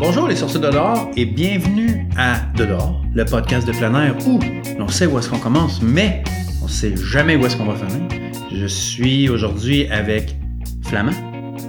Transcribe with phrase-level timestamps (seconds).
[0.00, 4.16] Bonjour les sorciers de dehors et bienvenue à De dehors, le podcast de plein air
[4.26, 4.40] où
[4.78, 6.24] on sait où est-ce qu'on commence, mais
[6.62, 8.08] on sait jamais où est-ce qu'on va finir.
[8.50, 10.36] Je suis aujourd'hui avec
[10.86, 11.12] Flamand.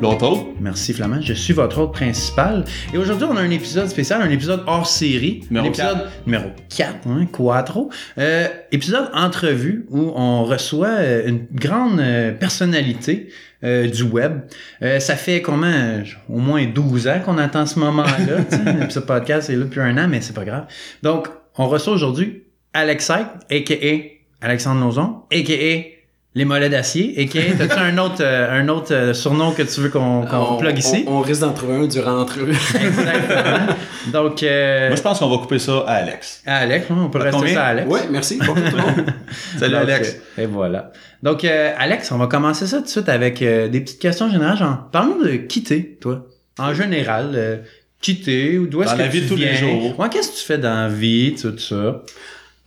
[0.01, 0.45] L'autre autre?
[0.61, 1.19] Merci Flamand.
[1.19, 2.63] Je suis votre hôte principal.
[2.93, 5.43] Et aujourd'hui, on a un épisode spécial, un épisode hors série.
[5.49, 7.89] Numéro L'épisode numéro 4, hein, Quattro.
[8.17, 13.27] Euh, épisode entrevue où on reçoit euh, une grande euh, personnalité
[13.63, 14.41] euh, du web.
[14.81, 15.67] Euh, ça fait comment?
[15.67, 18.89] euh, au moins 12 ans qu'on attend ce moment-là.
[18.89, 20.65] ce podcast est là depuis un an, mais c'est pas grave.
[21.03, 22.43] Donc, on reçoit aujourd'hui
[22.73, 24.45] Alex Syke, a.k.a.
[24.45, 26.00] Alexandre Nozon, a.k.a.
[26.33, 27.57] Les mollets d'acier, a.k.a.
[27.57, 30.77] T'as-tu un autre, euh, un autre euh, surnom que tu veux qu'on qu'on on, plug
[30.77, 31.03] ici?
[31.05, 32.51] on- on risque d'en trouver un durant l'entrevue.
[32.53, 33.75] Exactement.
[34.13, 36.41] Donc, euh, Moi, je pense qu'on va couper ça à Alex.
[36.45, 37.53] à Alex, hein, on peut rester combien?
[37.53, 37.89] ça à Alex.
[37.89, 38.37] ouais, merci.
[38.39, 39.05] Bonjour tout le monde.
[39.59, 40.17] Salut Donc, Alex.
[40.39, 40.93] euh, Et voilà.
[41.21, 44.29] Donc, euh, Alex, on va commencer ça tout de suite avec euh, des petites questions
[44.31, 44.57] générales.
[44.57, 46.25] Genre, parle-nous de quitter, toi.
[46.57, 47.57] En général, euh,
[48.01, 49.59] quitter, ou d'où est-ce Dans que la vie tu de tous les viens?
[49.59, 49.99] jours.
[49.99, 52.03] Ouais, qu'est-ce que tu fais dans la vie, tout ça?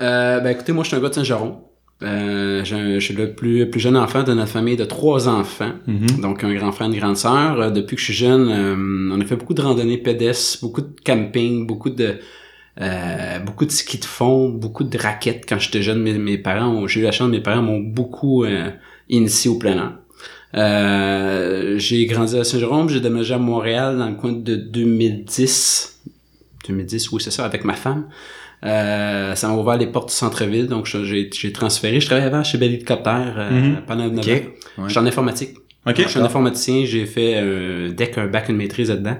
[0.03, 1.61] Euh, ben écoutez, moi je suis un gars de Saint-Geron.
[2.05, 5.73] Euh, je suis le plus, plus jeune enfant de notre famille de trois enfants.
[5.87, 6.21] Mhm.
[6.21, 7.61] Donc un grand frère, une grande sœur.
[7.61, 10.83] Euh, depuis que je suis jeune, euh, on a fait beaucoup de randonnées pédestres, beaucoup
[10.83, 12.17] de camping, beaucoup de
[12.81, 15.45] euh, beaucoup de ski de fond, beaucoup de raquettes.
[15.49, 18.45] Quand j'étais jeune, mes, mes parents, j'ai eu la chance, mes parents m'ont beaucoup
[19.09, 19.93] initié au plein air.
[20.57, 26.01] Euh, j'ai grandi à Saint-Jérôme, j'ai déménagé à Montréal dans le coin de 2010.
[26.69, 28.07] 2010, oui, c'est ça, avec ma femme.
[28.65, 32.01] Euh, ça m'a ouvert les portes du centre-ville, donc j'ai transféré.
[32.01, 33.77] Je travaillais avant chez Bell Helicopter euh, Mhm.
[33.87, 34.31] pendant 9 Ok.
[34.31, 34.33] ans.
[34.83, 34.85] Ouais.
[34.87, 35.51] Je suis en informatique.
[35.87, 35.95] OK.
[36.03, 39.17] Je suis un informaticien, j'ai fait un deck, un bac, une maîtrise là-dedans.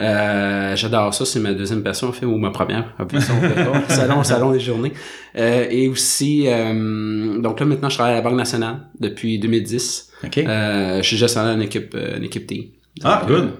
[0.00, 2.92] Euh, J'adore ça, c'est ma deuxième passion en fait, ou ma première.
[2.98, 3.82] Appelez ça, on peut pas.
[3.88, 4.92] salon, salon des journées.
[5.36, 10.10] Euh, et aussi, euh, donc là maintenant je travaille à la Banque nationale depuis 2010.
[10.24, 10.38] OK?
[10.38, 12.72] Euh, je suis gestionnaire d'une équipe, euh, une équipe T.
[13.04, 13.50] Ah, good.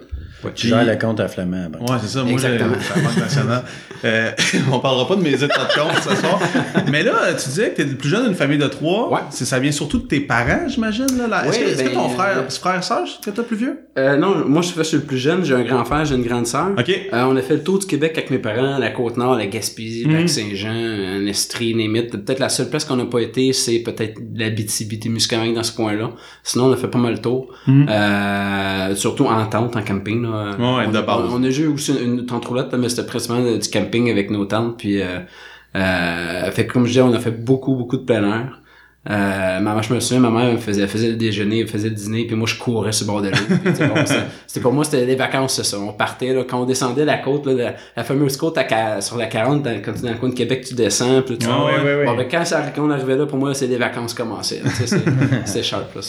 [0.51, 1.69] Tu gères le compte à Flamand.
[1.71, 1.81] bon.
[1.93, 2.23] Ouais, c'est ça.
[2.25, 2.77] Moi, j'ai Exactement.
[2.97, 3.63] la Banque nationale.
[4.05, 4.31] Euh,
[4.73, 6.41] on parlera pas de mes états de compte ce soir.
[6.91, 9.13] Mais là, tu disais que t'es le plus jeune d'une famille de trois.
[9.13, 9.21] Ouais.
[9.31, 11.07] C'est- Ça vient surtout de tes parents, j'imagine.
[11.19, 11.47] Là, là.
[11.47, 13.57] Est-ce Ouais, que, est-ce que ben, ton frère, euh, c'est frère sage que t'as plus
[13.57, 13.79] vieux?
[13.99, 16.15] Euh, non, moi je suis, je suis le plus jeune, j'ai un grand frère, j'ai
[16.15, 16.69] une grande sœur.
[16.79, 16.89] OK.
[16.89, 20.07] Euh, on a fait le tour du Québec avec mes parents, la Côte-Nord, la Gaspésie,
[20.07, 20.27] Mhm.
[20.29, 22.11] Saint-Jean, un Estrie, Némite.
[22.11, 26.11] Peut-être la seule place qu'on n'a pas été, c'est peut-être la BTB-Témiscamingue dans ce coin-là.
[26.43, 27.53] Sinon, on a fait pas mal le tour.
[27.67, 27.87] Mhm.
[27.89, 30.23] Euh, surtout en tente, en camping.
[30.23, 30.29] Là.
[30.59, 31.31] Ouais, on, de a, base.
[31.33, 34.31] on a joué aussi une, une tente roulotte, là, mais c'était principalement du camping avec
[34.31, 34.79] nos tentes.
[34.79, 35.19] Puis, euh,
[35.77, 38.59] euh, fait que comme je disais, on a fait beaucoup, beaucoup de plein air.
[39.11, 42.25] Euh, maman, je me souviens, ma mère elle faisait, le déjeuner, elle faisait le dîner,
[42.25, 44.15] puis moi je courais sur le bord de l'eau.
[44.47, 45.77] C'était- pour moi, c'était les vacances, c'est ça.
[45.81, 49.17] On partait, là, quand on descendait la côte, là, la, la fameuse côte à, sur
[49.17, 51.49] la 40, dans, quand tu es dans le coin de Québec, tu descends, puis tu
[51.51, 52.05] Ah ouais.
[52.05, 54.63] Bon, ben, quand, ça, quand on arrivait là, pour moi, c'est les vacances commençaient.
[55.47, 56.01] C'était sharp, là.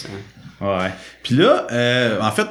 [0.62, 0.92] Ouais.
[1.24, 2.46] Puis là, euh, en fait,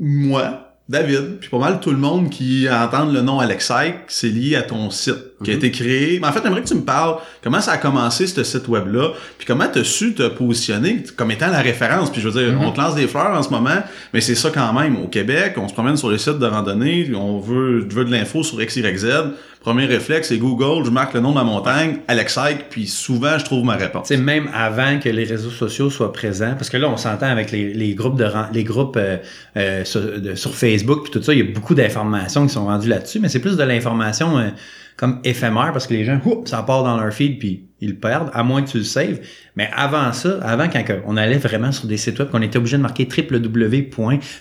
[0.00, 4.56] moi, David, puis pas mal tout le monde qui entend le nom Alexei, c'est lié
[4.56, 5.58] à ton site qui a Mhm.
[5.58, 6.18] été créé.
[6.18, 9.10] Mais en fait, j'aimerais que tu me parles comment ça a commencé ce site web-là,
[9.36, 12.10] puis comment tu as su te positionner comme étant la référence?
[12.10, 12.64] Puis je veux dire, Mhm.
[12.64, 13.82] on te lance des fleurs en ce moment,
[14.14, 14.96] mais c'est ça quand même.
[14.96, 18.42] Au Québec, on se promène sur les sites de randonnée, on veut, veut de l'info
[18.42, 19.06] sur XYZ.
[19.68, 23.44] Premier réflexe, c'est Google, je marque le nom de ma montagne, Alexei, puis souvent, je
[23.44, 24.08] trouve ma réponse.
[24.08, 27.50] Sais, même avant que les réseaux sociaux soient présents, parce que là, on s'entend avec
[27.50, 29.18] les, groupes de les groupes euh,
[29.58, 33.20] euh, sur Facebook puis tout ça, il y a beaucoup d'informations qui sont rendues là-dessus,
[33.20, 34.48] mais c'est plus de l'information euh,
[34.98, 38.30] comme éphémère parce que les gens, ça part dans leur feed puis ils le perdent,
[38.34, 39.20] à moins que tu le saves.
[39.54, 42.76] Mais avant ça, avant quand on allait vraiment sur des sites web, qu'on était obligé
[42.76, 43.88] de marquer www.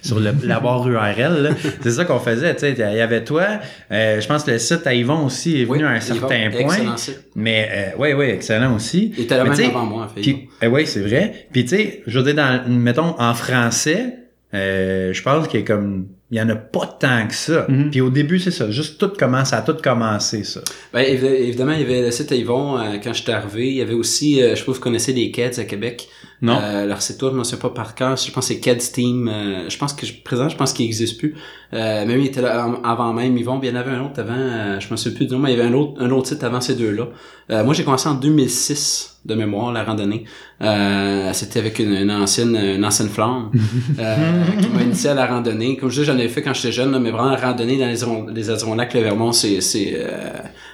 [0.02, 2.56] sur le, la barre URL, c'est ça qu'on faisait.
[2.56, 3.46] Tu sais, il y avait toi,
[3.92, 6.28] euh, je pense que le site à Yvon aussi est venu Oui, à un Yvon,
[6.28, 6.98] certain point.
[6.98, 7.30] site.
[7.36, 9.14] Mais euh, oui, oui, excellent aussi.
[9.16, 10.22] Il était là même avant moi, en fait.
[10.22, 11.48] puis, eh oui, c'est vrai.
[11.52, 14.16] Puis tu sais, je veux dire, dans, mettons, en français,
[14.56, 17.66] euh, je pense qu'il y a comme, il y en a pas tant que ça.
[17.70, 17.90] Mhm.
[17.90, 18.70] Puis au début, c'est ça.
[18.70, 20.60] Juste tout commence, ça a tout commencé, ça.
[20.94, 23.68] Ben, évi- évidemment, il y avait le site à Yvon euh, quand j'étais arrivé.
[23.70, 26.08] Il y avait aussi, euh, je sais pas si vous connaissez les Keds à Québec.
[26.42, 26.60] Non.
[26.62, 28.16] Euh, leur site web, je ne sais pas par cœur.
[28.18, 29.28] Je pense que c'est Keds Team.
[29.28, 31.34] euh, je pense que je, présent, je pense qu'il n'existe plus.
[31.74, 33.60] Euh, oui, il était là av- avant même Yvon.
[33.60, 34.34] Puis il y en avait un autre avant.
[34.38, 36.28] euh, je me souviens plus du nom, mais il y avait un autre, un autre
[36.28, 37.08] site avant ces deux-là.
[37.50, 40.26] Euh, moi, j'ai commencé en 2006 de mémoire la randonnée.
[40.62, 43.52] Euh, C'était avec une, une ancienne, une ancienne flamme
[44.00, 44.16] euh,
[44.62, 45.76] qui m'a initié à la randonnée.
[45.78, 48.34] Comme je dis, j'en ai fait quand j'étais jeune, là, mais vraiment randonnée dans les,
[48.34, 49.60] les Adirondacks, le Vermont, c'est
[49.96, 50.30] euh,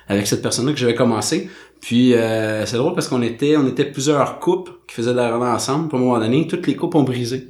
[0.08, 1.50] avec cette personne-là que j'avais commencé.
[1.82, 5.32] Puis euh, c'est drôle parce qu'on était on était plusieurs couples qui faisaient de la
[5.32, 5.88] randonnée ensemble.
[5.90, 7.50] Puis à un moment donné, toutes les couples ont brisé.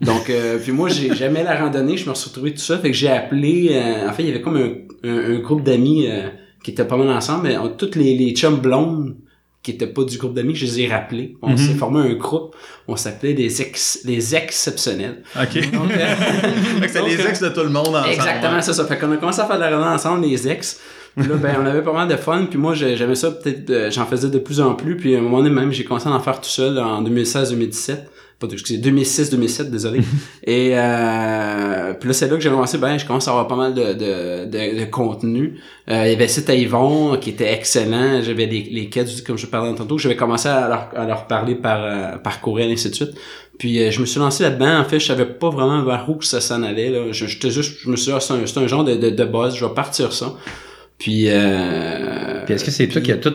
[0.00, 2.90] Donc euh, puis moi j'ai jamais la randonnée, je me suis retrouvé tout ça, fait
[2.90, 3.70] que j'ai appelé.
[4.08, 4.72] en fait, il y avait comme un,
[5.08, 6.06] un, un groupe d'amis
[6.62, 9.16] qui étaient pas mal ensemble, mais on- toutes les, les chums blondes
[9.66, 11.36] qui étaient pas du groupe d'amis, je les ai rappelés.
[11.42, 11.56] On Mhm.
[11.58, 12.54] s'est formé un groupe,
[12.88, 15.22] on s'appelait les ex, les exceptionnels.
[15.34, 15.70] OK.
[15.72, 16.14] Donc, euh,
[16.88, 18.08] c'est les ex de tout le monde ensemble.
[18.12, 18.84] Exactement, c'est ça.
[18.86, 20.80] Fait qu'on a commencé à faire de la randonnée ensemble, les ex.
[21.18, 22.46] Puis là, ben, on avait pas mal de fun.
[22.48, 24.96] Puis moi, j'ai- j'aimais ça, peut-être, euh, j'en faisais de plus en plus.
[24.96, 28.06] Puis à un moment donné, même, j'ai commencé à en faire tout seul en 2016-2017.
[28.38, 30.00] Pas, excusez, 2006-2007, désolé.
[30.44, 33.56] Et euh, puis là, c'est là que j'ai commencé, ben, je commence à avoir pas
[33.56, 35.58] mal de, de, de, de contenu.
[35.88, 38.20] Euh, il y avait à Yvon, qui était excellent.
[38.22, 39.96] J'avais les, les quêtes, comme je parlais tantôt.
[39.96, 43.14] J'avais commencé à leur, à leur parler par, euh, par courriel, et ainsi de suite.
[43.58, 44.80] Puis euh, je me suis lancé là-dedans.
[44.80, 46.90] En fait, je savais pas vraiment vers où que ça s'en allait.
[46.90, 47.12] Là.
[47.12, 49.08] Je, j'étais juste, je me suis dit, ah, c'est un, c'est un genre de, de,
[49.08, 49.54] de buzz.
[49.54, 50.34] Je vais partir ça.
[50.98, 53.34] Puis, euh, Puis est-ce que c'est toi qui as tout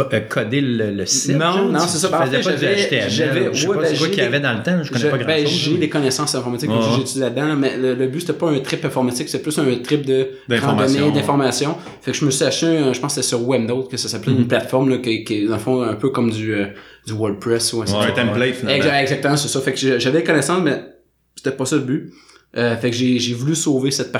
[0.00, 1.36] euh, codé le, le site?
[1.36, 1.68] Non, genre?
[1.68, 2.08] non, c'est ça.
[2.08, 4.08] tu en faisais fait, pas du j'avais- j'avais- Je sais ouais, pas ben, c'est quoi
[4.08, 4.82] qu'il y avait dans le temps.
[4.82, 5.50] Je connais Je- pas ben, grand-chose.
[5.52, 8.84] j'ai des connaissances informatiques, Ouais, que là-dedans, mais le, le but c'était pas un trip
[8.84, 11.20] informatique, c'était plus un trip de D'information, randonnée, ouais.
[11.20, 11.76] d'information.
[12.02, 14.08] Fait que je me suis acheté, un- je pense que c'était sur Webnote que ça
[14.08, 14.40] s'appelait Mhm.
[14.40, 16.66] une plateforme là, qui, qui est dans le fond un peu comme du euh,
[17.06, 18.76] du WordPress ou Ouais, un template, finalement.
[18.76, 19.60] Exact- Exactement, c'est ça.
[19.60, 20.82] Fait que j'avais des connaissances, mais
[21.36, 22.12] c'était pas ça le but.
[22.56, 24.12] Euh, fait que j'ai j'ai voulu sauver cette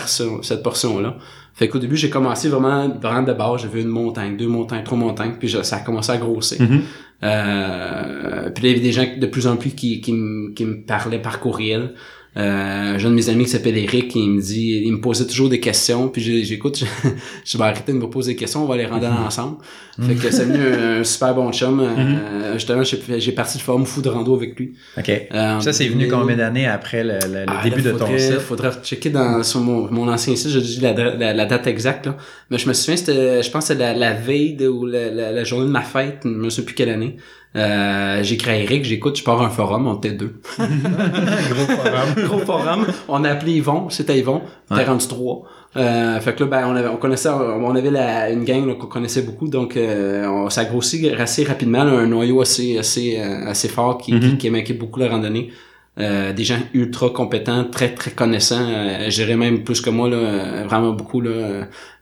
[0.42, 1.16] cette portion là.
[1.56, 4.98] Fait qu'au début j'ai commencé vraiment vraiment de base, j'avais une montagne, deux montagnes, trois
[4.98, 6.60] montagnes, puis je- ça a commencé à grossir.
[6.60, 6.82] Mhm.
[7.24, 10.52] Euh, puis là, il y avait des gens de plus en plus qui, qui, me,
[10.52, 11.94] qui me parlaient par courriel.
[12.36, 15.26] Euh, j'ai un de mes amis qui s'appelle Eric, il me dit, il me posait
[15.26, 17.08] toujours des questions, puis j'ai- j'écoute, je,
[17.44, 19.56] je vais arrêter de me poser des questions, on va les rendre ensemble.
[19.98, 21.80] Fait que c'est devenu un, un super bon chum.
[21.80, 24.74] Euh, justement, j'ai j'ai parti le forum Fou de rando avec lui.
[24.98, 25.08] OK.
[25.08, 28.18] Euh, Ça, c'est venu combien d'années après le, le- le ah, début là, de ton
[28.18, 28.38] site?
[28.40, 32.04] Faudrait checker dans, sur mon, mon ancien site, je dis la, la, la date exacte,
[32.06, 32.16] là.
[32.50, 35.10] Mais je me souviens, c'était, je pense que c'était la, la veille de, ou la,
[35.10, 37.16] la, la journée de ma fête, je me souviens plus quelle année.
[37.56, 40.40] Euh, j'ai écrit à Eric, j'écoute, je pars un forum, on était deux.
[40.58, 42.14] Gros forum.
[42.26, 42.86] Gros forum.
[43.08, 44.42] On a appelé Yvon, c'était Yvon.
[44.68, 44.84] T'es Ouais.
[44.84, 45.42] rendu trois.
[45.76, 48.86] Euh, fait que là, ben, on, avait, on connaissait, on avait la, une gang qu'on
[48.86, 53.18] connaissait beaucoup, donc euh, on, ça a grossi assez rapidement, là, un noyau assez, assez,
[53.18, 54.62] euh, assez fort qui, qui, Mhm.
[54.62, 55.50] qui beaucoup la randonnée.
[55.98, 60.10] Euh, des gens ultra compétents, très très connaissants, euh, je dirais même plus que moi
[60.10, 61.30] là, euh, vraiment beaucoup là.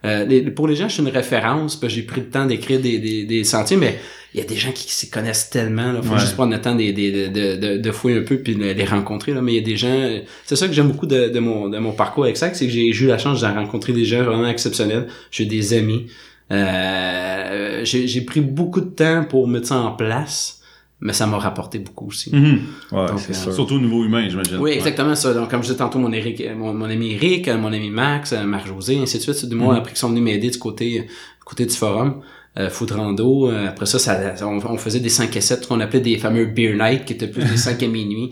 [0.03, 2.81] les- pour les gens, je suis une référence, parce que j'ai pris le temps d'écrire
[2.81, 3.97] des, des, des sentiers, mais
[4.35, 6.19] il y a des gens qui s'y connaissent tellement, là, faut Ouais.
[6.19, 8.85] juste prendre le temps de, de, de, de, de fouiller un peu puis de les
[8.85, 10.11] rencontrer là, mais il y a des gens,
[10.45, 12.73] c'est ça que j'aime beaucoup de, de mon de mon parcours avec ça, c'est que
[12.73, 16.07] j'ai eu la chance de rencontrer des gens vraiment exceptionnels, j'ai des amis,
[16.51, 20.61] euh, j'ai pris beaucoup de temps pour mettre ça en place,
[21.01, 22.35] mais ça m'a rapporté beaucoup aussi.
[22.35, 22.61] Mhm.
[22.93, 23.53] Ouais, Donc, euh.
[23.53, 24.57] Surtout au niveau humain, j'imagine.
[24.57, 24.77] Oui, Ouais.
[24.77, 25.35] exactement ça.
[25.35, 28.33] Donc, comme je disais tantôt, mon, Eric, mon, mon ami Eric, euh, mon ami Max,
[28.33, 29.35] euh, Marc-José, ainsi de suite.
[29.35, 29.79] C'est du monde Mhm.
[29.79, 32.23] après qui sont venus m'aider du côté, du côté du forum.
[32.57, 33.51] Euh, foot rando.
[33.51, 36.47] Euh, après ça, ça on, on faisait des 5 et 7 qu'on appelait des fameux
[36.47, 38.31] beer night, qui étaient plus des 5 à minuit.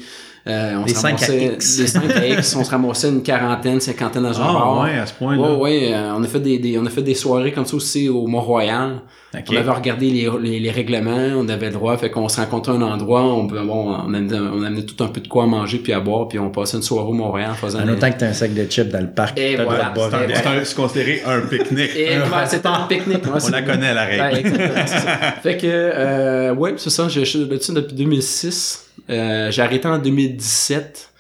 [0.49, 1.77] Euh, on Des se 5 à ramassait- X.
[1.77, 2.57] Des 5 à X.
[2.57, 4.83] on se ramassait une quarantaine, cinquantaine dans un Ah, bar.
[4.83, 5.41] ouais, à ce point-là.
[5.41, 7.77] Ouais, ouais, euh, on a fait des, des- on a fait des soirées comme ça
[7.77, 9.03] aussi au Mont-Royal.
[9.35, 9.41] OK.
[9.51, 12.73] On avait regardé les, les, les règlements, on avait le droit, fait qu'on se rencontrait
[12.73, 15.47] à un endroit, on, bon, on, amenait, on amenait tout un peu de quoi à
[15.47, 18.11] manger puis à boire, puis on passait une soirée au Montréal en faisant En autant
[18.11, 19.95] que t'as un sac de chips dans le parc, Et voilà.
[19.97, 21.97] C'est c'est considéré un pique-nique.
[21.97, 23.23] Et Un ouais, c'était un pique-nique.
[23.35, 24.49] On c'est- la connaît, la règle.
[24.51, 25.41] Ouais, c'est.
[25.43, 28.89] Fait que, euh, ouais, c'est ça, je suis là-dessus depuis 2006.
[29.13, 31.11] Euh, j'ai arrêté en 2017.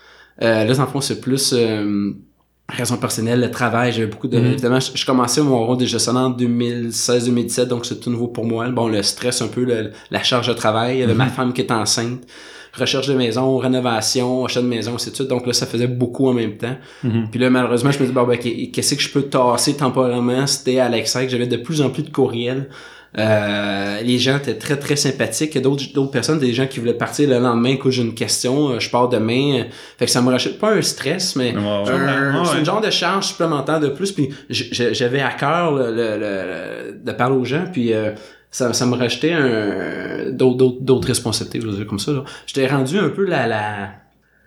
[0.42, 2.12] Euh, là, dans le fond, c'est plus euh,
[2.68, 3.92] raison personnelle, le travail.
[3.92, 4.38] J'avais beaucoup de...
[4.38, 4.46] Mhm.
[4.52, 8.44] Évidemment, je, je commençais mon rôle de gestionnaire en 2016-2017, donc c'est tout nouveau pour
[8.46, 8.68] moi.
[8.70, 10.96] Bon, le stress un peu, le- la charge de travail.
[10.96, 12.22] Il y avait ma femme qui était enceinte.
[12.74, 15.20] Recherche de maison, rénovation, achat de maison, de suite.
[15.22, 16.76] Donc là, ça faisait beaucoup en même temps.
[17.04, 17.28] Mhm.
[17.30, 20.46] Puis là, malheureusement, je me dis, bon, ben, qu'est-ce que je peux tasser temporairement?
[20.46, 22.70] C'était Alexa, que j'avais de plus en plus de courriels.
[23.18, 25.50] Euh, les gens étaient très, très sympathiques.
[25.54, 28.02] Il y a d'autres, d'autres personnes, des gens qui voulaient partir le lendemain, écoute, j'ai
[28.02, 29.64] une question, euh, je pars demain.
[29.98, 31.60] Fait que ça me rachète pas un stress, mais ouais.
[31.60, 34.12] un- Ouais, c'est genre de charge supplémentaire de plus.
[34.12, 38.12] Puis j'avais à cœur le, le- le- de parler aux gens, puis euh,
[38.50, 42.12] ça, ça me rachetait un, d'autres, responsabilités, je veux dire comme ça.
[42.46, 43.46] J'étais rendu un peu la...
[43.46, 43.90] la...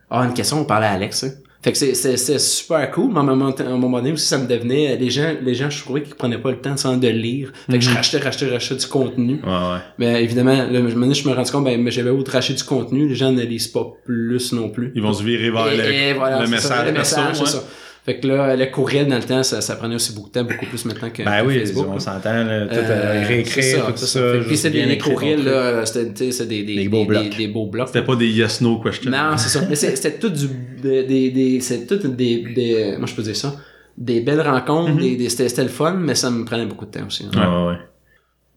[0.10, 1.24] Ah, une question, on parlait à Alex.
[1.24, 1.31] hein.
[1.65, 4.38] Fait que c'est, super cool, mais à un moment, à un moment donné aussi, ça
[4.38, 4.98] me devenait...
[4.98, 7.51] Les gens, les gens je trouvais qu'ils prenaient pas le temps de, de lire.
[7.67, 9.39] Fait que je rachetais, rachetais, rachetais du contenu.
[9.43, 9.79] Ouais, ouais.
[9.98, 12.63] Mais évidemment, là, je me je me rends compte, ben, mais j'avais autre racheter du
[12.63, 14.91] contenu, les gens ne lisent pas plus non plus.
[14.93, 16.77] Ils vont se virer vers Et- le, et voilà, le c'est message.
[16.77, 17.48] ça, le message, c'est ouais.
[17.50, 17.63] ça.
[18.06, 20.44] Fait que là, le courriel dans le temps, ça, ça prenait aussi beaucoup de temps,
[20.44, 21.88] beaucoup plus maintenant que, Ben que oui, Facebook.
[21.90, 24.34] on s'entend, là, tout Euh, euh, c'est réécrire, ça, tout ça.
[24.36, 26.06] Juste Puis c'était bien des courriels, là, c'était,
[26.46, 27.36] des, des, Des beaux blocs.
[27.36, 27.88] des, beaux blocs.
[27.88, 29.10] C'était pas des yes-no questions.
[29.10, 29.66] Non, c'est ça.
[29.68, 30.48] Mais c'était tout du,
[30.84, 33.56] des, des, c'est tout des, des, moi je peux dire ça,
[33.98, 35.00] des belles rencontres, Mhm.
[35.00, 37.26] des, des, c'était, le fun, mais ça me prenait beaucoup de temps aussi.
[37.34, 37.66] hein.
[37.66, 37.78] Ouais, ouais.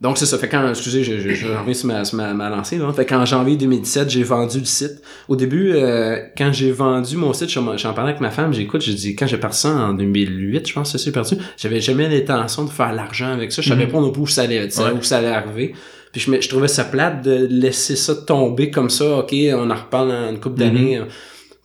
[0.01, 0.39] Donc c'est ça.
[0.39, 2.79] Fait quand, excusez, je, je, je reviens sur ma, sur ma, ma lancée.
[2.79, 2.93] Là.
[2.93, 5.03] Fait qu'en janvier 2017, j'ai vendu le site.
[5.27, 8.53] Au début, euh, quand j'ai vendu mon site, j'en parlais avec ma femme.
[8.53, 11.35] J'écoute, j'ai dit quand j'ai parti ça en 2008, je pense que c'est perdu.
[11.57, 13.61] J'avais jamais l'intention de faire l'argent avec ça.
[13.61, 13.93] Je savais Mhm.
[13.93, 14.91] pas non plus où ça allait, Ouais.
[14.97, 15.75] où ça allait arriver.
[16.13, 19.19] Puis je, me- je trouvais ça plate de laisser ça tomber comme ça.
[19.19, 21.01] OK, on en reparle dans une couple d'années.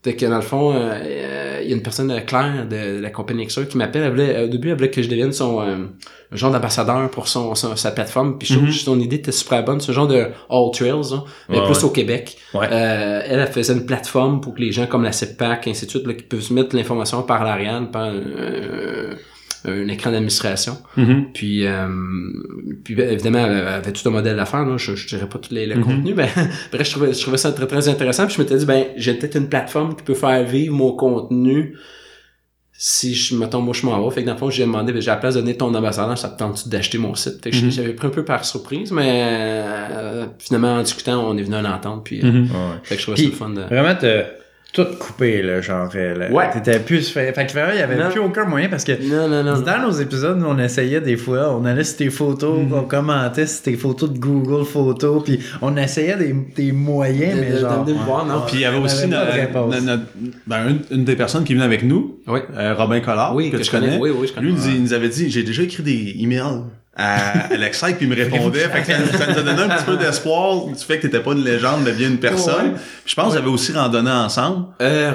[0.04, 2.98] Fait que dans le fond, euh, euh, il y a une personne, euh, Claire, de,
[2.98, 4.04] de la compagnie Xer, qui m'appelle.
[4.04, 5.78] Elle voulait, au début, elle voulait que je devienne son euh,
[6.34, 8.38] genre d'ambassadeur pour son, son- sa plateforme.
[8.38, 9.80] Puis je trouve que son idée était super bonne.
[9.80, 11.84] Ce genre de All Trails, hein, mais Ouais, plus ouais.
[11.86, 12.38] au Québec.
[12.54, 12.68] Ouais.
[12.70, 15.92] Euh, elle, elle faisait une plateforme pour que les gens comme la CEPAC, ainsi de
[15.92, 18.12] suite, là, qui peuvent se mettre l'information par l'arrière, par
[19.66, 20.78] un écran d'administration.
[20.98, 21.28] Mhm.
[21.34, 21.88] Puis, euh,
[22.84, 24.66] puis ben, évidemment, elle avait tout un modèle d'affaires.
[24.66, 24.78] là.
[24.78, 26.30] Je, je dirais pas tous les, le contenu, mais
[26.72, 28.26] bref, je trouvais, je trouvais ça très, très intéressant.
[28.26, 31.76] Puis je m'étais dit, ben, j'ai peut-être une plateforme qui peut faire vivre mon contenu
[32.76, 34.14] si je, mettons, moi, je m'en vais.
[34.14, 35.74] Fait que dans le fond, j'ai demandé, ben, j'ai à la place de donner ton
[35.74, 37.42] ambassadeur, ça te tente d'acheter mon site?
[37.44, 37.72] Fait que Mhm.
[37.72, 41.60] j'avais pris un peu par surprise, mais euh, finalement, en discutant, on est venu à
[41.60, 42.04] une entente.
[42.04, 42.32] Puis, euh.
[42.42, 42.48] Ouais.
[42.84, 43.62] fait que je trouvais Puis, ça le fun de...
[43.62, 44.24] Vraiment, t'as
[44.74, 45.88] tout coupé, là, genre.
[45.96, 46.32] euh, là.
[46.32, 46.50] Ouais.
[46.52, 47.08] T'étais plus.
[47.10, 48.10] Fait, fait que vraiment, il y avait Non.
[48.10, 48.92] plus aucun moyen parce que.
[49.08, 49.62] Non, non, non.
[49.62, 52.74] Dans nos épisodes, nous, on essayait des fois, on allait sur tes photos, Mhm.
[52.74, 57.42] on commentait sur tes photos de Google Photos, puis on essayait des, des moyens, De-
[57.42, 57.86] mais de- genre...
[57.86, 58.42] de voir, non?
[58.48, 59.76] Puis il y avait aussi avait pas de no- réponse.
[59.76, 60.04] no- notre-
[60.48, 62.40] ben, une, une des personnes qui venait avec nous, Oui.
[62.58, 63.86] euh, Robin Collard, Oui, que, que tu je connais.
[63.88, 64.00] connais.
[64.00, 64.48] Oui, oui, je connais.
[64.48, 66.64] Lui, il nous avait dit, j'ai déjà écrit des emails
[66.96, 68.70] à Alexei, puis il me répondait.
[68.70, 71.22] fait que ça, ça nous a donné un petit peu d'espoir du fait que t'étais
[71.22, 72.74] pas une légende, mais bien une personne.
[72.74, 72.80] Ouais.
[73.06, 74.68] Je pense qu'ils avaient aussi randonné ensemble.
[74.82, 75.12] Euh,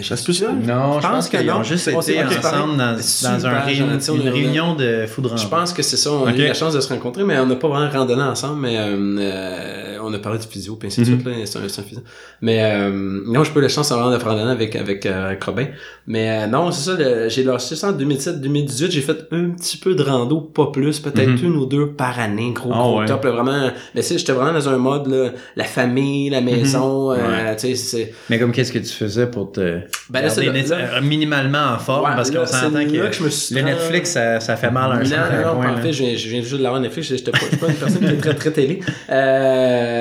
[0.00, 0.46] se peut ça?
[0.52, 5.36] Non, je pense qu'ils ont juste On été ensemble dans, un une réunion de foudre
[5.36, 6.12] Je pense que c'est ça.
[6.12, 8.60] On a eu la chance de se rencontrer, mais on n'a pas vraiment randonné ensemble.
[8.60, 11.20] Mais euh, euh, on a parlé de physio, puis ainsi de Mhm.
[11.20, 11.26] suite.
[11.28, 12.02] là, C'est un, physio.
[12.42, 12.90] Mais euh,
[13.26, 15.66] non, j'ai pas eu la chance vraiment de randonner avec avec, euh, avec Robin.
[16.06, 17.28] Mais euh, non, c'est ça.
[17.28, 18.90] J'ai lâché ça en 2017-2018.
[18.90, 21.44] J'ai fait un petit peu de rando, pas plus, peut-être Mhm.
[21.44, 23.06] une ou deux par année, gros Ah gros ouais.
[23.06, 23.24] top.
[23.24, 23.70] là, vraiment.
[23.94, 27.12] Mais tu j'étais vraiment dans un mode là, la famille, la maison.
[27.12, 27.16] euh,
[27.54, 29.60] tu sais, c'est Mais comme qu'est-ce que tu faisais pour te
[30.10, 32.04] Ben là, garder là- net- là- euh, minimalement en forme?
[32.08, 34.90] Ouais, parce qu'on s'entend que, que je me suis le Netflix ça, ça fait mal
[34.92, 35.70] à un non, certain non, non, point.
[35.72, 35.80] en là.
[35.82, 38.00] fait, je viens, je viens juste de l'avoir Netflix, pas, je suis pas une personne
[38.00, 38.80] qui est très, très télé.
[39.10, 39.97] Euh,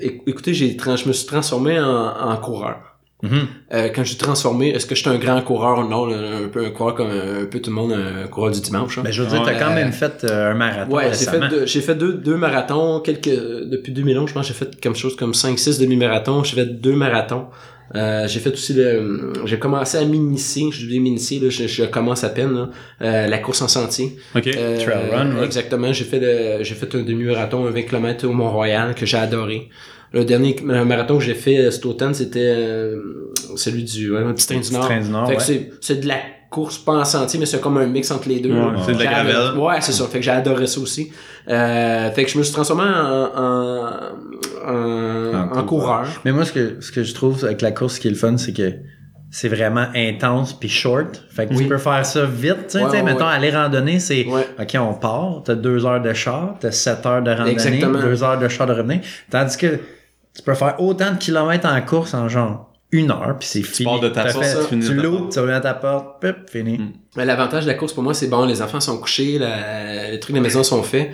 [0.00, 1.86] éc- écoutez, j'ai, je me suis transformé en,
[2.30, 2.91] en coureur.
[3.22, 3.46] Mhm.
[3.72, 5.88] Euh, quand je suis transformé, est-ce que je suis un grand coureur?
[5.88, 8.60] Non, là, un peu un coureur comme un, peu tout le monde, un coureur du
[8.60, 8.98] dimanche.
[8.98, 9.02] hein.
[9.04, 11.48] Ben, je veux dire, t'as quand même fait euh, un marathon Ouais, j'ai fait, récemment.
[11.48, 15.14] deux, j'ai fait deux, deux marathons, quelques, depuis 2011, je pense, j'ai fait quelque chose
[15.16, 17.46] comme 5-6 demi-marathons, j'ai fait deux marathons.
[17.94, 21.84] Euh, j'ai fait aussi le, j'ai commencé à m'initier, je vais m'initier, là, je, je
[21.84, 22.70] commence à peine, là,
[23.02, 24.16] euh, la course en sentier.
[24.34, 24.46] OK.
[24.48, 25.44] Euh, Trail run, ouais.
[25.44, 25.92] Exactement.
[25.92, 29.68] J'ai fait le, j'ai fait un demi-marathon, un 20 km au Mont-Royal que j'ai adoré.
[30.12, 32.96] Le dernier marathon que j'ai fait euh, cet automne, c'était euh,
[33.56, 34.84] celui du ouais, petit train du Nord.
[34.84, 35.44] Train du Nord, fait que ouais.
[35.46, 36.16] c'est, c'est de la
[36.50, 38.52] course pas en sentier, mais c'est comme un mix entre les deux.
[38.52, 39.56] Ouais, c'est de la gravelle.
[39.58, 40.04] Ouais, c'est ça.
[40.06, 41.10] Fait que j'ai adoré ça aussi.
[41.48, 43.88] Euh, fait que je me suis transformé en,
[44.66, 46.06] en, en, En coureur.
[46.24, 48.36] Mais moi, ce que, ce que je trouve avec la course qui est le fun,
[48.36, 48.70] c'est que
[49.30, 51.24] c'est vraiment intense puis short.
[51.30, 51.62] Fait que Oui.
[51.62, 52.66] tu peux faire ça vite.
[52.68, 53.32] Tu sais, Ouais, tu sais, ouais, mettons, ouais.
[53.32, 54.46] aller randonner, c'est Ouais.
[54.60, 57.98] OK, on part, t'as deux heures de char, t'as sept heures de randonnée, Exactement.
[57.98, 59.00] deux heures de char de revenir.
[59.30, 59.78] Tandis que
[60.36, 63.86] tu peux faire autant de kilomètres en course en genre une heure, puis c'est fini.
[63.86, 65.32] pars de ta fait- tu tu de ta l'ouvres, porte.
[65.32, 66.78] tu reviens à ta porte, pip, fini.
[66.78, 66.92] Mm.
[67.16, 70.20] Mais l'avantage de la course pour moi, c'est bon, les enfants sont couchés, la- les
[70.20, 71.10] trucs de la maison sont faits.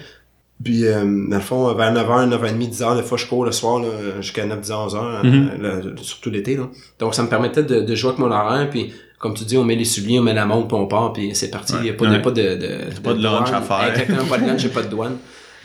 [0.65, 3.79] Puis, euh, dans le fond, vers 9h, 9h30, 10h, des fois, je cours le soir,
[3.79, 3.87] là,
[4.21, 5.63] jusqu'à 9, 10, 11h, euh, Mhm.
[5.63, 5.71] là,
[6.03, 6.65] surtout l'été, là.
[6.99, 9.63] Donc, ça me permettait de, de jouer avec mon horaire, puis, comme tu dis, on
[9.63, 11.75] met les souliers, on met la montre, puis on part, puis c'est parti.
[11.79, 12.23] Il n'y a pas, de- Ouais.
[12.23, 13.55] pas de, de, pas de lunch douane.
[13.55, 13.89] à faire.
[13.91, 15.17] Exactement, pas de lunch, j'ai pas de douane.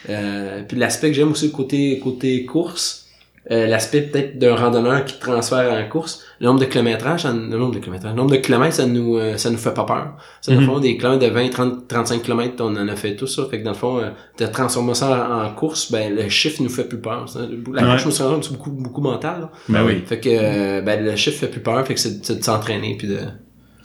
[0.10, 3.03] Euh, puis l'aspect que j'aime aussi côté côté course,
[3.52, 7.74] euh, l'aspect peut-être d'un randonneur qui transfère en course, le nombre de kilométrages, le nombre
[7.76, 10.16] de kilométrages, le nombre de kilomètres, ça nous euh, ça nous fait pas peur.
[10.42, 10.74] Ça, dans le Mhm.
[10.74, 13.44] fond, des kilomètres de 20, 30, 35 kilomètres, on en a fait tout ça.
[13.52, 16.62] Fait que dans le fond, euh, de transformer ça en, en course, ben le chiffre
[16.64, 17.28] nous fait plus peur.
[17.28, 17.40] ça.
[17.42, 17.90] La Ouais.
[17.90, 19.42] course, je me suis rendu beaucoup, beaucoup mental.
[19.42, 19.52] là.
[19.70, 20.04] Ben oui.
[20.06, 22.96] Fait que euh, ben le chiffre fait plus peur, fait que c'est c'est de s'entraîner
[22.98, 23.18] puis de.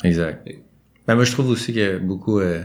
[0.05, 0.47] Exact.
[1.07, 2.61] Ben, moi, je trouve aussi que beaucoup, euh,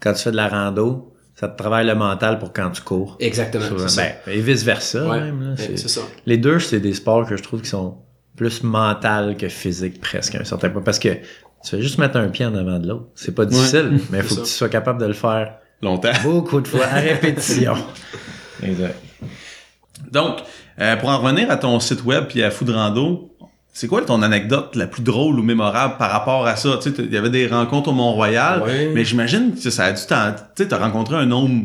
[0.00, 3.16] quand tu fais de la rando, ça te travaille le mental pour quand tu cours.
[3.20, 3.88] Exactement.
[3.88, 4.02] Ça.
[4.02, 5.42] Ben, et vice versa, Ouais, même.
[5.42, 6.00] Là, Ouais, c'est- c'est ça.
[6.26, 7.96] Les deux, c'est des sports que je trouve qui sont
[8.36, 10.82] plus mental que physique presque à un certain point.
[10.82, 13.06] Parce que tu fais juste mettre un pied en avant de l'autre.
[13.14, 16.10] C'est pas difficile, mais il faut que tu sois capable de le faire Longtemps.
[16.22, 17.74] beaucoup de fois à répétition.
[18.62, 18.96] exact.
[20.10, 20.38] Donc,
[20.80, 23.33] euh, pour en revenir à ton site web puis à Foudrando,
[23.76, 26.78] c'est quoi ton anecdote la plus drôle ou mémorable par rapport à ça?
[26.80, 28.90] Tu sais, il y avait des rencontres au Mont-Royal, Ouais.
[28.94, 31.62] mais j'imagine que ça a dû t'en- tu sais, t'as rencontré un nombre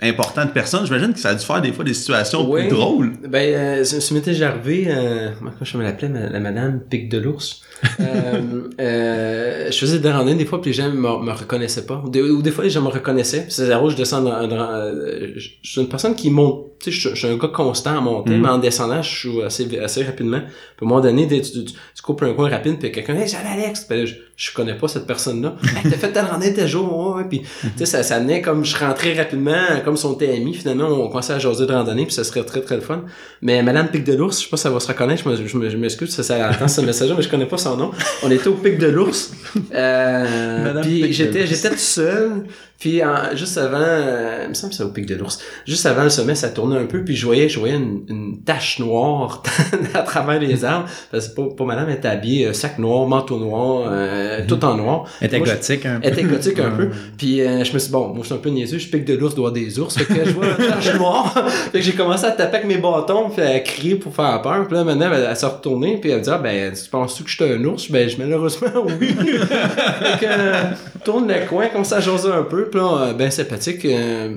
[0.00, 0.86] important de personnes.
[0.86, 3.12] J'imagine que ça a dû faire des fois des situations plus drôles.
[3.28, 7.18] Ben, euh, ce ce m'était arrivé, euh, comment je me l'appelais, la madame Pic de
[7.18, 7.62] l'ours?
[8.00, 12.02] Euh, euh, je faisais des randonnées des fois, puis les gens me, me reconnaissaient pas.
[12.04, 13.46] Ou des, ou des fois, les gens me reconnaissaient.
[13.48, 16.64] C'est route, je descends dans, dans- euh, je suis une personne qui monte.
[16.80, 18.40] Tu sais, je, suis- je suis un gars constant à monter, Mhm.
[18.42, 20.38] mais en descendant, je suis assez, assez rapidement.
[20.40, 20.48] Puis
[20.82, 23.28] à un moment donné, tu, tu, tu, tu coupes un coin rapide, puis quelqu'un, hey,
[23.28, 23.84] salut Alex!
[23.84, 25.56] Puis là, je, je connais pas cette personne-là.
[25.62, 27.28] hey, t'as fait telle randonnée tel jour, ouais, ouais.
[27.28, 30.54] Puis, tu sais, ça, ça venait comme je rentrais rapidement, comme si on était amis.
[30.54, 33.04] Finalement, on commençait à jaser de randonnée, puis ça serait très, très le fun.
[33.42, 36.10] Mais Madame Pic de l'Ours, je sais pas si ça va se reconnaître, je m'excuse,
[36.10, 37.90] ça, ça attend ce message mais je connais pas son nom.
[38.22, 39.32] On était au Pic de l'Ours.
[39.74, 41.46] Euh, puis j'étais, l'Ours.
[41.46, 42.44] j'étais tout seul.
[42.78, 45.38] Puis en- juste avant, euh, il me semble que c'est au Pic de l'Ours.
[45.66, 48.42] Juste avant le sommet, ça tournait un peu, puis je voyais, je voyais une, une
[48.44, 49.42] tache noire
[49.94, 50.86] à travers les arbres.
[51.10, 54.64] Parce que pas, pas madame elle était habillée, euh, sac noir, manteau noir, euh, tout
[54.64, 55.04] en noir.
[55.20, 56.06] Elle était je- gothique un peu.
[56.06, 56.90] elle était gothique un peu.
[57.16, 59.04] Puis euh, je me suis dit, bon, moi je suis un peu niaiseux, je pique
[59.04, 59.96] de l'ours, doigt des ours.
[59.98, 61.34] Fait que je vois une tache noire.
[61.72, 64.66] fait que j'ai commencé à taper avec mes bâtons, puis à crier pour faire peur.
[64.68, 67.24] Puis là, maintenant, elle, elle s'est retournée, puis elle me dit, ah, ben, tu penses-tu
[67.24, 67.90] que j'étais un ours?
[67.90, 68.68] Ben, je, malheureusement,
[69.00, 69.08] oui.
[69.18, 70.62] fait que, euh,
[71.04, 73.84] tourne le coin, commence à jaser un peu, puis là, euh, ben sympathique.
[73.84, 74.36] euh,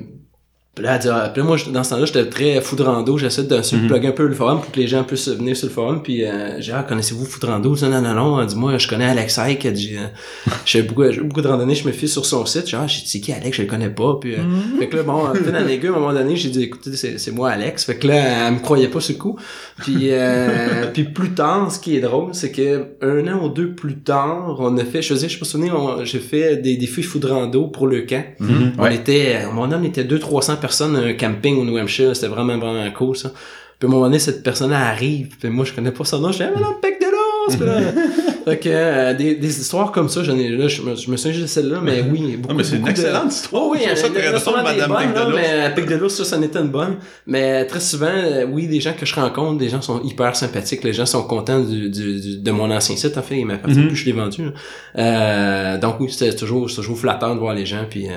[0.74, 3.18] puis là, elle dit, ah, puis là, moi, dans ce temps-là, j'étais très foudrando.
[3.18, 5.68] J'essaie de se plugger un peu le forum pour que les gens puissent venir sur
[5.68, 6.02] le forum.
[6.02, 7.76] Puis, euh, j'ai dit, ah, connaissez-vous Foudrando?
[7.82, 8.40] Non, non, non.
[8.40, 9.66] Elle dit, moi, je connais Alex Ike.
[9.66, 10.06] Elle dit, euh,
[10.64, 12.62] je fais beaucoup, j'ai beaucoup de randonnées, je me fie sur son site.
[12.68, 13.54] J'ai dit, ah, j'ai dit, c'est qui Alex?
[13.54, 14.16] Je le connais pas.
[14.18, 14.38] Puis, euh,
[14.78, 17.18] fait que là, bon, en fin d'année, à un moment donné, j'ai dit, écoutez, c'est,
[17.18, 17.84] c'est moi, Alex.
[17.84, 19.38] Fait que là, elle me croyait pas sur le coup.
[19.76, 23.74] Puis, euh, puis plus tard, ce qui est drôle, c'est que un an ou deux
[23.74, 27.02] plus tard, on a fait, je faisais, je me souviens, on- j'ai fait des défis
[27.02, 28.24] Foudrando pour le camp.
[28.40, 28.72] Mhm.
[28.78, 32.14] On était, mon homme était 200-300 personnes à un camping au New Hampshire.
[32.16, 33.30] C'était vraiment, vraiment cool, ça.
[33.78, 35.36] Puis à un moment donné, cette personne-là arrive.
[35.38, 36.32] Puis moi, je connais pas son nom.
[36.32, 37.06] Je dis, ah, madame Peck de
[38.44, 41.16] fait que, euh, des, des histoires comme ça, j'en ai, là, je me, je me
[41.16, 42.36] souviens juste de celle-là, mais oui.
[42.36, 43.62] Beaucoup, Non, mais c'est une de- excellente histoire.
[43.64, 45.34] Oh oui, ça des Madame bonnes, de là, l'Ours.
[45.34, 46.98] mais Pic de l'Ours, ça, ça en était une bonne.
[47.26, 50.84] Mais très souvent, euh, oui, les gens que je rencontre, les gens sont hyper sympathiques,
[50.84, 53.78] les gens sont contents du, du, du- de mon ancien site, en fait, il m'appartient
[53.80, 53.88] Mhm.
[53.88, 54.44] plus, je l'ai vendu.
[54.44, 54.52] là.
[54.98, 58.12] Euh, donc oui, c'était toujours, c'est toujours flatteur de voir les gens, puis euh,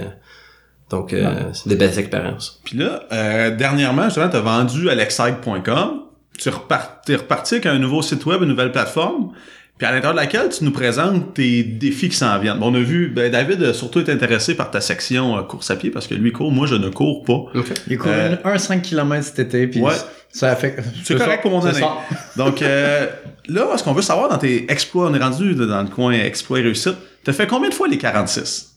[0.90, 2.60] donc euh, c'est des belles expériences.
[2.64, 6.02] Puis là, euh, dernièrement, justement, t'as vendu alexide.com.
[6.38, 9.32] Tu repars, t'es reparti avec un nouveau site web, une nouvelle plateforme.
[9.78, 12.60] Puis à l'intérieur de laquelle tu nous présentes tes défis qui s'en viennent.
[12.60, 15.70] Bon, on a vu, ben, David a surtout été intéressé par ta section euh, course
[15.70, 17.46] à pied parce que lui court, moi je ne cours pas.
[17.88, 19.92] Il a couru Euh, un 5 km cet été, puis Ouais.
[20.32, 20.78] ça a fait...
[21.04, 21.80] C'est correct pour mon c'est année.
[21.80, 21.98] ça.
[22.38, 23.08] Donc euh,
[23.50, 26.60] là, ce qu'on veut savoir dans tes exploits, on est rendu dans le coin exploits
[26.60, 26.96] et réussite.
[27.26, 28.75] T'as fait combien de fois les 46?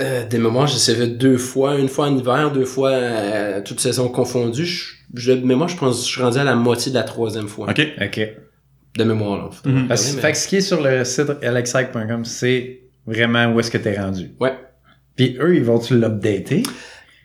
[0.00, 4.08] Euh, des moments, j'essayais deux fois, une fois en hiver, deux fois euh, toutes saisons
[4.08, 4.66] confondues.
[4.66, 7.46] Je, je, de mémoire, je pense, je suis rendu à la moitié de la troisième
[7.46, 7.70] fois.
[7.70, 7.80] OK.
[8.00, 8.20] OK.
[8.96, 9.50] De mémoire, là.
[9.70, 9.88] Mhm.
[9.88, 13.70] Parce, regarder, fait que ce qui est sur le site alexike.com, c'est vraiment où est-ce
[13.70, 14.30] que t'es rendu.
[14.40, 14.54] Ouais.
[15.16, 16.64] Puis eux, ils vont-tu l'updater?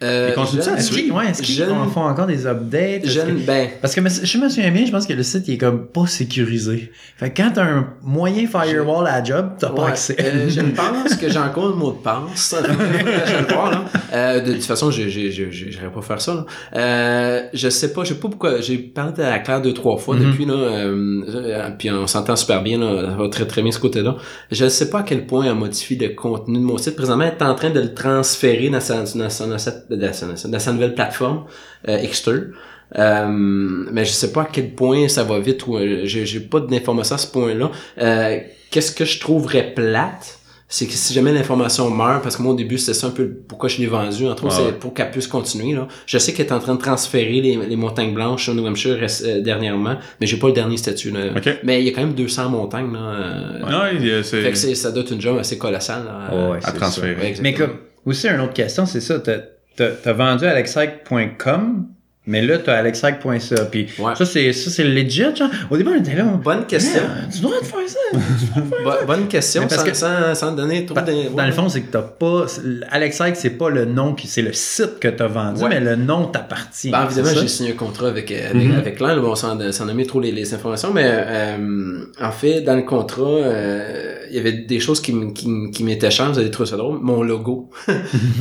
[0.01, 3.03] Euh, Ils continuent ça Est-ce qu'ils ouais, est-ce qu'ils jeune- en font encore des updates?
[3.03, 5.47] Est-ce jeune, que- ben, Parce que je me souviens bien, je pense que le site
[5.49, 6.91] il est comme pas sécurisé.
[7.17, 10.15] Fait que quand t'as un moyen firewall à la job, t'as pas accès.
[10.19, 12.55] euh, je pense que j'ai encore le mot de passe.
[12.65, 13.85] je vais le voir, là.
[14.13, 16.33] Euh, de toute façon, je je- je- je- j'irais pas faire ça.
[16.33, 16.45] Là.
[16.75, 18.61] Euh, je sais pas, je sais pas pourquoi.
[18.61, 20.31] J'ai parlé à la Claire deux, trois fois Mhm.
[20.31, 20.53] depuis, là.
[20.53, 23.01] euh, euh, puis on s'entend super bien, là.
[23.09, 24.15] Ça va très très bien ce côté-là.
[24.51, 26.95] Je sais pas à quel point elle modifie le contenu de mon site.
[26.95, 30.13] Présentement, elle est en train de le transférer dans sa, dans sa, dans sa, dans
[30.13, 31.45] sa- dans sa nouvelle plateforme,
[31.87, 32.31] euh, Xter.
[32.97, 36.39] Euh, mais je sais pas à quel point ça va vite ou euh, j'ai j'ai
[36.39, 37.71] pas d'informations à ce point-là.
[38.01, 38.37] Euh,
[38.71, 40.35] Qu'est-ce que je trouverais plate?
[40.71, 43.27] C'est que si jamais l'information meurt, parce que moi au début c'était ça un peu
[43.47, 45.73] pourquoi je l'ai vendu, entre autres Ouais, c'est pour qu'elle puisse continuer.
[45.73, 45.87] Là.
[46.05, 48.99] Je sais qu'elle est en train de transférer les, les montagnes blanches au New Hampshire
[49.23, 51.09] euh, dernièrement, mais j'ai pas le dernier statut.
[51.09, 51.31] Là.
[51.35, 51.49] OK.
[51.63, 52.93] Mais il y a quand même 200 montagnes.
[52.93, 55.39] Là, euh, Ouais, il y a- c'est Fait que c'est- ça doit être une job
[55.39, 56.05] assez colossale.
[56.05, 57.35] Là, Ouais, à c'est transférer.
[57.41, 57.71] Mais comme,
[58.05, 59.17] aussi, une autre question, c'est ça.
[60.03, 61.85] T'as, vendu alexike.com,
[62.27, 63.65] mais là, t'as alexike.ca.
[63.71, 64.13] Puis Ouais.
[64.15, 65.49] ça, c'est, ça, c'est legit, genre.
[65.71, 66.23] Au début, on était là.
[66.43, 67.01] Bonne question.
[67.33, 68.59] Tu dois te faire ça.
[68.83, 71.69] Bo- bonne question, parce sans, que- sans, sans donner trop Pa- d'in- Dans le fond,
[71.69, 72.45] c'est que t'as pas.
[72.91, 75.69] Alexike, c'est pas le nom, qui, c'est le site que t'as vendu, Ouais.
[75.69, 76.91] mais le nom t'appartient.
[76.91, 77.41] Ben, évidemment, ça?
[77.41, 78.75] j'ai signé un contrat avec, euh, avec, Mhm.
[78.77, 82.61] avec Claire, là, bon, sans, sans nommer trop les, les informations, mais euh, en fait,
[82.61, 86.51] dans le contrat, euh, il y avait des choses qui, qui, m'étaient chères, vous allez
[86.51, 86.99] trouver ça drôle.
[87.01, 87.69] Mon logo.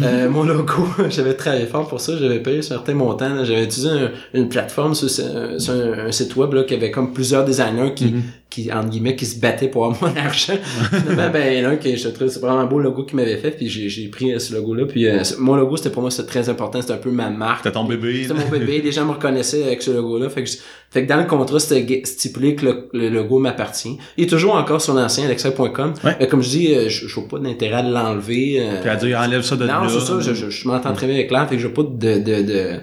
[0.03, 3.45] Euh, mon logo, j'avais travaillé fort pour ça, j'avais payé un certain montant, là.
[3.45, 6.91] j'avais utilisé un- une plateforme sur, ce- sur un, un site web là, qui avait
[6.91, 8.23] comme plusieurs designers qui, Mhm.
[8.51, 10.55] Qui entre guillemets, qui se battaient pour avoir mon argent.
[10.91, 13.51] Finalement, ben, en un qui, je trouve, c'est vraiment un beau logo qu'il m'avait fait,
[13.51, 16.29] puis j'ai, j'ai pris euh, ce logo-là, puis euh, mon logo, c'était pour moi, c'était
[16.29, 17.59] très important, c'était un peu ma marque.
[17.65, 18.23] C'était ton bébé.
[18.27, 20.31] C'était mon bébé, les gens me reconnaissaient avec ce logo-là.
[20.31, 20.51] Fait que,
[20.91, 23.99] fait que dans le contrat, c'était stipulé que le, le logo m'appartient.
[24.17, 25.93] Il est toujours encore sur l'ancien, alexa.com.
[26.03, 26.17] Ouais.
[26.19, 28.59] Mais comme je dis, euh, je, je vois pas d'intérêt à l'enlever.
[28.61, 29.81] euh, Puis a dit, enlève ça de là.
[29.83, 31.83] non, c'est ça, je, je, je m'entends très bien avec Claire, fait que j'ai pas
[31.83, 32.81] de, de, de,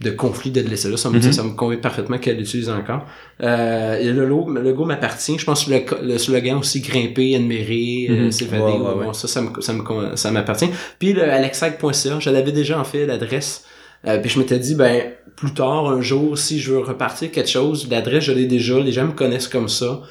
[0.00, 0.96] de conflit de laisser là.
[0.98, 1.32] Ça me, Mhm.
[1.32, 3.06] ça me convient parfaitement qu'elle l'utilise encore.
[3.42, 5.38] Euh, et le logo, le logo m'appartient.
[5.38, 8.62] Je pense que le, le slogan aussi, grimper, admirer, euh, s'évader.
[8.62, 9.82] Ouais, ouais, ça, ça me, ça me,
[10.16, 10.68] ça m'appartient.
[10.98, 13.64] Puis le alexag.ca, je l'avais déjà en fait, l'adresse.
[14.06, 15.02] Euh, puis je m'étais dit, ben,
[15.34, 18.92] plus tard, un jour, si je veux repartir quelque chose, l'adresse, je l'ai déjà, les
[18.92, 20.02] gens me connaissent comme ça.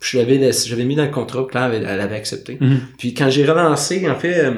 [0.00, 2.16] Puis je l'avais laissé- j'avais mis dans le contrat, puis là, elle avait, elle avait
[2.16, 2.56] accepté.
[2.60, 2.80] Mhm.
[2.98, 4.52] Puis quand j'ai relancé, en fait, euh,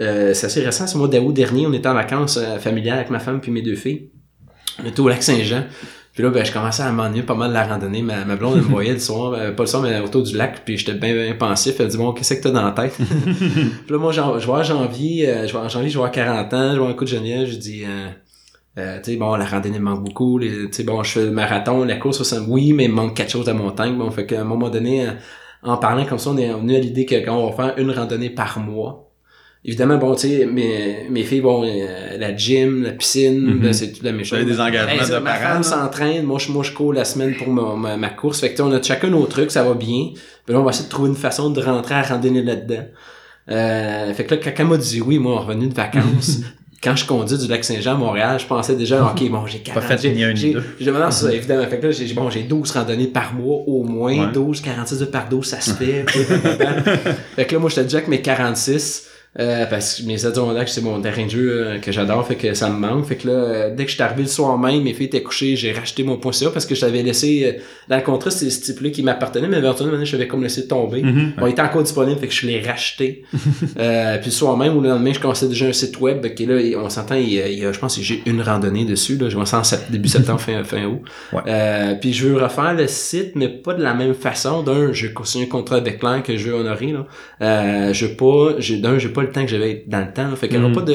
[0.00, 3.10] euh, c'est assez récent, c'est mois d'août dernier, on était en vacances euh, familiales avec
[3.10, 4.10] ma femme puis mes deux filles.
[4.82, 5.64] On était au lac Saint-Jean.
[6.12, 8.02] Puis là, ben, je commençais à m'ennuyer pas mal de la randonnée.
[8.02, 10.36] Ma, ma blonde, elle me voyait le soir, euh, pas le soir, mais autour du
[10.36, 11.78] lac, puis j'étais bien, bien pensif.
[11.78, 12.94] Elle dit, bon, qu'est-ce que t'as dans la tête?
[12.98, 16.52] puis là, moi, je vois en janvier, euh, je vois en janvier, je vois 40
[16.52, 18.08] ans, je vois un coup de Geneviève, je dis, euh,
[18.78, 20.38] euh, tu sais, bon, la randonnée me manque beaucoup.
[20.40, 23.16] Tu sais, bon, je fais le marathon, la course, ça, oui, mais il me manque
[23.16, 23.96] quelque chose à montagne.
[23.96, 25.12] Bon, fait qu'à un moment donné, euh,
[25.62, 27.90] en parlant comme ça, on est venu à l'idée que quand on va faire une
[27.90, 29.09] randonnée par mois,
[29.62, 33.62] Évidemment, bon, tu sais, mes, mes filles, bon, euh, la gym, la piscine, Mhm.
[33.62, 34.38] là, c'est toute la même chose.
[34.38, 36.94] avez des engagements Hey, ça, de Ma parents, femme s'entraîne, moi je, moi, je cours
[36.94, 38.40] la semaine pour ma, ma, ma course.
[38.40, 40.12] Fait que, tu sais, on a chacun nos trucs, ça va bien.
[40.46, 42.84] Puis là, on va essayer de trouver une façon de rentrer à randonnée là-dedans.
[43.50, 46.38] Euh, fait que là, quand m'a dit oui, moi, revenu de vacances,
[46.82, 49.84] quand je conduis du lac Saint-Jean à Montréal, je pensais déjà, OK, bon, j'ai 40.
[49.84, 50.56] fait j'ai- ni un ni j'ai-
[51.10, 51.66] ça, évidemment.
[51.66, 54.26] Fait que là, j'ai, bon, j'ai 12 randonnées par mois, au moins.
[54.28, 54.32] Ouais.
[54.32, 56.06] 12, 46 de par 12, ça se fait.
[57.36, 59.08] fait que là, moi, j'étais déjà avec mes 46.
[59.38, 62.52] Euh, parce que mes Adirondacks, c'est mon terrain de jeu euh, que j'adore, fait que
[62.52, 63.04] ça me manque.
[63.06, 65.22] Fait que là, euh, dès que je suis arrivé le soir même, mes filles étaient
[65.22, 68.32] couchées, j'ai racheté mon point .ca parce que je t'avais laissé, euh, dans le contrat,
[68.32, 71.02] c'est stipulé qui m'appartenait, mais éventuellement, je l'avais comme laissé tomber.
[71.38, 73.22] Bon, il était encore disponible, fait que je l'ai racheté.
[73.78, 76.46] euh, puis le soir même ou le lendemain, je commençais déjà un site web, qui
[76.46, 78.84] là, on s'entend, il, y a- il y a, je pense que j'ai une randonnée
[78.84, 81.02] dessus, là, je vois ça en sept- début septembre, fin, fin août.
[81.32, 81.42] Ouais.
[81.46, 84.64] Euh, puis je veux refaire le site, mais pas de la même façon.
[84.64, 86.92] D'un, j'ai signé un contrat avec Claire que je veux honorer,
[87.40, 87.92] là.
[87.92, 90.36] Je veux pas, j'ai, d'un, j'ai pas le temps que j'avais dans le temps, là.
[90.36, 90.94] Fait qu'il y aura pas de,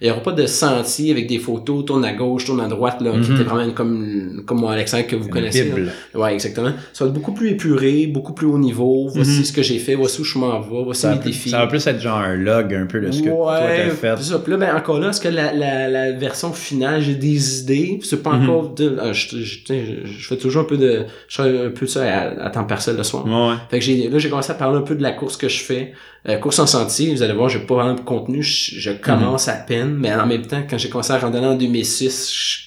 [0.00, 3.00] il y aura pas de sentier avec des photos, tourne à gauche, tourne à droite,
[3.00, 3.34] là, qui Mhm.
[3.36, 5.64] était vraiment comme, comme mon Alexandre que vous Une connaissez.
[5.64, 5.90] Bible.
[6.14, 6.72] Ouais, exactement.
[6.92, 9.08] Ça va être beaucoup plus épuré, beaucoup plus haut niveau.
[9.14, 9.44] Voici Mhm.
[9.44, 11.50] ce que j'ai fait, voici où je m'en vais, voici Ça mes défis.
[11.50, 14.22] ça va plus être genre un log un peu de ce que toi t'as fait.
[14.22, 14.38] ça.
[14.38, 18.00] Puis là, ben, encore là, est-ce que la, la, la version finale, j'ai des idées,
[18.02, 18.42] c'est pas Mhm.
[18.50, 19.58] encore de, euh, je, je,
[20.04, 22.64] je, fais toujours un peu de, je fais un peu de ça à, à temps
[22.64, 23.24] partiel le soir.
[23.26, 23.54] Ouais.
[23.70, 25.60] Fait que j'ai, là, j'ai commencé à parler un peu de la course que je
[25.62, 25.92] fais.
[26.26, 29.48] Euh, course en sentier, vous allez voir, j'ai pas vraiment de contenu, je, je commence
[29.48, 32.58] à peine, mais en même temps, quand j'ai commencé à randonner en 2006, je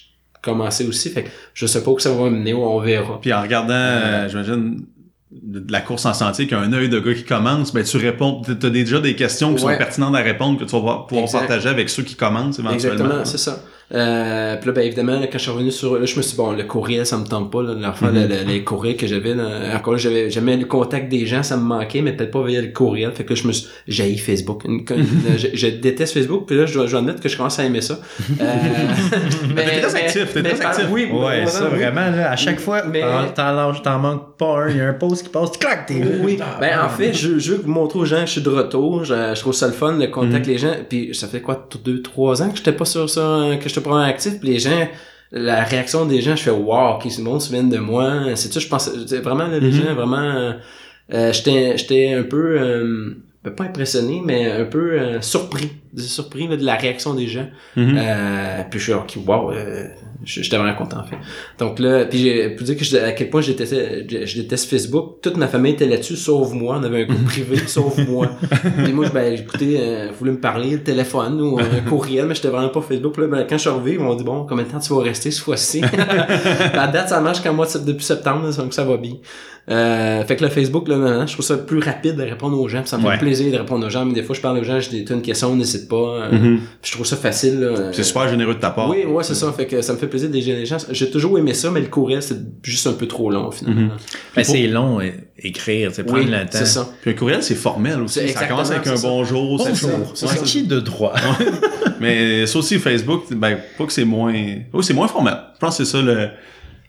[0.42, 3.20] commençais aussi, fait que je sais pas où ça va mener, on verra.
[3.22, 4.86] Puis en regardant, euh, j'imagine,
[5.32, 8.70] de la course en sentier, qu'un œil de gars qui commence, ben tu réponds, t'as
[8.70, 9.74] déjà des questions qui Ouais.
[9.74, 11.40] sont pertinentes à répondre que tu vas pouvoir pouvoir Exact.
[11.40, 12.94] partager avec ceux qui commencent éventuellement.
[13.04, 13.62] Exactement, c'est ça.
[13.94, 16.32] Euh, puis là, ben, évidemment, là, quand je suis revenu sur, là, je me suis
[16.32, 18.22] dit, bon, le courriel, ça me tente pas, là, de leur faire Mhm.
[18.22, 19.46] le- le- les courriels que j'avais, là.
[19.76, 22.60] Encore là, j'avais, j'aimais le contact des gens, ça me manquait, mais peut-être pas via
[22.62, 23.12] le courriel.
[23.14, 24.64] Fait que là, je me suis, j'ai Facebook.
[24.66, 27.38] Une- une- je, je déteste Facebook, puis là, je dois, je dois admettre que je
[27.38, 27.98] commence à aimer ça.
[28.42, 28.44] Euh,
[29.56, 30.86] Ben, t'es très actif, t'es mais très actif.
[30.92, 31.78] Oui, Ouais, oui, ça oui.
[31.80, 33.02] vraiment, là, à chaque fois, Mais-
[33.36, 36.02] t'en- manques pas un, il y a un post qui passe, tu claques, t'es.
[36.22, 38.50] Oui, ben en fait, je, je veux vous montrer aux gens que je suis de
[38.50, 39.06] retour.
[39.06, 40.52] Je, je trouve ça le fun, le contact Mhm.
[40.52, 40.74] les gens.
[40.90, 44.04] Puis ça fait quoi, deux, trois ans que j'étais pas sur ça, que j'étais pas
[44.06, 44.40] actif.
[44.40, 44.88] Puis les gens,
[45.32, 48.36] la réaction des gens, je fais wow, c'est le monde se souviennent de moi.
[48.36, 49.74] C'est ça, je pense, c'est vraiment là, les Mhm.
[49.74, 50.54] gens, vraiment, euh,
[51.14, 56.66] euh, j'étais, un peu, euh, pas impressionné, mais un peu euh, surpris, surpris là, de
[56.66, 57.48] la réaction des gens.
[57.78, 57.96] Mhm.
[57.98, 59.88] Euh, puis je suis ok, wow, euh,
[60.26, 61.16] je- j'étais vraiment content en fait.
[61.58, 65.22] Donc là, puis j'ai pour dire que je- à quel point je déteste Facebook.
[65.22, 66.78] Toute ma famille était là-dessus, sauf moi.
[66.82, 68.30] On avait un groupe privé, sauf moi.
[68.84, 72.36] Puis moi, je, ben, écoutez, euh, voulez me parler, le téléphone ou un courriel, mais
[72.36, 73.14] j'étais vraiment pas Facebook.
[73.14, 74.94] Puis là, ben, quand je suis arrivé, ils m'ont dit bon, combien de temps tu
[74.94, 75.82] vas rester cette fois-ci?
[76.74, 79.14] La date, ça marche quand moi c'est depuis septembre, donc ça va bien.
[79.70, 82.70] Euh, fait que le Facebook, là, maintenant, je trouve ça plus rapide de répondre aux
[82.70, 82.80] gens.
[82.80, 83.18] puis ça me fait Ouais.
[83.18, 84.06] plaisir de répondre aux gens.
[84.06, 86.30] Mais des fois, je parle aux gens, je dis, t'as une question, n'hésite pas.
[86.32, 87.60] Puis je trouve ça facile.
[87.60, 87.92] là.
[87.92, 88.90] C'est super généreux de ta part.
[88.90, 89.52] Oui, ouais, c'est ça.
[89.52, 90.78] Fait que ça me fait plaisir de les gens.
[90.92, 93.82] J'ai toujours aimé ça, mais le courriel, c'est juste un peu trop long, finalement.
[93.82, 93.90] Mhm.
[94.38, 96.48] Ben, c'est long, euh, écrire, c'est prendre Oui, le temps.
[96.52, 96.88] c'est ça.
[97.02, 98.28] Puis un courriel, c'est formel aussi.
[98.30, 99.08] Ça commence avec un ça.
[99.08, 99.90] bonjour, c'est chaud.
[100.14, 101.14] C'est qui de droit?
[102.00, 104.34] Mais ça aussi, Facebook, ben, pas que c'est moins...
[104.74, 105.36] Oui, c'est moins formel.
[105.56, 106.30] Je pense que c'est ça le...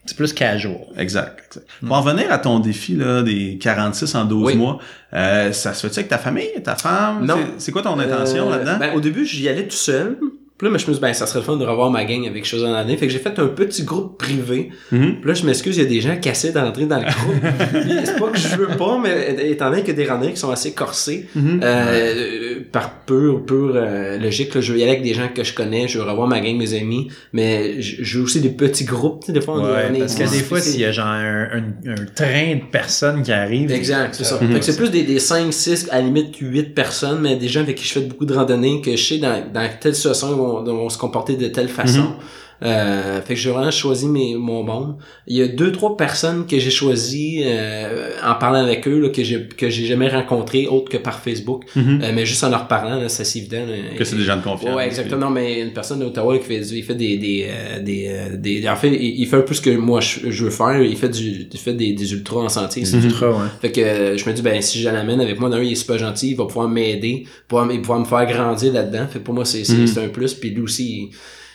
[0.05, 0.77] C'est plus casual.
[0.97, 1.39] Exact.
[1.47, 1.65] exact.
[1.85, 4.55] Pour en venir à ton défi là, des 46 en 12 Oui.
[4.55, 4.79] mois,
[5.13, 7.25] euh, ça se fait-tu avec ta famille, ta femme?
[7.25, 7.35] Non.
[7.37, 8.77] C'est- C'est quoi ton intention Euh, là-dedans?
[8.79, 10.17] Ben, au début, j'y allais tout seul.
[10.59, 12.03] Puis là, mais je me suis dit, ben, ça serait le fun de revoir ma
[12.03, 12.97] gang avec chose en année.
[12.97, 14.69] Fait que j'ai fait un petit groupe privé.
[14.91, 15.21] Mhm.
[15.21, 17.35] Puis là, je m'excuse, il y a des gens cassés d'entrer dans le groupe.
[18.05, 20.39] C'est pas que je veux pas, mais étant donné qu'il y a des randonnées qui
[20.39, 21.61] sont assez corsées, Mhm.
[21.63, 25.43] euh, par pure, pure euh, logique, là, je veux y aller avec des gens que
[25.45, 28.83] je connais, je veux revoir ma gang, mes amis, mais je, veux aussi des petits
[28.83, 31.05] groupes, tu sais, des fois, on Ouais, parce que des fois, s'il y a genre
[31.07, 33.71] un, un- un train de personnes qui arrivent.
[33.71, 34.37] Exact, c'est ça.
[34.41, 34.51] Mhm.
[34.53, 37.47] Fait que c'est plus des, des 5, 6, à la limite 8 personnes, mais des
[37.47, 40.27] gens avec qui je fais beaucoup de randonnées, que je sais dans, dans telle situation,
[40.31, 42.13] ils vont se comporter de telle façon.
[42.61, 44.95] Euh, fait que j'ai vraiment choisi mes, mon monde.
[45.27, 49.09] Il y a deux, trois personnes que j'ai choisi euh, en parlant avec eux, là,
[49.09, 51.63] que j'ai que j'ai jamais rencontré autre que par Facebook.
[51.75, 52.01] Mhm.
[52.03, 53.65] Euh, mais juste en leur parlant, là, ça c'est évident.
[53.65, 53.75] là.
[53.97, 54.75] Que c'est des gens de confiance.
[54.75, 55.29] Ouais, exactement.
[55.29, 58.75] Mais une personne d'Ottawa qui fait, il fait des, des, euh, des, euh, des, en
[58.75, 60.81] fait, il, fait un peu ce que moi je, je veux faire.
[60.81, 62.83] Il fait du, il fait des, des ultras en sentier.
[62.85, 63.47] C'est ultra, ouais.
[63.61, 65.75] Fait que euh, je me dis, ben, si je l'amène avec moi, d'un, il est
[65.75, 69.07] super gentil, il va pouvoir m'aider, il va pouvoir me faire grandir là-dedans.
[69.09, 70.33] Fait que pour moi, c'est, c'est, c'est un plus.
[70.33, 71.09] Puis lui aussi, il,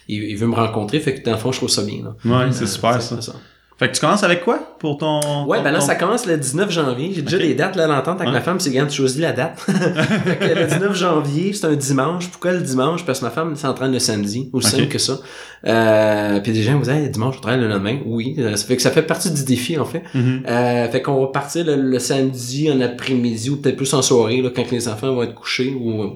[0.08, 1.00] il, il veut me rencontrer.
[1.00, 2.02] Fait que dans le fond, je trouve ça bien.
[2.04, 2.14] Là.
[2.24, 3.32] Ouais, c'est Euh, super c'est ça.
[3.76, 5.46] Fait que tu commences avec quoi pour ton.
[5.48, 7.10] Ouais, ton- ben là, ton- ça commence le 19 janvier.
[7.12, 8.32] J'ai déjà les dates, là, l'entente avec Ouais.
[8.34, 9.58] ma femme, c'est quand tu choisis la date.
[9.66, 12.28] fait que le 19 janvier, c'est un dimanche.
[12.30, 13.04] Pourquoi le dimanche?
[13.04, 14.48] Parce que ma femme s'entraîne le samedi.
[14.52, 15.18] Aussi simple que ça.
[15.66, 17.98] Euh, puis des gens vous disent, dimanche, je travaille le lendemain.
[18.06, 18.36] Oui.
[18.38, 20.02] euh, Ça fait que ça fait partie du défi, en fait.
[20.14, 20.44] Mhm.
[20.48, 24.40] Euh, fait qu'on va partir le, le samedi en après-midi ou peut-être plus en soirée,
[24.40, 26.10] là, quand les enfants vont être couchés ou euh,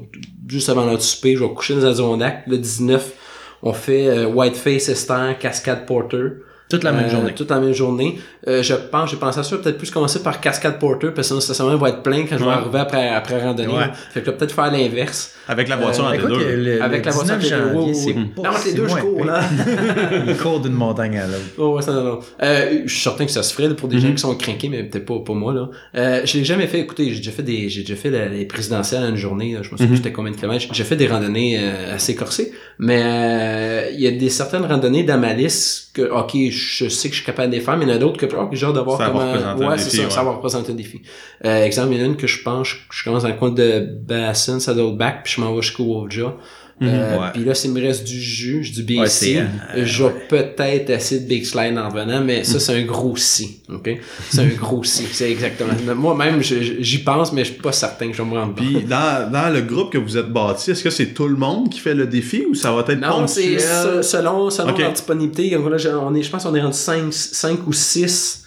[0.46, 2.44] juste avant leur souper, je vais coucher dans un Zondac.
[2.46, 3.14] Le 19,
[3.62, 6.24] on fait euh, Whiteface, Esther, Cascade Porter.
[6.70, 7.32] Toute la même Euh, journée.
[7.34, 8.20] Toute la même journée.
[8.46, 11.22] Euh, je pense, j'ai pensé à ça, peut-être plus commencer par Cascade Porter, parce que
[11.22, 12.52] sinon, le stationnement va être plein quand je vais Ouais.
[12.52, 13.72] arriver après, après randonnée.
[13.72, 13.90] Ouais.
[14.12, 15.34] Fait que peut-être faire l'inverse.
[15.48, 16.56] Avec la voiture Euh, entre les deux.
[16.56, 18.88] le, Avec le la voiture 19 entre les deux, janvier, c'est pas Non, si deux,
[18.88, 19.40] je cours, là.
[20.26, 21.38] Il court d'une montagne à l'autre.
[21.58, 22.18] Oh, ouais, ça, non, non.
[22.42, 24.02] Euh, je suis certain que ça se ferait pour des Mhm.
[24.02, 25.52] gens qui sont craqués, mais peut-être pas pour moi.
[25.54, 25.68] là.
[25.96, 26.80] Euh, je l'ai jamais fait.
[26.80, 29.54] Écoutez, j'ai déjà fait des, j'ai déjà fait la- les présidentielles en une journée.
[29.54, 29.60] là.
[29.62, 29.90] Je me souviens Mhm.
[29.92, 30.66] plus c'était combien de kilomètres.
[30.72, 35.02] J'ai fait des randonnées euh, assez corsées, mais euh, il y a des certaines randonnées
[35.04, 37.84] dans ma liste que, ok, je sais que je suis capable de les faire, mais
[37.84, 39.68] il y en a d'autres que, oh, j'ai hâte de voir comment.
[39.68, 40.24] Ouais, c'est ça, ouais.
[40.24, 41.00] va représenter un défi.
[41.44, 43.34] Euh, exemple, il y en a une que je pense, je, je commence dans le
[43.34, 46.34] coin de Bassin, Saddleback, puis je m'en vais jusqu'au Wovja.
[46.80, 47.26] Euh, Ouais.
[47.34, 49.44] Puis là, s'il me reste du jus, je dis bien Ouais, c'est, euh,
[49.84, 53.62] je vais peut-être essayer de Big Slide en revenant, mais ça, c'est un gros si.
[53.68, 53.90] OK?
[54.30, 55.02] C'est un gros si.
[55.10, 55.72] C'est exactement.
[55.96, 58.54] Moi-même, je- je- j'y pense, mais je suis pas certain que je vais me rendre
[58.54, 61.68] Puis dans, dans le groupe que vous êtes bâti, est-ce que c'est tout le monde
[61.68, 63.58] qui fait le défi ou ça va être Non, c'est
[64.02, 64.78] selon, selon Ok.
[64.78, 65.56] leur disponibilité.
[65.56, 68.44] Donc là, j'ai- on est, je pense qu'on est rendu 5, 5 ou 6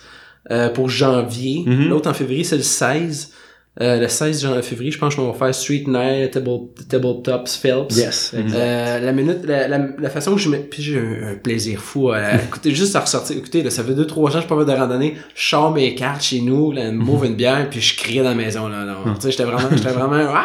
[0.51, 1.63] euh, pour janvier.
[1.67, 1.89] Mhm.
[1.89, 3.31] L'autre en février, c'est le 16.
[3.79, 7.95] Euh, le 16 jan- février, je pense qu'on va faire Street Night, Table, Tabletops, Phelps.
[7.95, 8.57] Yes, exact.
[8.59, 11.79] Euh, la minute, la, la, la façon que je me, puis j'ai un, un plaisir
[11.79, 14.45] fou à, écoutez, juste à ressortir, écoutez, là, ça fait deux, trois ans que je
[14.47, 17.69] suis pas de randonnée, je sors mes cartes chez nous, là, une mauve une bière,
[17.69, 18.97] puis je criais dans la maison, là, là.
[19.15, 20.43] tu sais, j'étais vraiment, j'étais vraiment, ah!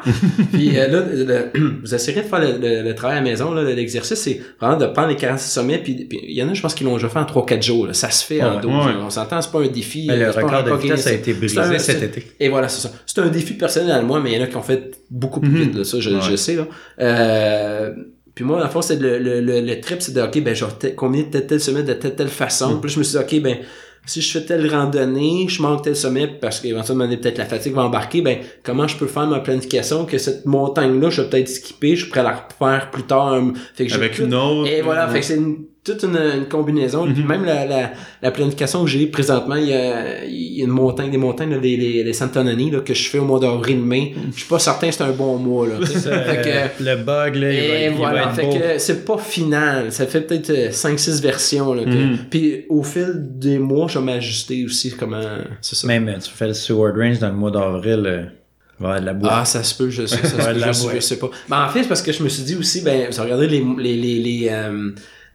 [0.52, 3.52] puis euh, là, le- vous essayerez de faire le, le- le travail à la maison,
[3.52, 6.54] là, l'exercice, c'est vraiment de prendre les 46 sommets, puis puis il y en a,
[6.54, 7.94] je pense qu'ils l'ont déjà fait en 3-4 jours, là.
[7.94, 8.92] ça se fait en Ouais, 12, ouais.
[9.02, 10.04] on s'entend, c'est pas un défi.
[10.06, 12.26] Mais euh, le record de vitesse a été brisé cet été.
[12.38, 12.92] et voilà, c'est ça.
[13.06, 15.40] C'est un défi personnel à moi, mais il y en a qui ont fait beaucoup
[15.40, 15.56] plus Mhm.
[15.62, 16.20] vite, là, ça, je, Ouais.
[16.22, 16.66] je sais, là.
[17.00, 17.92] Euh,
[18.34, 20.54] puis moi, dans le fond, c'est le, le, le, le trip, c'est de, OK, ben,
[20.54, 22.74] je vais tel- combiner tel, tel sommet de telle, telle façon.
[22.74, 22.80] Mhm.
[22.80, 23.56] Puis je me suis dit, OK, ben,
[24.06, 27.82] si je fais telle randonnée, je manque tel sommet parce qu'éventuellement, peut-être la fatigue va
[27.82, 31.96] embarquer, ben, comment je peux faire ma planification que cette montagne-là, je vais peut-être skipper,
[31.96, 33.42] je pourrais la refaire plus tard.
[33.74, 34.70] Fait que j'ai Avec une autre.
[34.70, 37.04] et voilà, fait que c'est une- toute une, une combinaison.
[37.12, 37.90] Puis même la, la,
[38.22, 41.50] la planification que j'ai présentement, il y a, il y a une montagne, des montagnes,
[41.50, 44.14] là, les, les, les Santonani, là, que je fais au mois d'avril-mai.
[44.34, 45.84] Je suis pas certain que c'est un bon mois, là.
[45.86, 48.52] fait que, euh, le bug, là, il va, il va voilà, être fait beau.
[48.52, 49.92] que c'est pas final.
[49.92, 51.72] Ça fait peut-être euh, 5-6 versions.
[51.74, 52.18] Là, que- Mhm.
[52.30, 55.20] Puis au fil des mois, je vais m'ajuster aussi comment...
[55.60, 55.86] C'est ça.
[55.86, 58.22] Même, euh, tu fais le Seward Range dans le mois d'avril, euh,
[58.80, 59.14] va de la.
[59.24, 60.94] Ah, ça se peut, je sais, ça se Ouais, peut, je, sais, boîte.
[60.96, 61.30] je sais pas.
[61.48, 63.64] Mais en fait, c'est parce que je me suis dit aussi, ben, vous regardez les,
[63.78, 64.90] les, les, les, euh,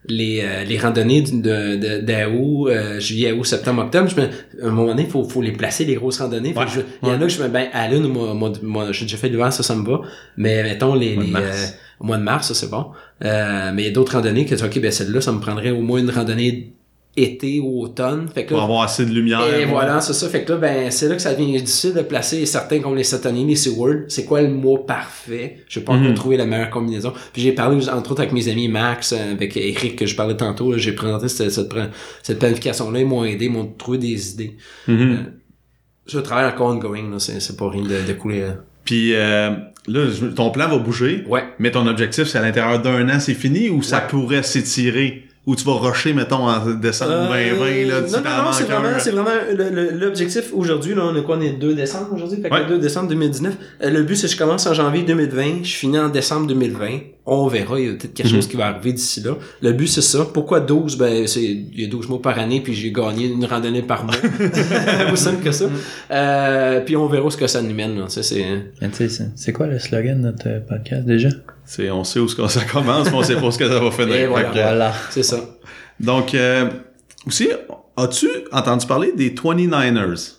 [0.07, 4.87] les, euh, les randonnées d'août, euh, juillet, août, septembre, octobre, je me, à un moment
[4.87, 6.53] donné, il faut, faut les placer, les grosses randonnées.
[6.53, 6.65] Ouais,
[7.01, 9.17] Il y en a que je me, ben, à l'une, moi, moi, moi, j'ai déjà
[9.17, 10.01] fait l'hiver, ça, ça me va.
[10.37, 11.45] Mais, mettons, les, Mois de les, mars.
[11.73, 12.87] euh, au mois de mars, ça, c'est bon.
[13.23, 15.39] Euh, mais il y a d'autres randonnées que tu dis, OK, ben, celle-là, ça me
[15.39, 16.73] prendrait au moins une randonnée
[17.15, 18.27] été ou automne.
[18.33, 19.41] Fait que Pour là, avoir assez de lumière.
[19.55, 20.27] et voilà, c'est ça.
[20.29, 23.03] Fait que là, ben, c'est là que ça devient difficile de placer certains comme les
[23.03, 24.05] Satanies, les Seward.
[24.07, 25.57] C'est quoi le mot parfait?
[25.69, 26.15] Je vais pas encore Mhm.
[26.15, 27.13] trouver la meilleure combinaison.
[27.31, 30.35] Puis j'ai parlé, entre autres, avec mes amis Max, euh, avec Eric, que je parlais
[30.35, 31.71] tantôt, j'ai présenté cette, cette,
[32.23, 32.99] cette planification-là.
[32.99, 34.57] Ils m'ont aidé, ils m'ont trouvé des idées.
[34.87, 35.25] Mhm.
[36.07, 37.19] Je travaille encore ongoing, là.
[37.19, 38.41] C'est, pas rien de, de couler.
[38.41, 38.55] là.
[38.85, 39.51] Puis euh,
[39.87, 41.43] là, ton plan va bouger, Ouais.
[41.59, 45.23] mais ton objectif, c'est à l'intérieur d'un an, c'est fini ou ça pourrait s'étirer?
[45.45, 48.63] Ou tu vas rusher, mettons, en décembre 2020, là, tu Euh, non, non, non, c'est
[48.63, 52.13] vraiment, c'est vraiment le- l'objectif aujourd'hui, là, on est quoi, on est le 2 décembre
[52.13, 52.61] aujourd'hui, fait que Ouais.
[52.61, 53.53] le 2 décembre 2019.
[53.83, 56.99] Euh, le but, c'est que je commence en janvier 2020, je finis en décembre 2020.
[57.25, 58.33] On verra, il y a peut-être quelque Mhm.
[58.35, 59.37] chose qui va arriver d'ici là.
[59.61, 60.25] Le but, c'est ça.
[60.33, 60.97] Pourquoi 12?
[60.97, 64.03] Ben, c'est, il y a 12 mois par année, puis j'ai gagné une randonnée par
[64.03, 64.13] mois.
[65.13, 65.65] Aussi simple que ça.
[66.11, 68.09] Euh, puis on verra ce que ça nous mène, là.
[68.09, 68.43] Ça, c'est,
[68.81, 71.29] tu sais, c'est- c'est quoi le slogan de notre euh, podcast déjà?
[71.65, 73.79] C'est, on sait où ce que ça commence, mais on sait pas ce que ça
[73.79, 74.15] va finir.
[74.15, 74.49] Et voilà.
[74.51, 74.93] Voilà.
[75.09, 75.39] c'est ça.
[76.01, 76.69] donc, euh,
[77.25, 77.47] aussi,
[77.95, 80.33] as-tu entendu parler des 29ers?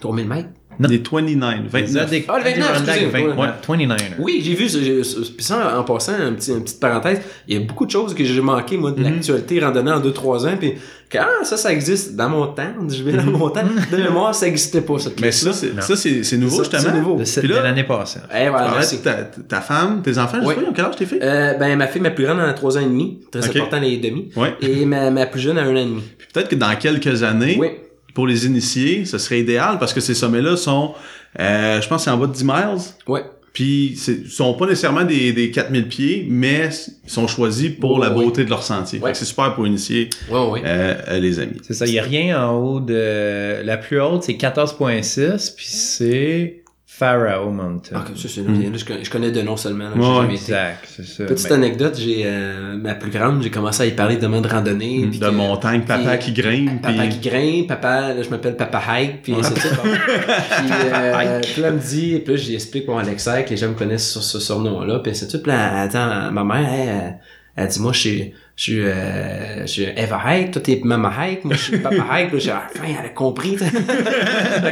[0.00, 0.48] Tour 1000 mètres?
[0.80, 0.88] Non.
[0.88, 2.10] Les 29, Les 29.
[2.10, 3.36] Adic- Ah, le 29, Adirondack excusez, 20 ouais.
[3.36, 3.48] ouais,
[3.86, 4.14] 29ers.
[4.18, 7.54] Oui, j'ai vu, ça, j'ai- puis ça, en passant, un petit, une petite parenthèse, il
[7.54, 10.56] y a beaucoup de choses que j'ai manqué, moi, de l'actualité randonnée en 2-3 ans,
[10.58, 10.72] puis
[11.10, 13.60] que, ah, ça, ça existe dans mon temps, je vais dans mon temps,
[13.92, 16.96] de mémoire, ça existait pas, cette Mais ça, ça, c'est, c'est nouveau, Ça, c'est justement.
[16.98, 17.16] nouveau.
[17.22, 18.20] De, l'année passée.
[18.34, 18.72] Eh, voilà,
[19.04, 19.12] ta,
[19.48, 20.54] ta femme, tes enfants, je Oui.
[20.54, 21.18] sais pas, ils ont quel âge tes filles?
[21.22, 23.20] Euh, ben, ma fille, ma plus grande, a 3 ans et demi.
[23.30, 24.30] Très important, les demi.
[24.34, 24.54] Ouais.
[24.62, 26.02] Et ma, ma plus jeune a 1 an et demi.
[26.16, 27.68] Puis peut-être que dans quelques années, Oui.
[28.14, 30.94] Pour les initiés, ce serait idéal parce que ces sommets-là sont,
[31.38, 32.78] euh, je pense, que c'est en bas de 10 miles.
[33.06, 33.22] Ouais.
[33.52, 36.70] Puis, c'est sont pas nécessairement des, des 4000 pieds, mais
[37.04, 39.00] ils sont choisis pour Ouais, la beauté de leur sentier.
[39.00, 39.12] Fait Ouais.
[39.12, 40.62] que c'est super pour initier Ouais, ouais.
[40.64, 41.56] euh, euh, les amis.
[41.66, 43.60] C'est ça, il n'y a rien en haut de...
[43.64, 46.59] La plus haute, c'est 14.6, puis c'est
[47.00, 47.96] Pharaoh Mountain.
[47.96, 48.62] Ah, comme ça, c'est Mm.
[48.72, 50.14] là, je, connais, je connais de nom seulement, là, Ouais, j'ai ouais.
[50.16, 50.42] jamais été.
[50.42, 51.24] Exact, c'est ça.
[51.24, 55.06] Petite anecdote, j'ai euh, ma plus grande, j'ai commencé à y parler de de randonnée.
[55.10, 56.82] puis De que- montagne, papa puis- qui grimpe.
[56.82, 59.72] Papa puis- qui grimpe, papa, là, je m'appelle Papa Hike, puis ainsi de suite.
[59.76, 59.82] Bon.
[59.90, 63.68] puis, euh, puis là, me dit, puis là, j'y explique pour Alexa que les gens
[63.68, 65.42] me connaissent sur ce surnom-là, puis ainsi de suite.
[65.42, 67.18] Puis là, attends, ma mère, elle, elle,
[67.56, 71.10] elle dit, moi, je suis, je suis, euh, je suis Eva Hike, toi, t'es Mama
[71.18, 73.56] Hike, moi, je suis Papa là, j'ai, enfin, elle a compris.
[73.56, 73.66] fait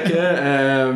[0.05, 0.93] que, euh,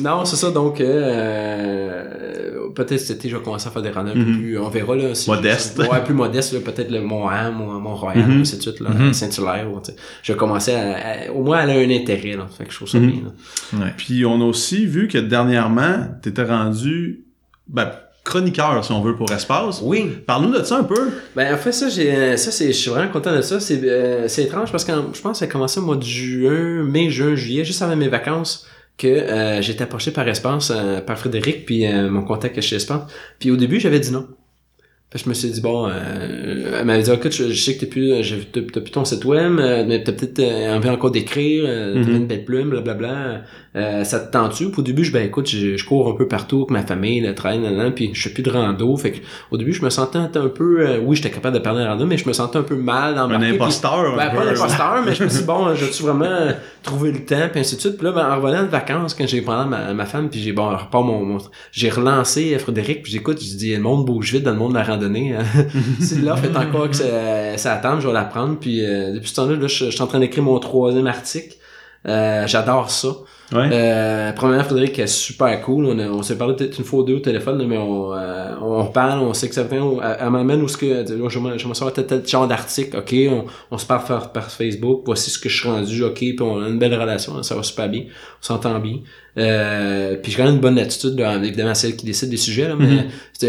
[0.00, 4.20] non, c'est ça, donc, euh, peut-être cet été, je vais commencer à faire des randonnées
[4.20, 4.38] un peu Mhm.
[4.38, 5.14] plus, on verra, là.
[5.14, 5.78] si Modeste.
[5.82, 9.12] je- ouais, plus modeste, peut-être le Mont-Ham ou Mont-Royal, ainsi de suite, là, Mhm.
[9.12, 9.96] Saint-Hilaire, ou, tu sais.
[10.22, 10.92] Je vais commencer à,
[11.28, 12.46] à- au moins, elle a un intérêt, là.
[12.56, 13.10] Fait que je trouve ça Mhm.
[13.10, 13.84] bien, là.
[13.84, 13.92] ouais.
[13.98, 17.24] Puis on a aussi vu que dernièrement, t'étais rendu
[17.68, 17.90] ben,
[18.24, 19.80] chroniqueur, si on veut, pour Espace.
[19.82, 20.06] Oui.
[20.26, 21.10] Parle-nous de ça un peu.
[21.36, 23.58] Ben, en fait, ça, j'ai, ça, c'est, je suis vraiment content de ça.
[23.60, 26.04] C'est, euh, c'est étrange parce que je pense que ça a commencé au mois de
[26.04, 28.66] juin, mai, juin, juillet, juste avant mes vacances,
[28.98, 32.76] que euh, j'ai été approché par Espace, euh, par Frédéric, puis euh, mon contact chez
[32.76, 33.02] Espace.
[33.38, 34.26] Puis au début, j'avais dit non.
[35.10, 37.80] Que je me suis dit, bon, euh, elle m'avait dit, écoute, je, je sais que
[37.80, 40.88] t'es plus, j'ai- t'as, t'as plus ton site web, euh, mais t'as peut-être euh, envie
[40.88, 42.16] encore d'écrire, euh, t'as Mhm.
[42.16, 43.42] une belle plume, blablabla.
[43.74, 44.70] Euh, ça te tente-tu?
[44.70, 47.20] Puis au début, je, ben écoute, je, je cours un peu partout avec ma famille,
[47.22, 47.58] le train,
[47.90, 48.94] puis je fais plus de rando.
[48.98, 49.18] Fait que
[49.50, 52.04] au début, je me sentais un peu, euh, oui, j'étais capable de parler de rando,
[52.04, 53.46] mais je me sentais un peu mal Un d'embarquer.
[53.46, 53.94] puis- imposteur.
[54.12, 54.36] un ben, peu.
[54.36, 56.48] pas l'imposteur, mais je me suis dit, bon, j'ai-tu vraiment
[56.82, 57.96] trouvé le temps, puis ainsi de suite.
[57.96, 60.40] Puis là, ben, en revenant de vacances, quand j'ai parlé à ma, ma femme, puis
[60.40, 61.38] j'ai, bon, repart mon, mon-
[61.72, 64.78] j'ai relancé Frédéric, puis j'écoute, j'ai dit, le monde bouge vite dans le monde de
[64.78, 65.34] la randonnée.
[65.34, 65.44] hein.
[65.98, 68.58] si l'offre est encore que ça, ça attend, je vais la prendre.
[68.58, 71.54] Puis euh, depuis ce temps-là, là, je, je suis en train d'écrire mon troisième article.
[72.06, 73.08] Euh, j'adore ça.
[73.54, 75.86] Euh, premièrement, Frédéric est super cool.
[75.86, 78.86] On, on s'est parlé peut-être une fois ou deux au téléphone, mais on, euh, on
[78.86, 80.16] parle, on sait que vient.
[80.18, 82.96] Elle, m'amène où ce que là, je me sors tel, tel genre d'article.
[82.98, 83.14] Ok,
[83.70, 85.02] on, se parle par, Facebook.
[85.04, 86.02] Voici ce que je suis rendu.
[86.02, 87.42] Ok, puis on a une belle relation.
[87.42, 88.02] Ça va super bien.
[88.02, 88.98] On s'entend bien.
[89.38, 91.18] Euh, puis j'ai quand même une bonne attitude.
[91.18, 93.04] là, évidemment, c'est elle qui décide des sujets, là, mais Mhm.
[93.42, 93.48] elle,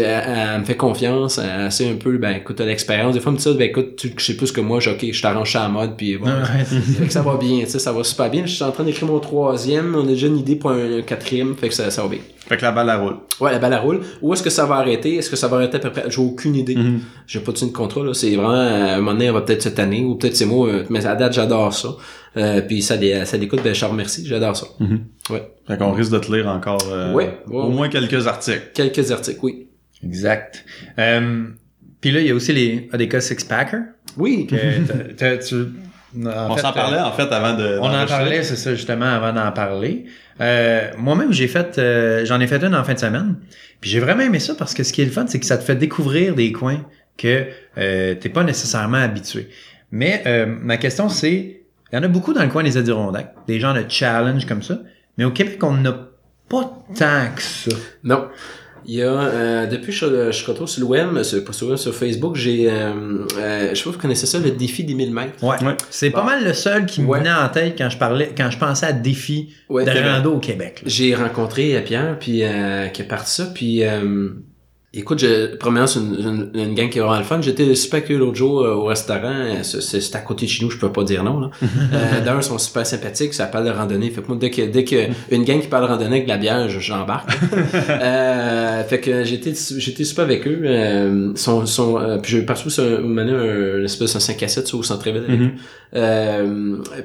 [0.54, 1.38] elle me fait confiance.
[1.38, 3.14] Elle sait un peu, ben écoute, t'as l'expérience.
[3.14, 4.80] Des fois, elle me dit ça, ben écoute, tu sais plus que moi.
[4.80, 5.96] j'ai, Ok, je t'arrange ça à la mode.
[5.96, 6.44] Puis bon, ça.
[6.64, 8.46] fait que ça va bien, tu sais, ça va super bien.
[8.46, 11.02] Je suis en train d'écrire mon troisième, on a déjà une idée pour un, un
[11.02, 12.20] quatrième, fait que ça, ça va bien.
[12.46, 13.16] Fait que la balle, elle roule.
[13.40, 14.00] Ouais, la balle à roule.
[14.20, 15.16] Où est-ce que ça va arrêter?
[15.16, 16.04] Est-ce que ça va arrêter à peu près?
[16.10, 16.76] J'ai aucune idée.
[16.76, 17.00] Mhm.
[17.26, 18.12] J'ai pas de signe de contrat, là.
[18.12, 20.44] C'est vraiment, euh, à un moment donné, on va peut-être cette année, ou peut-être c'est
[20.44, 21.88] moi, euh, mais à date, j'adore ça.
[22.36, 24.66] Euh, puis ça, dé- ça l'écoute, ben, je te remercie, j'adore ça.
[24.80, 25.04] Mhm.
[25.30, 25.48] Ouais.
[25.66, 28.70] Fait qu'on risque de te lire encore euh, Ouais, ouais, au moins quelques articles.
[28.74, 29.68] Quelques articles, oui.
[30.02, 30.64] Exact.
[30.98, 31.44] Euh,
[32.00, 33.78] puis là, il y a aussi les ADK Six-Packer.
[34.16, 34.46] Oui.
[34.46, 34.54] que
[35.48, 35.54] tu-
[36.16, 37.78] en on s'en parlait en fait avant de.
[37.80, 40.04] On en parlait, c'est ça, justement, avant d'en parler.
[40.40, 43.34] Euh, Moi-même, j'ai fait, euh, j'en ai fait une en fin de semaine.
[43.80, 45.58] Puis j'ai vraiment aimé ça parce que ce qui est le fun, c'est que ça
[45.58, 46.84] te fait découvrir des coins
[47.16, 47.46] que
[47.78, 49.48] euh, t'es pas nécessairement habitué.
[49.90, 53.34] Mais euh, ma question, c'est, il y en a beaucoup dans le coin des Adirondacks,
[53.46, 54.78] des gens de challenge comme ça.
[55.18, 55.92] Mais au Québec, on n'a
[56.48, 57.70] pas tant que ça.
[58.02, 58.26] Non.
[58.86, 61.54] Il y a, euh, depuis que je, je suis retourné sur le web, sur, pas
[61.54, 64.50] sur, web, sur Facebook, j'ai, euh, euh, je sais pas si vous connaissez ça, le
[64.50, 65.42] défi des 1000 mètres.
[65.42, 65.56] Ouais.
[65.64, 65.74] Ouais.
[65.88, 66.26] C'est pas Bon.
[66.26, 67.20] mal le seul qui me Ouais.
[67.20, 70.38] venait en tête quand je parlais, quand je pensais à défi Ouais, de rando au
[70.38, 70.82] Québec.
[70.84, 74.28] J'ai rencontré euh, Pierre, puis euh, qui est parti ça, puis euh,
[74.98, 77.40] écoute, je, premièrement, c'est une, une, une gang qui est vraiment le fun.
[77.42, 80.64] J'étais super accueilli l'autre jour euh, au restaurant, c'est c'est- c'est à côté de chez
[80.64, 81.50] nous, je peux pas dire non.
[81.92, 84.10] Euh, D'un, ils sont super sympathiques, ça parle de randonnée.
[84.10, 84.96] Fait que moi, dès que dès que
[85.30, 87.30] une gang qui parle de randonnée avec de la bière, je- j'embarque.
[87.90, 90.60] euh, fait que j'étais j'étais super avec eux.
[90.64, 94.42] Euh, sont, sont, euh, puis j'ai partout sur un, un, un, une espèce de 5
[94.42, 95.50] à 7 sur au centre-ville avec eux.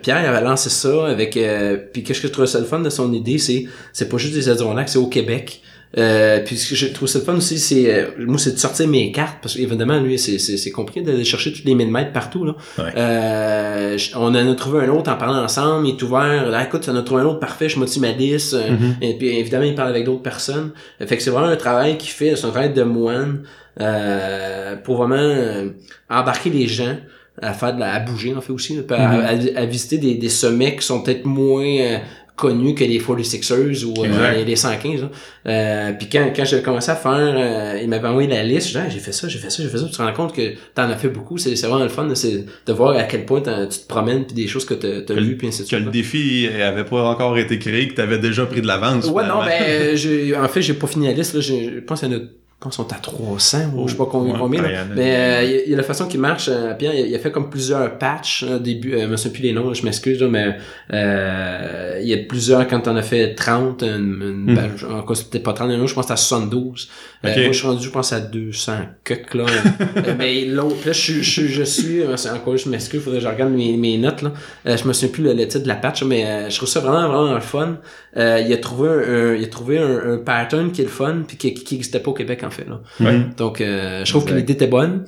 [0.02, 2.80] Pierre il avait lancé ça avec euh, puis qu'est-ce que je trouvais ça le fun
[2.80, 5.62] de son idée c'est c'est pas juste des Adirondacks c'est au Québec
[5.98, 8.60] euh, puis ce que je trouve ça le fun aussi c'est euh, moi c'est de
[8.60, 12.12] sortir mes cartes parce qu'évidemment lui c'est c'est compliqué d'aller chercher tous les 1000 mètres
[12.14, 12.92] partout là Ouais.
[12.96, 16.88] euh, on en a trouvé un autre en parlant ensemble il est ouvert ah, écoute
[16.92, 18.96] on a trouvé un autre parfait je motive ma liste euh, Mhm.
[19.02, 20.72] et puis évidemment il parle avec d'autres personnes
[21.04, 23.42] fait que c'est vraiment un travail qu'il fait c'est un travail de moine
[23.82, 25.70] euh, pour vraiment euh,
[26.10, 26.96] embarquer les gens
[27.42, 29.30] à faire de la, à bouger en fait aussi là, à-
[29.62, 32.00] à visiter des, des sommets qui sont peut-être moins
[32.40, 35.02] connus que les 46ers ou euh, les, les 115.
[35.02, 35.10] là.
[35.48, 38.80] Euh, puis quand, quand j'ai commencé à faire, euh, il m'avait envoyé la liste, j'ai
[38.80, 39.86] Ah, j'ai fait ça, j'ai fait ça, j'ai fait ça.
[39.86, 41.38] Tu te rends compte que t'en as fait beaucoup.
[41.38, 44.48] C'est vraiment le fun, c'est de voir à quel point tu te promènes puis des
[44.48, 45.80] choses que t'as as Que le- vues puis ainsi de Que suite.
[45.80, 45.92] le là.
[45.92, 49.06] défi avait pas encore été créé, que t'avais déjà pris de l'avance.
[49.08, 51.42] Ouais, non, ben, euh, j'ai- en fait, j'ai pas fini la liste, là.
[51.42, 52.22] Je pense qu'il y en a,
[52.60, 54.68] pense qu'ils sont à 300 ou je sais pas combien, Ouais, combien, là.
[54.68, 54.96] ouais, il y en a.
[54.96, 57.16] Mais, euh, il y a- il y, a la façon qui marche, euh, Pierre, il
[57.16, 59.84] a, fait comme plusieurs patchs, au début, euh, je me souviens plus les noms, je
[59.86, 60.58] m'excuse, là, mais,
[60.94, 64.56] euh, il y a plusieurs, quand on a fait 30, une, une Hmm.
[64.56, 66.90] page, en cas, c'était pas 30, je pense à 72.
[67.26, 67.38] Euh, Ok.
[67.38, 69.46] moi, je suis rendu, je pense, à 200 cucs, là.
[69.98, 73.20] Euh, mais l'autre, là, je, suis- je, suis- je suis, euh, encore, je m'excuse, faudrait
[73.20, 74.34] que je regarde mes, mes notes, là.
[74.66, 76.70] Euh, je me souviens plus le, le titre de la patch, mais euh, je trouve
[76.70, 77.78] ça vraiment, vraiment fun.
[78.18, 78.98] Euh, il a trouvé un,
[79.32, 82.00] un- il a trouvé un, un pattern qui est le fun, puis qui, qui existait
[82.00, 82.82] pas au Québec, en fait, là.
[83.00, 83.20] Ouais.
[83.38, 85.06] Donc, euh, je trouve que l'idée était bonne.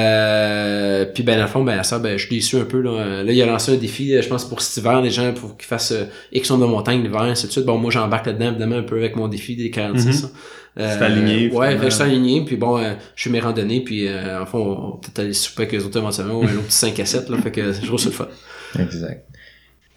[0.00, 3.22] Euh, puis ben, dans le fond, ben, ça, ben, je suis déçu un peu, là.
[3.22, 5.56] Là, il a lancé un défi, euh, je pense, pour cet hiver, les gens, pour
[5.56, 7.64] qu'ils fassent euh, X nombre de montagnes l'hiver, ainsi de suite.
[7.66, 10.24] Bon, moi, j'embarque là-dedans, évidemment, un peu avec mon défi des 46.
[10.24, 10.30] hein.
[10.78, 14.06] Euh, C'est aligné, Ouais, je suis aligné, puis bon, euh, je fais mes randonnées, puis
[14.06, 16.72] euh, en fond, on peut-être aller souper avec les autres éventuellement, ou un autre petit
[16.76, 18.28] 5 à 7, là, fait que je trouve ça le fun.
[18.78, 19.26] Exact.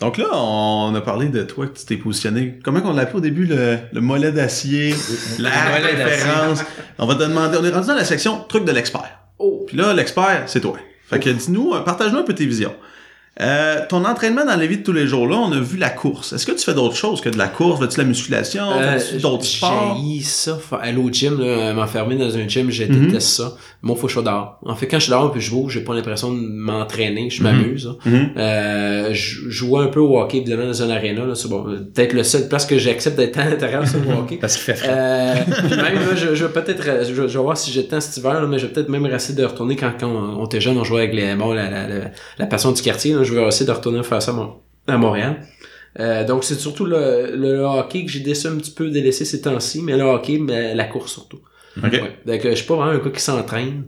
[0.04, 2.60] Donc là, on a parlé de toi, que tu t'es positionné.
[2.62, 4.94] Comment on l'appelait au début, le, le mollet d'acier,
[5.40, 6.62] la référence.
[7.00, 9.20] On va te demander, on est rendu dans la section truc de l'expert.
[9.40, 9.64] Oh!
[9.66, 10.76] Puis là, l'expert, c'est toi.
[11.10, 12.76] Fait que dis-nous, euh, partage-nous un peu tes visions.
[13.42, 15.90] Euh, ton entraînement dans la vie de tous les jours, là, on a vu la
[15.90, 16.34] course.
[16.34, 17.80] Est-ce que tu fais d'autres choses que de la course?
[17.80, 18.64] Fais-tu de la musculation?
[18.72, 19.98] Euh, Fais-tu d'autres sports?
[20.00, 23.08] J'ai ça, aller au gym, là, m'enfermer dans un gym, je Mhm.
[23.08, 23.54] déteste ça.
[23.82, 24.60] Moi, faut que je sois dehors.
[24.64, 27.42] En fait, quand je suis dehors puis je bouge, j'ai pas l'impression de m'entraîner, je
[27.42, 27.88] m'amuse.
[27.88, 27.94] là.
[28.06, 28.30] Mhm.
[28.38, 31.64] Euh, je jouais un peu au hockey, évidemment, dans une arena, là, c'est bon.
[31.64, 34.38] Peut-être le seul place que j'accepte d'être à l'intérieur, c'est au hockey.
[34.40, 34.90] Parce qu'il fait frais.
[34.92, 35.34] Euh,
[35.72, 38.00] même là, je, je vais peut-être, euh, je, je vais voir si j'ai le temps
[38.00, 40.46] cet hiver, là, mais je vais peut-être même essayer de retourner quand, quand on, on
[40.46, 41.96] était jeune, on jouait avec les, bon, la, la, la,
[42.38, 44.56] la passion du quartier, là, je vais essayer de retourner faire ça à, Mon-
[44.88, 45.42] à Montréal.
[46.00, 49.42] Euh, donc c'est surtout le, le hockey que j'ai décidé un petit peu délaissé ces
[49.42, 51.40] temps-ci, mais le hockey, mais la course surtout.
[51.78, 51.92] OK.
[51.92, 52.18] Ouais.
[52.26, 53.84] Donc euh, je suis pas vraiment un gars qui s'entraîne.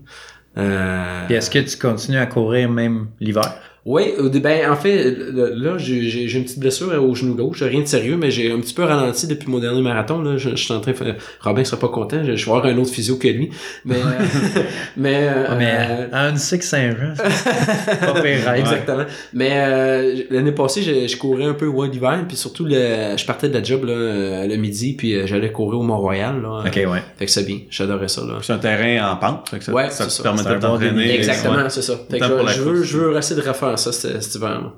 [0.57, 3.53] Euh, Puis est-ce que tu continues à courir même l'hiver?
[3.85, 7.35] Oui, dé- ben en fait, le- là, j'ai j'ai- j'ai une petite blessure au genou
[7.35, 10.21] gauche, rien de sérieux, mais j'ai un petit peu ralenti depuis mon dernier marathon.
[10.21, 11.15] Là, je, je suis en train de faire.
[11.41, 13.51] Robin sera pas content, je, je vais avoir un autre physio que lui.
[13.85, 14.59] Mais euh,
[14.97, 18.47] mais, euh, mais euh, à une six Saint-Jean, c'est pas pire.
[18.47, 18.53] hein?
[18.55, 19.05] Exactement.
[19.33, 23.25] Mais euh, l'année passée, je, je courais un peu ouais, l'hiver, puis surtout le, je
[23.25, 26.41] partais de la job là, euh, le midi, puis euh, j'allais courir au Mont-Royal.
[26.41, 27.03] Là, Ok, ouais.
[27.17, 28.21] Fait que c'est bien, j'adorais ça.
[28.21, 28.39] Là.
[28.41, 29.49] C'est un terrain en pente.
[29.49, 30.23] Fait que ça, Ouais, ça c'est te ça.
[30.23, 31.13] permet de t'entraîner.
[31.15, 31.93] Exactement, c'est ça.
[32.09, 34.71] Fait que je, veux, je veux essayer de refaire ça cet, hiver.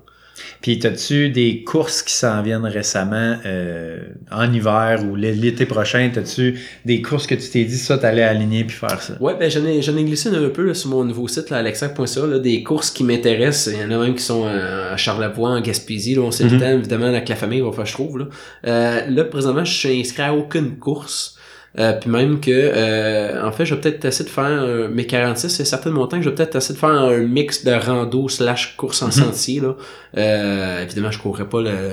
[0.61, 3.99] Puis, as-tu des courses qui s'en viennent récemment euh,
[4.31, 6.11] en hiver ou l'été prochain?
[6.15, 9.13] As-tu des courses que tu t'es dit, ça, t'allais aligner puis faire ça?
[9.19, 12.39] Ouais, ben j'en ai, ai glissé un peu là, sur mon nouveau site, alexac.ca, là,
[12.39, 13.73] des courses qui m'intéressent.
[13.73, 16.15] Il y en a même qui sont euh, à Charlevoix, en Gaspésie.
[16.15, 18.19] Là, on sait le temps, évidemment, avec la famille, va faire, je trouve.
[18.19, 18.25] Là.
[18.65, 21.36] Euh, là, présentement, je suis inscrit à aucune course.
[21.79, 25.05] Euh, puis même que, euh, en fait, je vais peut-être essayer de faire un, mes
[25.05, 28.75] 46, c'est certaines montagnes, je vais peut-être essayer de faire un mix de rando slash
[28.77, 29.59] course en sentier.
[29.59, 29.75] Là.
[30.17, 31.91] Euh, évidemment, je courrais pas le,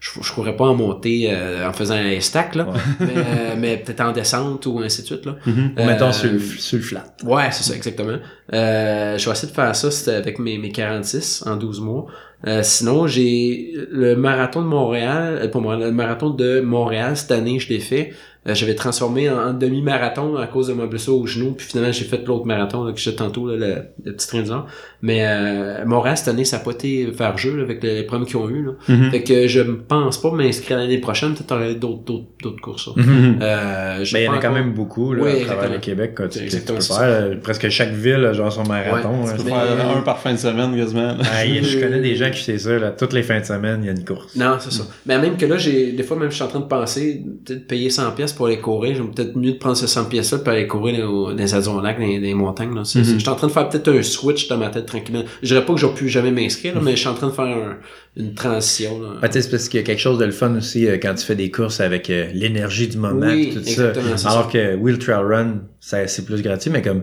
[0.00, 2.68] je, je courrais pas en montée euh, en faisant un stack, là,
[3.00, 5.26] mais, euh, mais peut-être en descente ou ainsi de suite.
[5.26, 5.36] Là.
[5.44, 5.72] Mhm.
[5.78, 7.04] Ou mettons sur, le, sur le flat.
[7.24, 8.18] Ouais, c'est ça, exactement.
[8.52, 12.06] Euh, je vais essayer de faire ça c'était avec mes, mes 46 en 12 mois.
[12.46, 17.58] Euh, sinon, j'ai le marathon de Montréal, pas moi, le marathon de Montréal, cette année,
[17.58, 18.12] je l'ai fait.
[18.48, 21.92] Euh, J'avais transformé en, en demi-marathon à cause de ma blessure au genou, puis finalement,
[21.92, 23.74] j'ai fait l'autre marathon là, que j'ai tantôt, là, le,
[24.04, 24.66] le petit train du Nord.
[25.02, 28.26] Mais euh, Montréal, cette année, ça n'a pas été faire jeu là, avec les, problèmes
[28.26, 28.64] qu'ils ont eu.
[28.64, 28.72] Là.
[28.88, 29.10] Mhm.
[29.10, 32.86] Fait que je ne pense pas m'inscrire l'année prochaine, peut-être aurait d'autres d'autres d'autres courses.
[32.88, 32.92] là.
[33.02, 33.38] Mhm.
[33.42, 35.74] Euh, j'ai Ben, il y en a quand même beaucoup là, Oui, à travers exactement.
[35.74, 36.14] le Québec.
[36.14, 36.96] que tu, tu peux faire.
[37.02, 39.22] euh, Presque chaque ville a genre son marathon.
[39.22, 39.34] Ouais, hein.
[39.36, 41.14] tu peux Mais- faire un par fin de semaine, quasiment.
[41.20, 42.78] Ah, je connais des gens qui font ça.
[42.78, 44.34] Là, toutes les fins de semaine, il y a une course.
[44.36, 44.84] Non, c'est ça.
[45.04, 47.66] Mais même que là, j'ai des fois même je suis en train de penser peut-être
[47.66, 48.94] payer 100 pièces pour aller courir.
[48.94, 51.98] J'aime peut-être mieux de prendre ces 100 pièces là pour aller courir dans, les Adirondack,
[51.98, 52.74] dans, les- dans les montagnes.
[52.74, 52.82] Là.
[52.82, 53.04] Mhm.
[53.04, 55.24] Je suis en train de faire peut-être un switch dans ma tête tranquillement.
[55.42, 57.32] Je dirais pas que j'aurais pu jamais m'inscrire, là, mais je suis en train de
[57.32, 57.76] faire un-
[58.16, 59.00] une transition.
[59.00, 59.08] Là.
[59.22, 61.24] Ah, c'est parce qu'il y a quelque chose de le fun aussi euh, quand tu
[61.26, 63.70] fais des courses avec euh, l'énergie du moment Oui, tout ça.
[63.90, 67.02] exactement, c'est Alors que Wheel Trail Run, ça- c'est plus gratuit, mais comme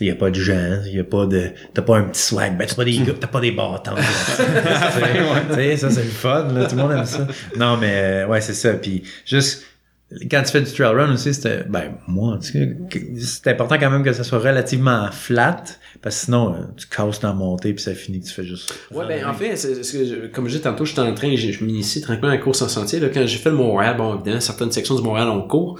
[0.00, 1.48] il n'y a pas de gens, il y a pas de.
[1.74, 3.90] T'as pas un petit swag, ben t'as pas des gars, t'as pas des bâtons.
[5.50, 7.26] Tu sais, ça c'est le fun, là, tout le monde aime ça.
[7.58, 8.72] Non, mais euh, ouais, c'est ça.
[8.74, 9.64] Puis juste
[10.30, 14.12] quand tu fais du trail run aussi, c'était ben moi, c'est important quand même que
[14.12, 15.62] ça soit relativement flat,
[16.02, 18.44] parce que sinon euh, tu casses dans la montée puis ça finit que tu fais
[18.44, 18.74] juste.
[18.90, 21.14] Ouais, ben en fait, c'est, c'est que je- comme je disais tantôt, je suis en
[21.14, 22.98] train, je, je m'initie tranquillement à la course en sentier.
[23.00, 25.78] Là, quand j'ai fait le Montréal, bon, évidemment, certaines sections du Montréal, on court.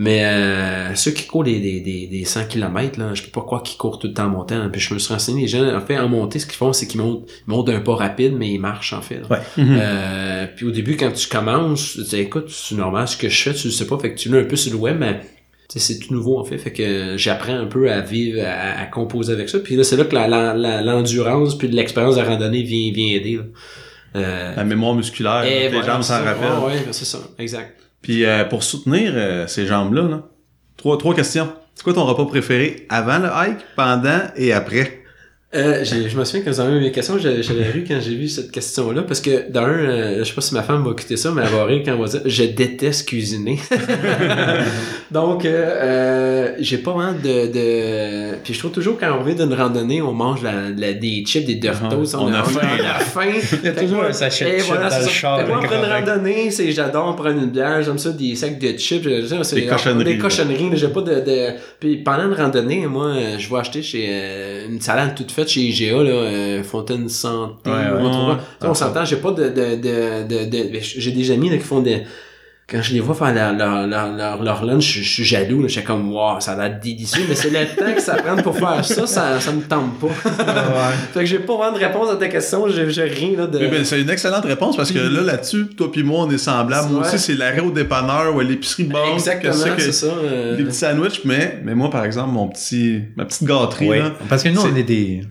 [0.00, 3.40] Mais euh, ceux qui courent des, des, des, des 100 km, là, je peux pas
[3.40, 4.68] croire qu'ils courent tout le temps en montant.
[4.70, 6.86] Puis je me suis renseigné, les gens, en fait, en montée, ce qu'ils font, c'est
[6.86, 9.22] qu'ils montent, ils montent d'un pas rapide, mais ils marchent, en fait.
[9.28, 9.38] Ouais.
[9.58, 13.42] Euh, puis au début, quand tu commences, tu dis, écoute, c'est normal ce que je
[13.42, 15.20] fais, tu le sais pas, fait que tu l'as un peu sur le web, mais
[15.68, 18.80] tu sais, c'est tout nouveau en fait, fait que j'apprends un peu à vivre, à,
[18.80, 19.58] à composer avec ça.
[19.58, 22.92] Puis là, c'est là que la- la- la- l'endurance puis de l'expérience de randonnée vient,
[22.92, 23.36] vient aider.
[23.36, 23.42] Là.
[24.16, 26.58] Euh, La mémoire musculaire, et les voilà, jambes s'en rappellent.
[26.64, 27.74] Ouais, ouais, c'est ça, exact.
[28.02, 30.22] Puis euh, pour soutenir euh, ces jambes-là, là,
[30.76, 31.52] trois, trois questions.
[31.74, 34.97] C'est quoi ton repas préféré avant le hike, pendant et après?
[35.54, 38.50] Euh, je me souviens que avez eu mes questions, j'avais ru quand j'ai vu cette
[38.50, 41.40] question-là, parce que d'un, euh, je sais pas si ma femme va écouter ça, mais
[41.42, 43.58] elle va rire quand elle va dire je déteste cuisiner.
[45.10, 48.36] Donc, euh, euh, j'ai pas vraiment de, de.
[48.44, 51.46] Puis je trouve toujours quand on revient d'une randonnée, on mange la, la- des chips,
[51.46, 53.30] des Doritos, On a faim, on a faim.
[53.62, 55.46] Il y a toujours un sachet de Et chips voilà, dans le char.
[55.46, 59.04] Moi, après une randonnée, c'est j'adore prendre une bière, j'aime ça, des sacs de chips,
[59.08, 61.48] Des cochonneries, Des cochonneries, j'ai pas de, de.
[61.80, 65.60] Puis pendant une randonnée, moi, je vais acheter chez euh, une salade toute faite chez
[65.62, 67.70] IGA, là, euh, Fontaine Santé.
[67.70, 68.36] Ouais, ouais.
[68.62, 71.80] on s'entend, j'ai pas de, de, de, de, de- j'ai des amis là, qui font
[71.80, 72.02] des.
[72.70, 75.62] Quand je les vois faire leur, leur, leur, leur, leur lunch, je, je suis jaloux.
[75.62, 75.68] là.
[75.68, 78.36] Je suis comme, wow, ça a l'air délicieux, mais c'est le temps que ça prend
[78.42, 80.08] pour faire ça, ça, ça me tente pas.
[81.14, 83.58] fait que j'ai pas vraiment de réponse à ta question, j'ai rien là, de.
[83.58, 86.90] Ben, c'est une excellente réponse parce que là, là-dessus, toi puis moi, on est semblables.
[86.90, 87.06] Moi Ouais.
[87.08, 89.14] aussi, c'est l'arrêt au dépanneur ou à l'épicerie banque.
[89.14, 90.06] Exactement, que c'est ça.
[90.06, 93.98] euh, Des petits sandwichs, mais, mais moi, par exemple, mon petit, ma petite gâterie, Oui.
[94.00, 95.22] là, Parce que nous, on C'est- est des,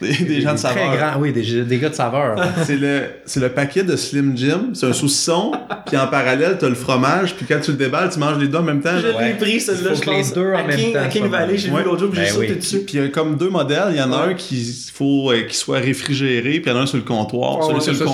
[0.00, 0.96] des, des gens de très saveur.
[0.96, 2.36] grands, oui, des, des gars de saveur.
[2.64, 4.70] C'est le, c'est le paquet de Slim Jim.
[4.74, 5.52] C'est un saucisson,
[5.86, 8.58] puis en parallèle, t'as le fromage, puis quand tu le déballes, tu manges les deux
[8.58, 8.98] en même temps.
[9.00, 9.28] Je Ouais.
[9.28, 10.32] l'ai pris, faut je que les pense.
[10.34, 11.78] deux en à même King, temps à King Valley, j'ai Ouais.
[11.80, 12.56] vu l'autre jour, puis j'ai Ben sauté oui.
[12.56, 12.78] dessus.
[12.80, 13.88] Puis il y a comme deux modèles.
[13.90, 14.32] Il y en a Ouais.
[14.32, 17.02] un qui faut euh, qui soit réfrigéré, puis il y en a un sur le
[17.04, 17.58] comptoir.
[17.60, 18.10] Oh, celui sur le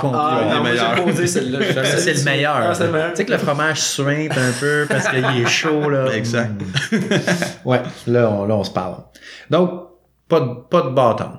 [0.00, 0.40] comptoir.
[0.42, 1.26] Ah, il est meilleur.
[1.26, 1.50] C'est le
[2.24, 2.56] meilleur.
[2.56, 3.10] Ah, c'est le meilleur.
[3.10, 6.06] Tu sais que le fromage suinte un peu parce qu'il est chaud, là.
[6.14, 6.50] Exact.
[6.92, 6.96] Mm.
[7.64, 8.96] ouais, là on, là, on se parle.
[9.50, 9.87] Donc,
[10.28, 11.30] pas de, pas de bâton.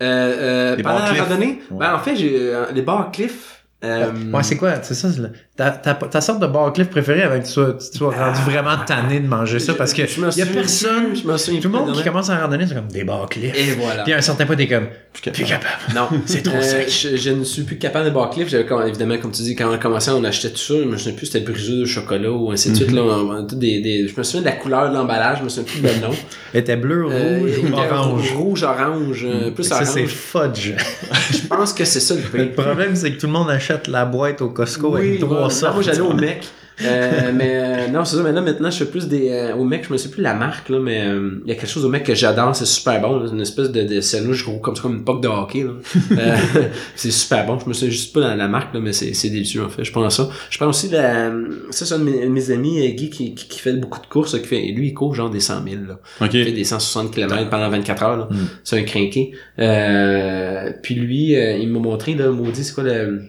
[0.00, 1.78] Euh, euh, pendant bars la randonnée, Ouais.
[1.80, 4.74] ben, en fait, j'ai, euh, les bars Cliff, euh, Ouais, c'est quoi?
[4.82, 7.50] C'est ça, c'est le- ta, ta, ta sorte de bar cliff préférée avant que tu
[7.52, 10.46] sois, tu sois rendu vraiment tanné de manger ça parce que je me y a
[10.46, 13.28] personne, je me tout le monde de qui commence à randonner, c'est comme des bar
[13.28, 13.54] cliff.
[13.56, 14.04] Et voilà.
[14.04, 15.68] Puis à un certain point, t'es comme, Plus plus capable.
[15.94, 16.88] Non, C'est trop Euh, sec.
[16.88, 18.48] Je, je ne suis plus capable de bar Cliff.
[18.48, 20.74] J'avais évidemment, comme tu dis, quand on a commencé, on achetait tout ça.
[20.74, 22.92] Je me souviens plus, c'était brisure de chocolat ou ainsi de suite.
[22.92, 25.48] Là, on- tout des, des, je me souviens de la couleur de l'emballage, je me
[25.48, 26.10] souviens plus de le nom.
[26.54, 28.32] Elle était bleu, rouge Euh, ou était orange?
[28.34, 30.12] Rouge, orange, euh, plus Ça, c'est orange.
[30.12, 30.72] fudge.
[31.32, 32.62] Je pense que c'est ça le Le prix.
[32.62, 35.50] problème, c'est que tout le monde achète la boîte au Costco avec Oui, trois ouais.
[35.50, 35.74] sortes.
[35.74, 36.44] Non, moi j'allais au mec.
[36.80, 39.64] Euh, mais euh, non, c'est ça, mais là maintenant je fais plus des euh, au
[39.64, 41.84] mec, je me sais plus la marque là, mais euh, il y a quelque chose
[41.84, 44.76] au mec que j'adore, c'est super bon, là, une espèce de, de sandwich gros comme
[44.76, 45.72] ça comme une poque de hockey là.
[46.12, 46.36] Euh,
[46.94, 49.28] c'est super bon, je me souviens juste pas dans la marque là, mais c'est c'est
[49.28, 49.82] délicieux en fait.
[49.82, 50.28] Je prends ça.
[50.50, 51.32] Je prends aussi la
[51.70, 53.72] ça c'est un de mes, un de mes amis euh, Guy qui, qui, qui fait
[53.72, 55.98] beaucoup de courses, qui fait lui il court genre des 100 000 là.
[56.20, 58.16] Il fait des 160 km pendant 24 heures.
[58.18, 58.28] là.
[58.30, 58.36] Mm.
[58.62, 59.32] C'est un crinqué.
[59.58, 63.22] Euh, puis lui, euh, il m'a montré, là, maudit, c'est quoi le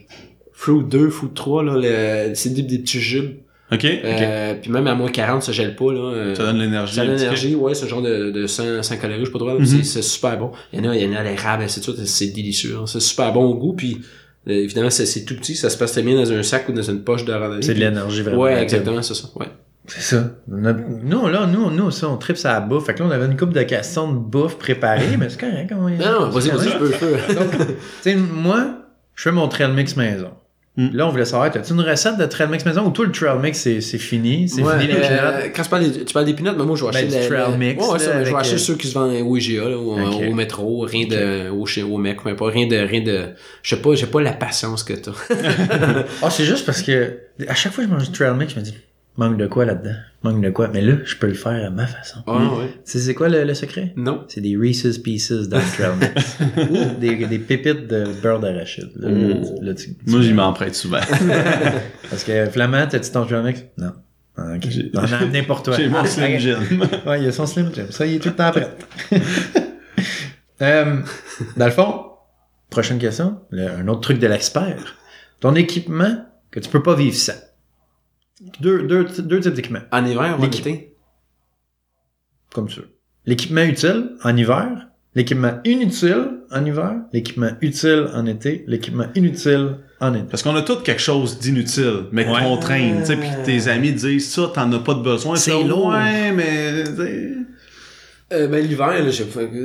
[0.61, 3.35] Fruit 2, Fruit 3, là, le, c'est des, des petits jubes.
[3.71, 3.85] OK.
[3.85, 5.93] Euh, Puis même à moins 40, ça gèle pas.
[5.93, 6.95] Là, euh, Ça donne l'énergie.
[6.95, 9.39] ça donne l'énergie, ouais, c'est un genre de, de 100, 100 calories, je sais pas
[9.39, 9.65] trop, là, Mhm.
[9.65, 10.51] c'est, c'est super bon.
[10.73, 12.75] Il y en a, il y en a à l'érable, de suite, c'est délicieux.
[12.77, 12.85] hein.
[12.87, 14.01] C'est super bon au goût, puis
[14.49, 16.73] euh, évidemment, c'est, c'est tout petit, ça se passe très bien dans un sac ou
[16.73, 17.61] dans une poche de randonnée.
[17.61, 18.41] C'est de l'énergie vraiment.
[18.41, 19.47] Ouais, exactement, c'est ça, ouais.
[19.87, 20.31] C'est ça.
[20.47, 22.85] Notre- Nous, là, nous, nous, ça, on tripe sur la bouffe.
[22.85, 25.71] Fait que là, on avait une coupe de questions de bouffe préparée, mais c'est correct.
[25.75, 25.89] On...
[25.89, 27.33] Non, non, vas-y, c'est vas-y, je peux, je peux.
[27.33, 28.67] Donc, tu sais, moi,
[29.15, 30.29] je fais mon trail mix maison.
[30.77, 30.89] Mm.
[30.93, 33.37] Là, on voulait savoir, as-tu une recette de trail mix maison ou tout le trail
[33.41, 34.47] mix, c'est fini?
[34.47, 36.75] C'est Ouais, fini les euh, quand tu parles, des, tu parles des peanuts, mais moi
[36.77, 38.75] je vais Ben, acheter trail mix, Ouais, ouais, ça, là, je vais acheter euh, ceux
[38.75, 40.23] qui se vendent au IGA, là, au, Ok.
[40.29, 43.29] au métro, rien de, au, chez- au mec, mais pas rien de, rien de,
[43.63, 45.11] je sais pas, j'ai pas la patience que t'as.
[46.21, 47.17] Ah, c'est juste parce que
[47.47, 48.75] à chaque fois que je mange du trail mix, je me dis,
[49.17, 49.95] manque de quoi là-dedans?
[50.23, 50.67] Manque de quoi?
[50.73, 52.19] Mais là, je peux le faire à ma façon.
[52.27, 52.67] Ah, ouais.
[52.85, 53.93] Tu sais, c'est quoi le, le secret?
[53.95, 54.25] Non.
[54.27, 56.37] C'est des Reese's Pieces dans le trail mix.
[56.69, 58.89] Ou des, des pépites de beurre d'arachide.
[58.95, 59.59] Là, Oh.
[59.61, 60.99] là, tu- Moi, j'y m'emprunte souvent.
[62.09, 63.63] Parce que Flamand, t'as-tu ton trail mix?
[63.77, 63.91] Non.
[64.37, 64.65] Ah, ok.
[64.69, 65.73] J'ai- On a amené pour toi.
[65.77, 66.37] J'ai mon Ah, Slim.
[66.39, 66.59] Jim.
[67.05, 67.85] Ouais, il a son Slim Jim.
[67.89, 68.69] Ça, il est tout le temps prêt.
[70.61, 71.01] euh,
[71.57, 72.05] dans le fond,
[72.69, 73.39] prochaine question.
[73.51, 74.95] le- un autre truc de l'expert.
[75.39, 77.33] Ton équipement que tu peux pas vivre sans.
[78.61, 79.81] Deux, deux, deux types d'équipements.
[79.91, 80.93] En hiver ou en été?
[82.53, 82.81] Comme ça.
[83.25, 84.87] L'équipement utile en hiver.
[85.15, 86.95] L'équipement inutile en hiver.
[87.13, 88.63] L'équipement utile en été.
[88.67, 90.25] L'équipement inutile en été.
[90.29, 92.39] Parce qu'on a tous quelque chose d'inutile, mais Ouais.
[92.41, 95.35] qu'on traîne, puis tes amis disent ça, t'en as pas de besoin.
[95.35, 95.53] C'est.
[95.53, 96.83] Ouais, mais,
[98.31, 99.11] Euh, ben, l'hiver, là,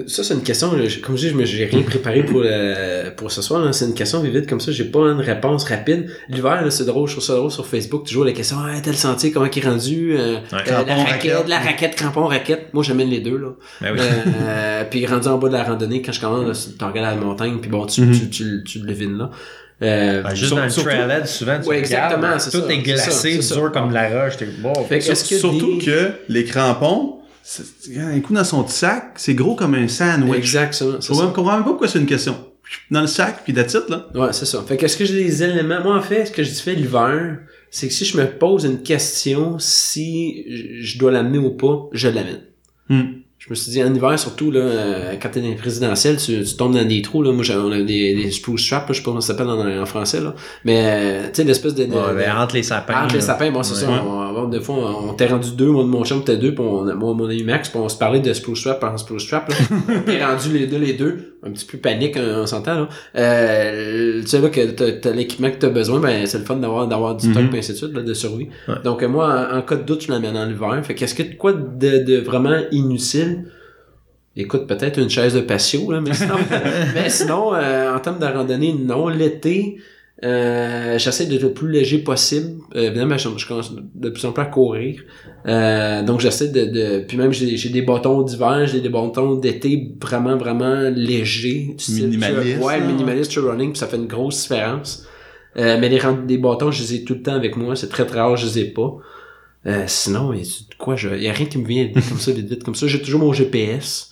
[0.06, 3.10] ça, c'est une question, là, comme je dis, je me- j'ai rien préparé pour, euh,
[3.14, 3.74] pour ce soir, là.
[3.74, 6.08] c'est une question vite comme ça, j'ai pas une réponse rapide.
[6.30, 8.94] L'hiver, là, c'est drôle, je trouve ça drôle sur Facebook, toujours les questions, ah, tel
[8.96, 11.48] sentier, comment il est rendu, euh, euh, Crampon, la raquette, raquette.
[11.48, 12.72] la raquette, crampon, raquette.
[12.72, 13.48] Moi, j'amène les deux, là.
[13.82, 13.98] Ben oui.
[14.00, 17.22] Euh, puis rendu en bas de la randonnée, quand je commence, là, tu regardes la
[17.22, 18.12] montagne, puis bon, tu, Mhm.
[18.18, 19.30] tu, tu, tu le devines là.
[19.82, 22.60] Euh, Ben, juste sur- dans le surtout- trailhead, souvent, tu Ouais, regardes, exactement, c'est tout
[22.66, 23.54] ça, est c'est ça, glacé, c'est ça.
[23.56, 24.38] dur comme la roche.
[24.38, 24.72] T'es bon.
[24.88, 27.16] Fait que Surtout des- que les crampons,
[27.96, 30.36] un coup dans son sac, c'est gros comme un sandwich.
[30.38, 30.84] Exact, ça.
[31.00, 32.36] Je comprends même pas pourquoi c'est une question.
[32.90, 34.08] Dans le sac, puis it, là.
[34.14, 34.64] Ouais, c'est ça.
[34.66, 35.82] Fait que est-ce que j'ai des éléments?
[35.82, 37.40] Moi, en fait, ce que je fais l'hiver,
[37.70, 41.88] c'est que si je me pose une question, si je- je dois l'amener ou pas,
[41.92, 42.40] je l'amène.
[42.88, 43.02] Hmm.
[43.46, 46.42] Je me suis dit, en hiver, surtout, là, euh, quand t'es dans les présidentielles, tu,
[46.44, 47.30] tu tombes dans des trous, là.
[47.30, 49.82] Moi, on a des, des spruce straps, là, je sais pas comment ça s'appelle en,
[49.82, 50.34] en français, là.
[50.64, 52.94] Mais, euh, tu sais, l'espèce de, de- Ouais, ben, entre les sapins.
[52.96, 53.92] ah, les sapins, bon, c'est Ouais.
[53.92, 54.02] ça.
[54.02, 56.54] On, on- des fois, on, on t'est rendu deux, moi, de mon chum, t'es deux,
[56.54, 59.24] puis on, moi, mon ami Max, puis on se parlait de spruce strap par spruce
[59.24, 59.54] strap, là.
[59.94, 61.33] on t'est rendu les deux, les deux.
[61.46, 62.88] Un petit peu panique, on s'entend, là.
[63.16, 66.56] Euh, tu sais, là, que t'as, t'as l'équipement que t'as besoin, ben, c'est le fun
[66.56, 67.50] d'avoir, d'avoir du stock, Mhm.
[67.50, 68.48] puis ainsi de suite, là, de survie.
[68.66, 68.74] Ouais.
[68.82, 70.80] Donc, euh, moi, en, en cas de doute, je l'amène en hiver.
[70.84, 73.44] Fait qu'est-ce que, quoi de, de vraiment inutile?
[74.36, 76.34] Écoute, peut-être une chaise de patio, là, mais sinon,
[76.94, 79.08] mais sinon euh, en termes de randonnée, non.
[79.08, 79.76] L'été,
[80.24, 82.60] euh, j'essaie d'être le plus léger possible.
[82.74, 85.02] Euh, évidemment, je, je commence de plus en plus à courir.
[85.46, 87.04] Euh, donc, j'essaie de, de...
[87.06, 91.76] Puis même, j'ai j'ai des bâtons d'hiver, j'ai des bâtons d'été vraiment, vraiment légers.
[91.90, 95.06] Minimaliste, trail- Ouais, minimaliste trail running, puis ça fait une grosse différence.
[95.56, 97.76] Euh, mais les, des bâtons, je les ai tout le temps avec moi.
[97.76, 98.96] C'est très, très rare, je les ai pas.
[99.66, 100.46] Euh, sinon, il y a
[100.78, 101.08] quoi, je...
[101.10, 102.86] y a rien qui me vient comme ça, vite, vite comme ça.
[102.86, 104.10] J'ai toujours mon GPS.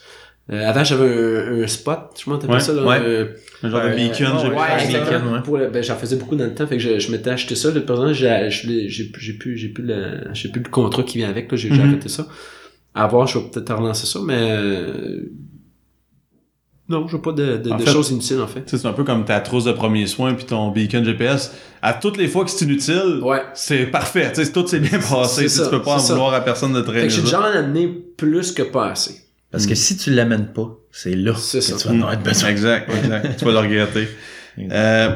[0.51, 2.83] Euh, avant, j'avais un, un spot, je m'en Ouais, ça, là.
[2.85, 2.97] ouais.
[2.97, 4.87] un- Un genre de beacon, j'ai ouais.
[4.89, 5.43] Beacon, ouais.
[5.45, 7.71] Pour ben, j'en faisais beaucoup dans le temps, fait que je, je m'étais acheté ça.
[7.71, 11.29] Le présent, j'ai, j'ai, j'ai plus, j'ai plus le, j'ai plus le contrat qui vient
[11.31, 11.57] avec, là.
[11.57, 11.89] J'ai, j'ai Mhm.
[11.91, 12.27] arrêté ça.
[12.95, 15.21] À voir, je vais peut-être relancer ça, mais, euh,
[16.89, 18.65] non, je veux pas de, de, En de fait- choses inutiles, en fait.
[18.67, 21.55] C'est un peu comme ta trousse de premiers soins puis ton beacon GPS.
[21.81, 23.41] À toutes les fois que c'est inutile, Ouais.
[23.55, 24.31] c'est parfait.
[24.35, 25.49] Tu sais, tout s'est bien passé.
[25.49, 26.13] ça, tu peux pas en ça.
[26.15, 27.87] vouloir à personne de Fait traîner que j'ai déjà en amené
[28.17, 29.22] plus que pas assez.
[29.53, 31.77] Parce que si tu l'amènes pas, c'est là C'est que ça.
[31.77, 32.49] tu vas en avoir besoin.
[32.49, 33.37] Exact, exact.
[33.39, 34.09] tu vas le regretter.
[34.71, 35.15] Euh,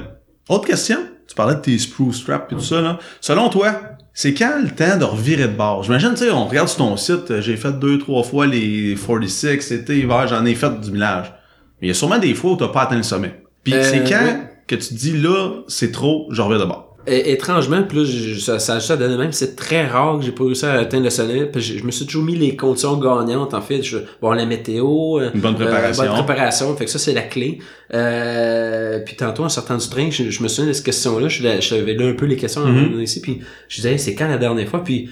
[0.49, 0.97] autre question.
[1.29, 2.99] Tu parlais de tes spruce straps et tout ça, là.
[3.21, 3.79] Selon toi,
[4.15, 5.83] c'est quand le temps de revirer de bord?
[5.83, 8.97] J'imagine, tu sais, on regarde sur ton site, euh, j'ai fait deux, trois fois les
[8.97, 11.35] 46, été, hiver, j'en ai fait du millage.
[11.83, 13.43] Mais il y a sûrement des fois où t'as pas atteint le sommet.
[13.63, 16.86] Puis Euh, c'est quand que tu te dis, là, c'est trop, je reviens de bord?
[17.07, 20.73] Étrangement, je- ça, ça, ça donne même, c'est très rare que j'ai pas réussi à
[20.73, 21.51] atteindre le sommet.
[21.55, 23.83] Je, je me suis toujours mis les conditions gagnantes, en fait.
[23.83, 26.03] Je, bon, la météo, euh, Une bonne préparation.
[26.03, 26.77] Euh, bonne préparation.
[26.77, 27.59] Fait que ça, c'est la clé.
[27.95, 31.29] Euh, puis tantôt, en sortant du train, je, je me souviens de cette question-là.
[31.29, 33.01] Je, savais là un peu les questions Mhm.
[33.01, 33.21] ici.
[33.21, 34.83] Puis je disais, Hey, c'est quand la dernière fois?
[34.83, 35.09] Puis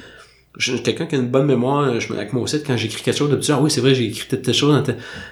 [0.56, 3.02] je suis quelqu'un qui a une bonne mémoire je, me- avec mon site quand j'écris
[3.02, 4.80] quelque chose de ah oui c'est vrai j'ai écrit telle, chose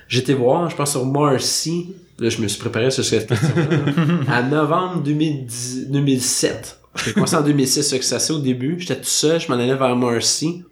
[0.08, 3.54] j'étais voir je pense sur Marcy là je me suis préparé sur cette question
[4.28, 8.78] à novembre 2010, 2007 j'ai commencé en 2006 fait que c'est assez au début.
[8.78, 10.64] J'étais tout seul je m'en allais vers Marcy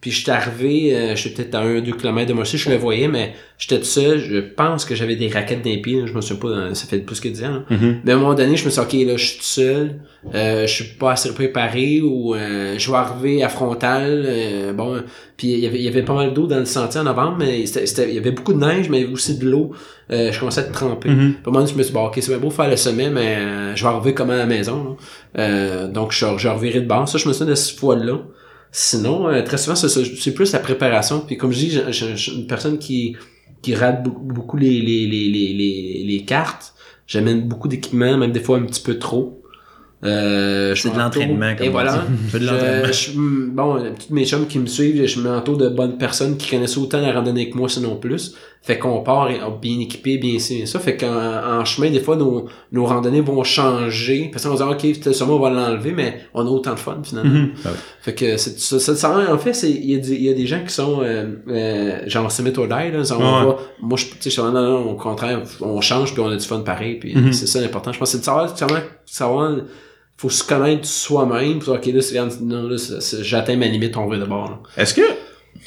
[0.00, 3.34] puis j'étais arrivé euh, j'étais peut-être à 1-2 km de Marcy je le voyais mais
[3.58, 6.48] j'étais tout seul je pense que j'avais des raquettes d'un pied je me souviens pas
[6.48, 7.62] euh, ça fait plus que 10 ans là.
[7.76, 8.00] Mhm.
[8.04, 10.00] Mais à un moment donné, je me suis dit, OK, là, je suis tout seul,
[10.34, 14.24] euh, je suis pas assez préparé ou euh, je vais arriver à frontal.
[14.26, 15.02] euh, bon,
[15.36, 17.36] puis il y avait, il y avait pas mal d'eau dans le sentier en novembre,
[17.38, 19.72] mais c'était, il y avait beaucoup de neige, mais il y avait aussi de l'eau.
[20.10, 21.08] Euh, je commençais à être trempé.
[21.08, 21.16] Mhm.
[21.16, 22.68] Puis à un moment donné, je me suis dit, bon, OK, c'est bien beau faire
[22.68, 23.36] le sommet, mais
[23.76, 24.84] je vais arriver comme à la maison.
[24.84, 25.42] là.
[25.42, 27.08] Euh, donc, je, je revirai de bord.
[27.08, 28.18] Ça, je me souviens de cette fois-là.
[28.72, 31.20] Sinon, euh, très souvent, c'est, plus la préparation.
[31.20, 33.16] Puis comme je dis, je, suis une personne qui,
[33.62, 36.74] qui rate beaucoup, les, les, les, les, les, les cartes.
[37.06, 39.42] J'amène beaucoup d'équipements, même des fois un petit peu trop.
[40.02, 42.06] Euh, je C'est de l'entraînement, comme Et voilà.
[42.32, 46.48] Je- je- bon, toutes mes chums qui me suivent, je m'entoure de bonnes personnes qui
[46.50, 48.34] connaissent autant la randonnée que moi, sinon plus.
[48.62, 50.78] Fait qu'on part bien équipé, bien ci, bien ça.
[50.78, 51.06] Fait qu'en
[51.60, 54.28] en chemin, des fois, nos, nos randonnées vont changer.
[54.30, 56.98] Parce qu'on va dire, OK, sûrement, on va l'enlever, mais on a autant de fun,
[57.02, 57.30] finalement.
[57.40, 57.52] Mhm.
[57.64, 57.68] Ah.
[58.02, 60.28] Fait que c'est ça, ça, ça- en fait, c'est il y, a des- il y
[60.28, 63.46] a des gens qui sont euh, euh, genre Summit or Die, là, genre, on Ouais.
[63.52, 66.22] va- moi je tu sais je suis vraiment, non, non, au contraire, on change puis
[66.22, 67.32] on a du fun pareil, puis Mhm.
[67.32, 67.92] c'est ça l'important.
[67.92, 69.52] Je pense que c'est de savoir comment savoir
[70.18, 72.76] faut se connaître soi-même pour dire, OK, là, c'est, non, là,
[73.22, 74.50] j'atteins ma limite, on va d'abord.
[74.50, 74.58] Là.
[74.76, 75.00] Est-ce que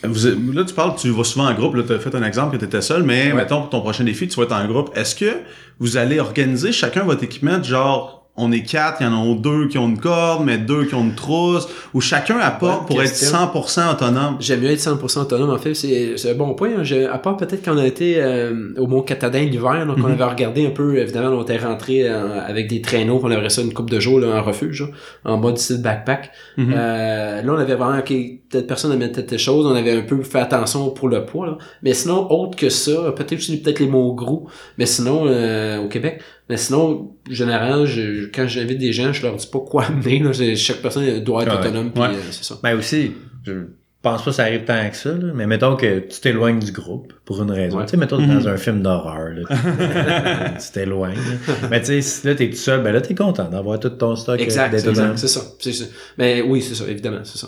[0.05, 2.53] vous, là tu parles, tu vas souvent en groupe, là tu as fait un exemple
[2.53, 3.33] que tu étais seul, mais Ouais.
[3.33, 4.91] mettons pour ton prochain défi, tu vas être en groupe.
[4.95, 5.31] Est-ce que
[5.79, 9.35] vous allez organiser chacun votre équipement de genre on est quatre, il y en a
[9.35, 12.99] deux qui ont une corde, mais deux qui ont une trousse, où chacun apporte pour
[12.99, 13.27] question.
[13.27, 14.37] être 100% autonome.
[14.39, 15.75] J'aime mieux être 100% autonome, en fait.
[15.75, 16.69] C'est un bon point.
[16.79, 16.83] hein.
[16.83, 20.11] Je- à part peut-être qu'on a été euh, au Mont Catadin l'hiver, donc on Mhm.
[20.13, 23.61] avait regardé un peu, évidemment, on était rentré euh, avec des traîneaux, on avait ça
[23.61, 26.31] une coupe de jours là, en refuge, là, en mode style backpack.
[26.57, 26.73] Mhm.
[26.75, 28.13] Euh, là, on avait vraiment, ok,
[28.49, 31.57] peut-être personne n'aimait telle chose, on avait un peu fait attention pour le poids, là.
[31.83, 34.47] Mais sinon, autre que ça, peut-être aussi peut-être les mots gros,
[34.79, 39.21] mais sinon, euh, au Québec, mais sinon, en général, je, quand j'invite des gens, je
[39.23, 40.31] leur dis pas quoi amener, là.
[40.55, 41.59] Chaque personne doit être Ouais.
[41.67, 42.09] autonome, puis Ouais.
[42.09, 42.55] euh, c'est ça.
[42.63, 43.11] Ben aussi,
[43.45, 43.53] je
[44.01, 46.71] pense pas que ça arrive tant que ça, là, mais mettons que tu t'éloignes du
[46.73, 47.77] groupe pour une raison.
[47.77, 47.85] Ouais.
[47.85, 48.39] Tu sais, mettons Mhm.
[48.39, 49.43] dans un film d'horreur, là,
[50.59, 51.15] tu- t'éloignes.
[51.15, 51.53] là.
[51.69, 54.15] Mais tu sais, si là t'es tout seul, ben là t'es content d'avoir tout ton
[54.15, 54.39] stock.
[54.39, 55.41] euh, Exact, c'est ça.
[55.59, 55.85] C'est ça.
[56.17, 57.47] Mais oui, c'est ça, évidemment, c'est ça.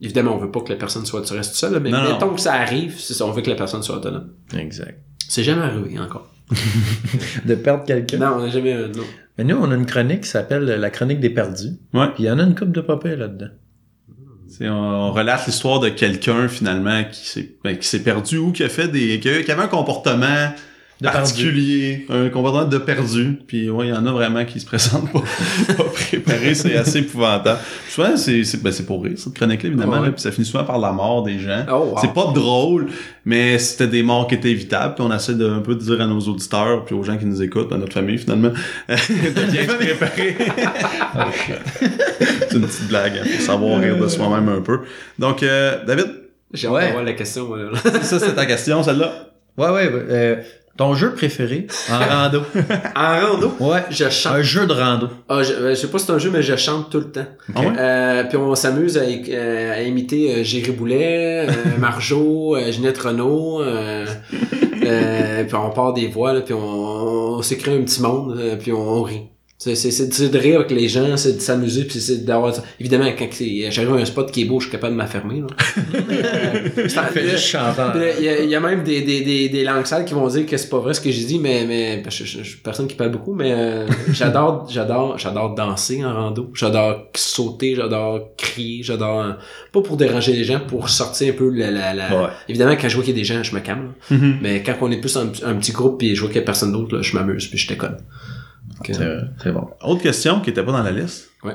[0.00, 2.12] Évidemment, on veut pas que la personne soit, tu restes tout seul, mais Non, non.
[2.12, 4.28] mettons que ça arrive, c'est ça, on veut que la personne soit autonome.
[4.56, 5.00] Exact.
[5.28, 6.28] C'est jamais arrivé encore.
[7.44, 8.18] De perdre quelqu'un.
[8.18, 9.02] Non, on n'a jamais, euh, non.
[9.38, 11.70] Mais nous, on a une chronique qui s'appelle La chronique des perdus.
[11.92, 12.06] Ouais.
[12.14, 13.48] Puis il y en a une coupe de papier là-dedans.
[14.48, 18.52] C'est- on, on relate l'histoire de quelqu'un finalement qui s'est ben, qui s'est perdu ou
[18.52, 20.50] qui a fait des qui avait un comportement
[20.98, 23.38] De particulier, un comportement de perdu.
[23.46, 25.20] Puis ouais, il y en a vraiment qui se présentent pas,
[25.76, 27.58] pas préparés, c'est assez épouvantable.
[27.90, 30.06] Souvent c'est c'est ben, c'est pour rire cette chronique-là évidemment, Ouais.
[30.06, 31.66] là, puis ça finit souvent par la mort des gens.
[31.70, 31.98] Oh, wow.
[32.00, 32.86] C'est pas drôle,
[33.26, 34.94] mais c'était des morts qui étaient évitables.
[34.94, 37.26] Puis on essaie de un peu de dire à nos auditeurs puis aux gens qui
[37.26, 38.48] nous écoutent, à notre famille finalement,
[38.88, 40.36] de bien se préparer.
[42.48, 44.80] c'est une petite blague, hein, pour savoir rire de soi-même un peu.
[45.18, 46.06] Donc, euh, David,
[46.54, 46.92] J'ai Ouais.
[47.04, 47.70] la question, moi, là.
[48.02, 49.28] ça c'est ta question, celle-là.
[49.58, 49.88] Ouais, ouais.
[49.88, 50.36] ouais, euh,
[50.76, 52.42] ton jeu préféré en rando.
[52.94, 53.82] En rando, Ouais.
[53.90, 54.34] je chante.
[54.36, 55.08] Un jeu de rando.
[55.28, 57.10] Ah, je, euh, je sais pas si c'est un jeu, mais je chante tout le
[57.10, 57.26] temps.
[57.54, 57.66] Ah ouais?
[57.78, 63.62] Euh, puis on s'amuse à, euh, à imiter Géry Boulet, euh, Marjo, euh, Ginette Renault.
[63.62, 64.04] Euh,
[64.84, 66.58] euh, puis on part des voix, là, puis on,
[67.38, 69.22] on s'écrit un petit monde, puis on, on rit.
[69.58, 72.52] C'est, c'est, c'est, c'est de rire avec les gens, c'est de s'amuser, puis c'est d'avoir...
[72.78, 73.26] Évidemment, quand
[73.70, 75.42] j'arrive à un spot qui est beau, je suis capable de m'affermer.
[78.20, 80.68] Il y, a- même des, des, des, des langues sales qui vont dire que c'est
[80.68, 83.10] pas vrai ce que j'ai dit, mais, mais je, je, je suis personne qui parle
[83.12, 89.32] beaucoup, mais euh, j'adore, j'adore, j'adore danser en rando, j'adore sauter, j'adore crier, j'adore euh,
[89.72, 92.28] pas pour déranger les gens, pour sortir un peu la, la, la- Ouais.
[92.48, 94.16] évidemment quand je vois qu'il y a des gens, je me calme, là.
[94.42, 96.44] mais quand on est plus un, un petit groupe puis je vois qu'il y a
[96.44, 97.96] personne d'autre, là, je m'amuse puis je déconne.
[98.84, 99.68] C'est euh, bon.
[99.82, 101.30] Autre question qui était pas dans la liste.
[101.42, 101.54] Ouais.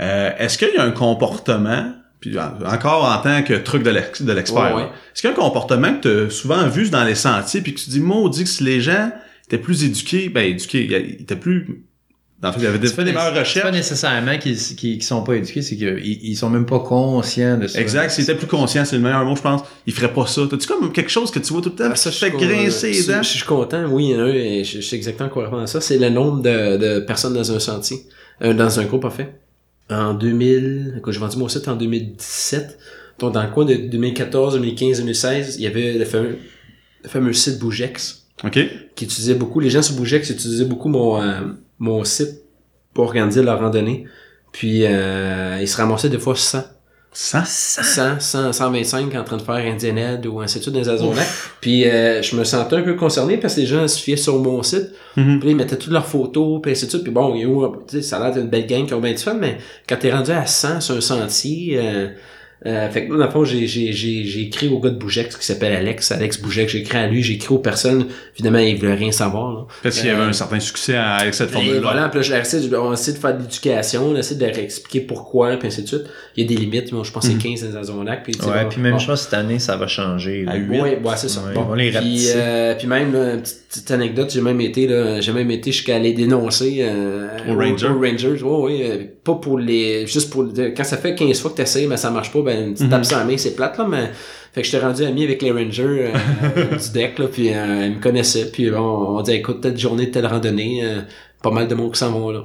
[0.00, 3.90] Euh, est-ce qu'il y a un comportement, puis en- encore en tant que truc de
[3.90, 4.88] l'ex- de l'expert, Ouais, ouais.
[5.14, 7.74] est-ce qu'il y a un comportement que tu as souvent vu dans les sentiers, puis
[7.74, 9.10] que tu dis, maudit que si les gens
[9.46, 11.84] étaient plus éduqués, ben éduqués, ils étaient plus...
[12.42, 13.72] En fait, ils avaient fait des meilleures C'est pas recherches.
[13.72, 17.66] nécessairement qu'ils qu'ils qu'ils sont pas éduqués, c'est qu'ils ils sont même pas conscients de
[17.66, 17.80] ça.
[17.80, 19.62] Exact, s'ils étaient plus conscients, c'est le meilleur mot, je pense.
[19.86, 20.42] Ils feraient pas ça.
[20.48, 23.02] T'as-tu comme quelque chose que tu vois tout le temps, Ah, ça, con- grincer les
[23.04, 23.22] dents?
[23.22, 25.66] Je suis content, oui, il y en a et je sais exactement quoi répondre à
[25.66, 25.80] ça.
[25.80, 28.00] C'est le nombre de, de personnes dans un sentier,
[28.42, 29.32] euh, dans un groupe, en fait.
[29.88, 32.78] En 2000, quand j'ai vendu mon site en 2017,
[33.18, 36.36] donc dans le coin de 2014, 2015, 2016, il y avait le fameux,
[37.02, 38.58] le fameux site Bougex, OK?
[38.94, 41.40] qui utilisait beaucoup, les gens sur Bougex utilisaient beaucoup mon, euh,
[41.78, 42.42] mon site
[42.94, 44.04] pour organiser leur randonnée.
[44.52, 46.62] Puis, euh, ils se ramassaient des fois 100.
[47.18, 47.42] Ça?
[47.46, 51.26] 100, 100, 125 en train de faire Indianhead ou ainsi de suite dans les Azonacs.
[51.62, 54.38] Puis euh, je me sentais un peu concerné parce que les gens se fiaient sur
[54.38, 54.90] mon site.
[55.16, 55.38] Mhm.
[55.38, 57.04] Puis là, ils mettaient toutes leurs photos, puis ainsi de suite.
[57.04, 57.34] Puis bon,
[58.02, 59.56] ça a l'air d'une belle gang qui ont bien du fun, mais
[59.88, 62.08] quand t'es rendu à 100 sur un sentier, euh,
[62.64, 64.96] euh, fait que moi, dans le fond, j'ai, j'ai, j'ai, j'ai écrit au gars de
[64.98, 68.58] Bougex qui s'appelle Alex, Alex Bougex, j'ai écrit à lui, j'ai écrit aux personnes, évidemment,
[68.58, 69.66] ils voulaient rien savoir, là.
[69.82, 71.80] Parce qu'il y avait Euh, un certain succès avec cette et formule-là.
[71.82, 74.58] voilà, puis là, je leur on essaie de faire de l'éducation, on essaie de leur
[74.58, 76.04] expliquer pourquoi, puis ainsi de suite.
[76.36, 78.32] Il y a des limites, moi, je pense que c'est 15 dans les Azonacs, puis
[78.32, 78.98] tu sais, Ouais, bon, puis même bon.
[78.98, 80.44] chose cette année, ça va changer.
[80.48, 80.80] À huit.
[80.80, 81.40] Ouais, ouais, c'est ça.
[81.46, 81.66] Ouais, bon.
[81.70, 85.20] on les puis, euh, puis même, là, une petite, petite anecdote, j'ai même été, là,
[85.20, 87.88] j'ai même été jusqu'à les dénoncer, euh, Aux Rangers.
[87.88, 90.46] Aux Rangers, ouais, ouais, euh, pas pour les, juste pour,
[90.76, 92.90] quand ça fait 15 fois que t'essayes, mais ça marche pas, ben, tu Mhm.
[92.90, 94.10] tapes ça en main, c'est plate, là, mais,
[94.52, 97.96] fait que j'étais rendu ami avec les Rangers, euh, du deck, là, puis, euh, ils
[97.96, 98.78] me connaissaient, puis bon,
[99.18, 101.00] on dit, écoute, telle journée, telle randonnée, euh,
[101.42, 102.44] pas mal de monde qui s'en vont, là.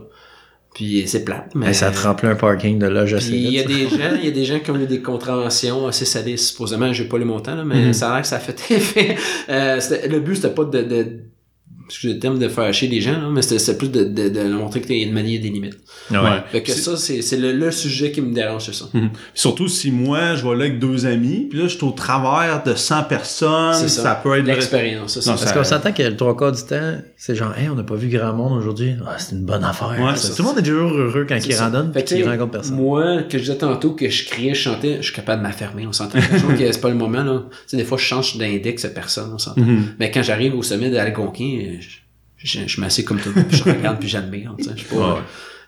[0.74, 1.74] Puis c'est plate, mais.
[1.74, 4.28] Ça te remplit un parking de loge assez il y a des gens, il y
[4.30, 7.56] a des gens qui ont eu des contraventions assez sadistes, supposément, j'ai pas le montant,
[7.56, 7.94] là, mais Mhm.
[7.94, 9.16] ça a l'air que ça a fait effet.
[9.50, 11.08] Euh, le but, c'était pas de, de
[11.92, 14.30] excusez le terme de faire chier les gens, là, mais c'était c'était plus de, de,
[14.30, 15.78] de leur montrer que t'es une manière des limites.
[16.10, 16.18] Ouais.
[16.52, 18.86] Fait que C'est- ça, c'est, c'est le, le sujet qui me dérange, c'est ça.
[18.94, 19.10] Mhm.
[19.34, 22.64] Surtout si moi, je vais là avec deux amis, puis là, je suis au travers
[22.64, 24.04] de 100 personnes, C'est ça.
[24.04, 24.16] ça.
[24.24, 24.46] peut être...
[24.46, 25.32] L'expérience, c'est ça.
[25.32, 27.84] Non, Parce qu'on s'entend que le trois quarts du temps, c'est genre, hey, on n'a
[27.84, 28.94] pas vu grand monde aujourd'hui.
[29.06, 29.90] Ah, c'est une bonne affaire.
[30.00, 32.18] Ouais, Ça, c'est Tout le monde est toujours heureux quand C'est il randonne que, qu'il
[32.24, 32.76] tu rencontre personne.
[32.78, 35.86] Moi, que je disais tantôt que je criais, je chantais, je suis capable de m'affermer,
[35.88, 36.20] on s'entend.
[36.20, 37.44] je trouve que c'est pas le moment, là.
[37.52, 39.62] Tu sais, des fois, je change d'index à personne, on s'entend.
[39.62, 39.84] Mhm.
[40.00, 41.90] Mais quand j'arrive au sommet de Algonquin, je,
[42.38, 44.72] je, je m'assieds comme tout le monde, puis je regarde, puis j'admire, tu sais.
[44.76, 45.14] Je suis pas...
[45.16, 45.20] Ouais.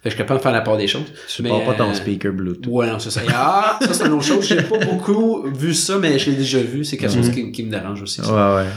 [0.01, 1.05] Fait que je suis capable de faire la part des choses.
[1.29, 2.67] Tu Mais, parles pas ton euh, speaker Bluetooth.
[2.67, 3.21] Ouais, non, c'est ça.
[3.33, 4.45] Ah, ça, c'est une autre chose.
[4.45, 6.83] J'ai pas beaucoup vu ça, mais je l'ai déjà vu.
[6.83, 7.33] C'est quelque chose Mhm.
[7.33, 8.21] qui, qui me dérange aussi.
[8.21, 8.57] ça.
[8.57, 8.69] Ouais, ouais.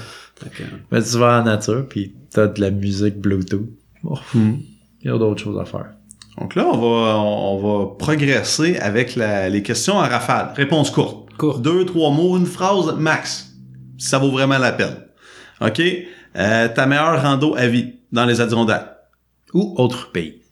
[0.56, 0.62] Que,
[0.92, 3.66] Mais tu vas en nature, puis t'as de la musique Bluetooth.
[4.04, 4.52] Bon, Hmm.
[5.02, 5.86] il y a d'autres choses à faire.
[6.38, 10.52] Donc là, on va, on va progresser avec la- les questions en rafale.
[10.54, 11.28] Réponse courte.
[11.38, 11.60] Courte.
[11.62, 13.52] Deux, trois mots, une phrase max.
[13.98, 14.96] Ça vaut vraiment la peine.
[15.60, 15.82] OK?
[16.36, 18.92] Euh, ta meilleure rando à vie dans les Adirondacks.
[19.54, 20.42] Ou autre pays.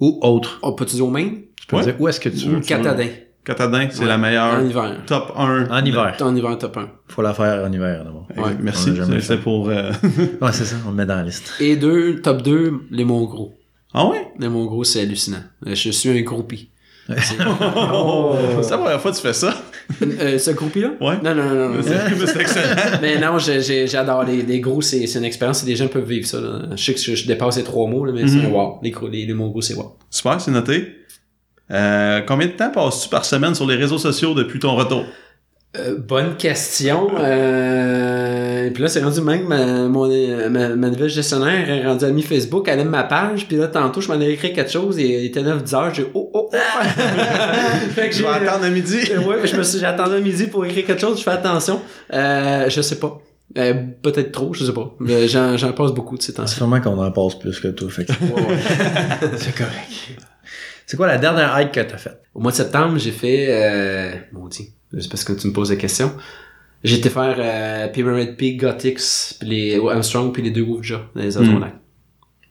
[0.00, 0.58] Ou autre.
[0.62, 1.42] On peut-tu dire au Maine?
[1.60, 1.84] Tu peux Ouais.
[1.84, 2.56] dire où est-ce que tu veux.
[2.58, 3.08] Ou Catadin?
[3.44, 4.06] Catadin, c'est Ouais.
[4.06, 4.54] la meilleure.
[4.54, 4.96] En hiver.
[5.06, 5.68] Top 1.
[5.70, 6.14] En hiver.
[6.20, 6.88] En hiver, top 1.
[7.08, 8.28] Faut la faire en hiver, d'abord.
[8.36, 8.54] Ouais.
[8.60, 8.90] Merci.
[9.20, 9.68] C'est- pour...
[9.68, 9.90] euh,
[10.40, 11.52] Ouais, c'est ça, on le met dans la liste.
[11.58, 13.54] Et deux, top 2, les Mongros.
[13.94, 14.28] ah ouais?
[14.38, 15.42] Les Mongros, c'est hallucinant.
[15.66, 16.70] Je suis un groupie.
[17.08, 17.34] C'est-
[17.92, 18.36] Oh.
[18.62, 19.54] C'est la première fois que tu fais ça?
[20.02, 20.92] Euh, ce groupie-là?
[21.00, 21.16] Ouais.
[21.22, 21.82] Non, non, non, non.
[21.82, 22.74] C'est c'est excellent.
[23.00, 26.40] Mais non, j'adore les, les gros, c'est une expérience et les gens peuvent vivre ça.
[26.40, 26.62] Là.
[26.74, 28.52] Je sais que je, je dépasse les trois mots, là, mais c'est Mhm.
[28.52, 28.80] wow.
[28.82, 29.96] Les, les, les mots gros, c'est wow.
[30.10, 30.88] Super, c'est noté.
[31.70, 35.04] Euh, combien de temps passes-tu par semaine sur les réseaux sociaux depuis ton retour?
[35.78, 37.10] Euh, bonne question.
[37.18, 38.11] Euh...
[38.70, 42.22] Puis là, c'est rendu même ma, mon, euh, ma, ma nouvelle gestionnaire est rendue amie
[42.22, 45.20] Facebook, elle aime ma page, puis là, tantôt, je m'en ai écrit quelque chose, et
[45.20, 46.56] il était 9-10 heures, j'ai oh, oh, oh.
[47.94, 48.98] fait que Je vais attendre à midi.
[49.26, 51.30] ouais, mais je me suis, j'ai attendu à midi pour écrire quelque chose, je fais
[51.30, 51.80] attention.
[52.12, 53.20] Euh, je sais pas.
[53.58, 54.94] Euh, peut-être trop, je sais pas.
[54.98, 56.56] Mais J'en, j'en passe beaucoup de ces temps-ci.
[56.56, 58.12] Sûrement qu'on en passe plus que toi, fait que
[59.36, 59.88] c'est correct.
[60.86, 62.20] C'est quoi la dernière hike que t'as faite?
[62.34, 65.76] Au mois de septembre, j'ai fait, euh, maudit, c'est parce que tu me poses la
[65.76, 66.12] question.
[66.84, 71.22] J'ai été faire euh, Pyramid Peak, Gothics, puis les Armstrong, puis les deux Woofja dans
[71.22, 71.74] les Adirondacks.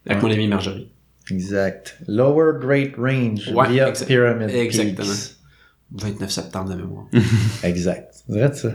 [0.05, 0.29] Avec Ouais.
[0.29, 0.89] mon ami Marjorie.
[1.29, 1.97] Exact.
[2.07, 4.07] Lower Great Range Ouais, via exact.
[4.07, 5.07] Pyramid Exactement.
[5.07, 5.35] Peaks.
[5.93, 7.05] 29 septembre de mémoire.
[7.63, 8.13] Exact.
[8.27, 8.69] C'est vrai ça.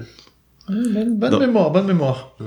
[0.68, 2.36] Bonne, bonne Donc- mémoire, bonne mémoire.
[2.40, 2.46] Ouais.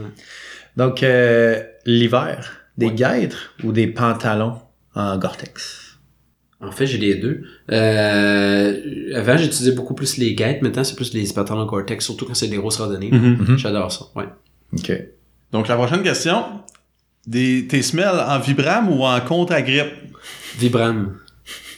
[0.78, 2.94] Donc, euh, l'hiver, des Ouais.
[2.94, 4.60] guêtres ou des pantalons
[4.94, 5.89] en Gore-Tex?
[6.62, 7.44] En fait, j'ai les deux.
[7.72, 10.62] Euh, avant, j'utilisais beaucoup plus les guêtres.
[10.62, 13.12] Maintenant, c'est plus les pantalons Gore-Tex, surtout quand c'est des grosses randonnées.
[13.12, 13.58] Mhm.
[13.58, 14.26] J'adore ça, ouais.
[14.74, 14.92] OK.
[15.54, 16.44] Donc, la prochaine question.
[17.26, 19.94] Des, tes semelles en vibram ou en contre-agrippe?
[20.58, 21.18] Vibram.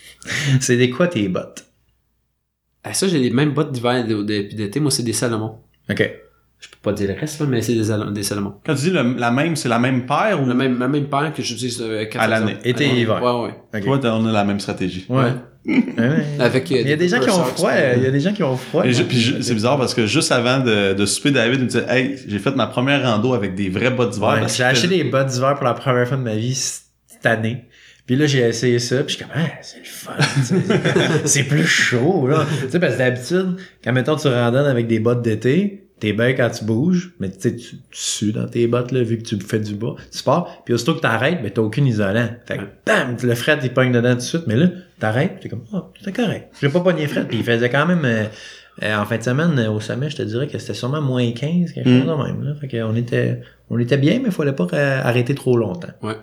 [0.60, 1.66] C'est des quoi tes bottes?
[2.84, 4.24] Ah, ça, j'ai les mêmes bottes d'hiver et
[4.54, 4.80] d'été.
[4.80, 5.60] Moi, c'est des Salomon.
[5.90, 6.12] OK.
[6.62, 8.54] Je peux pas dire le reste, là, mais c'est des, des Salomon.
[8.66, 10.46] Quand tu dis le- la même, c'est la même paire ou?
[10.48, 12.56] La même, la même paire que j'utilise euh, quatre À l'année.
[12.64, 13.22] Été et hiver.
[13.22, 13.80] Ouais, ouais.
[13.94, 14.00] OK.
[14.02, 15.06] toi, on a la même stratégie?
[15.10, 15.24] Ouais.
[15.24, 15.32] Ouais.
[16.40, 17.72] Avec, euh, Il y a des gens qui ont froid.
[17.98, 18.86] Il y a des gens qui ont froid.
[18.86, 21.66] Et je- puis je- c'est bizarre parce que juste avant de, de souper, David me
[21.66, 24.48] disait Hey, j'ai fait ma première rando avec des vraies bottes d'hiver.
[24.48, 27.66] J'ai acheté des bottes d'hiver pour la première fois de ma vie cette année.
[28.08, 30.12] Puis là, j'ai essayé ça, puis je suis comme, ah, c'est le fun.
[31.26, 32.46] c'est plus chaud, là.
[32.66, 36.34] Tu sais, parce que d'habitude, quand, mettons, tu randonnes avec des bottes d'été, t'es bien
[36.34, 39.40] quand tu bouges, mais tu sais, tu sues dans tes bottes, là, vu que tu
[39.40, 39.96] fais du bas.
[40.12, 42.28] Tu pars, puis aussitôt que t'arrêtes, ben, t'as aucun isolant.
[42.46, 44.68] Fait que, bam, le fret, il pogne dedans tout de suite, mais là,
[45.00, 46.54] t'arrêtes, t'es comme, oh, c'est correct.
[46.62, 48.26] J'ai pas pogné fret, puis il faisait quand même, euh,
[48.84, 51.32] euh, en fin de semaine, euh, au sommet, je te dirais que c'était sûrement moins
[51.32, 52.08] 15, quelque chose Mm.
[52.20, 52.56] de même, là.
[52.60, 53.40] Fait qu'on était,
[53.70, 55.94] on était bien, mais il fallait pas euh, arrêter trop longtemps.
[56.02, 56.16] Ouais.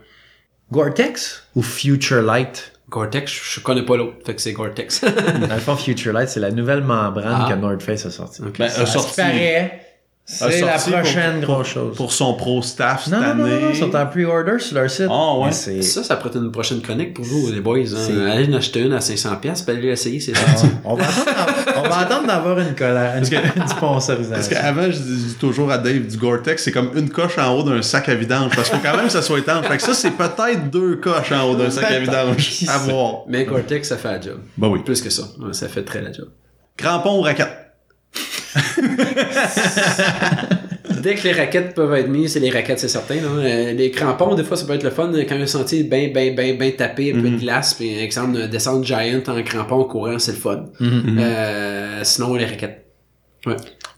[0.72, 2.72] Gore-Tex ou Future Light?
[2.90, 5.02] Gore-Tex, je je connais pas l'autre, fait que c'est Gore-Tex.
[5.04, 7.48] Dans le fond, Future Light, c'est la nouvelle membrane Ah.
[7.50, 8.40] que North Face a sortie.
[8.42, 8.58] Ok.
[8.58, 9.82] Ben, Ça, a sorti- paraît,
[10.30, 11.96] c'est la prochaine pour- grosse chose.
[11.96, 13.54] pour son pro staff cette non, non, non, année.
[13.54, 15.06] non, non, ils sont en pre-order sur leur site.
[15.10, 15.52] Ah, ouais.
[15.52, 17.78] Ça, ça pourrait être une prochaine chronique pour vous, les boys.
[17.78, 17.84] Hein.
[17.96, 20.74] C'est- Allez en acheter une à 500$, puis allez l'essayer, c'est Ah, sorti.
[20.84, 24.54] on va attendre, d'avoir une, colla- une, une Parce sponsorisation.
[24.54, 27.80] qu'avant, je dis toujours à Dave du Gore-Tex, c'est comme une coche en haut d'un
[27.80, 28.54] sac à vidange.
[28.54, 29.66] Parce qu'il faut quand même que ça soit étanche.
[29.66, 32.64] Fait que ça, c'est peut-être deux coches en haut d'un sac à vidange.
[32.68, 33.22] À voir.
[33.28, 34.38] Mais Gore-Tex, ça fait la job.
[34.58, 34.80] Bah oui.
[34.84, 35.22] Plus que ça.
[35.52, 36.28] Ça fait très la job.
[36.76, 37.48] Crampon ou raquette?
[41.02, 43.16] Dès que les raquettes peuvent être mises, c'est les raquettes, c'est certain.
[43.16, 43.28] là.
[43.38, 45.46] Euh, Les crampons, des fois, ça peut être le fun quand il y a un
[45.46, 49.20] sentier bien, bien, bien, bien tapé, un peu de glace, puis exemple, de descendre giant
[49.28, 50.64] en crampon courant, c'est le fun.
[50.80, 51.18] Mhm.
[51.20, 52.84] Euh, sinon, les raquettes.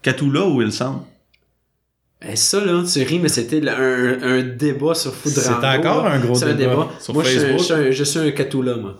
[0.03, 1.01] Catula ou Ilsam?
[2.29, 6.05] Et ça, là, tu ris, mais c'était un, un débat sur Food C'est Rando, encore
[6.05, 6.11] là.
[6.13, 6.71] un gros un débat.
[6.73, 6.89] débat.
[7.01, 7.91] Sur moi, je Facebook.
[7.91, 8.97] je suis un Catula, moi.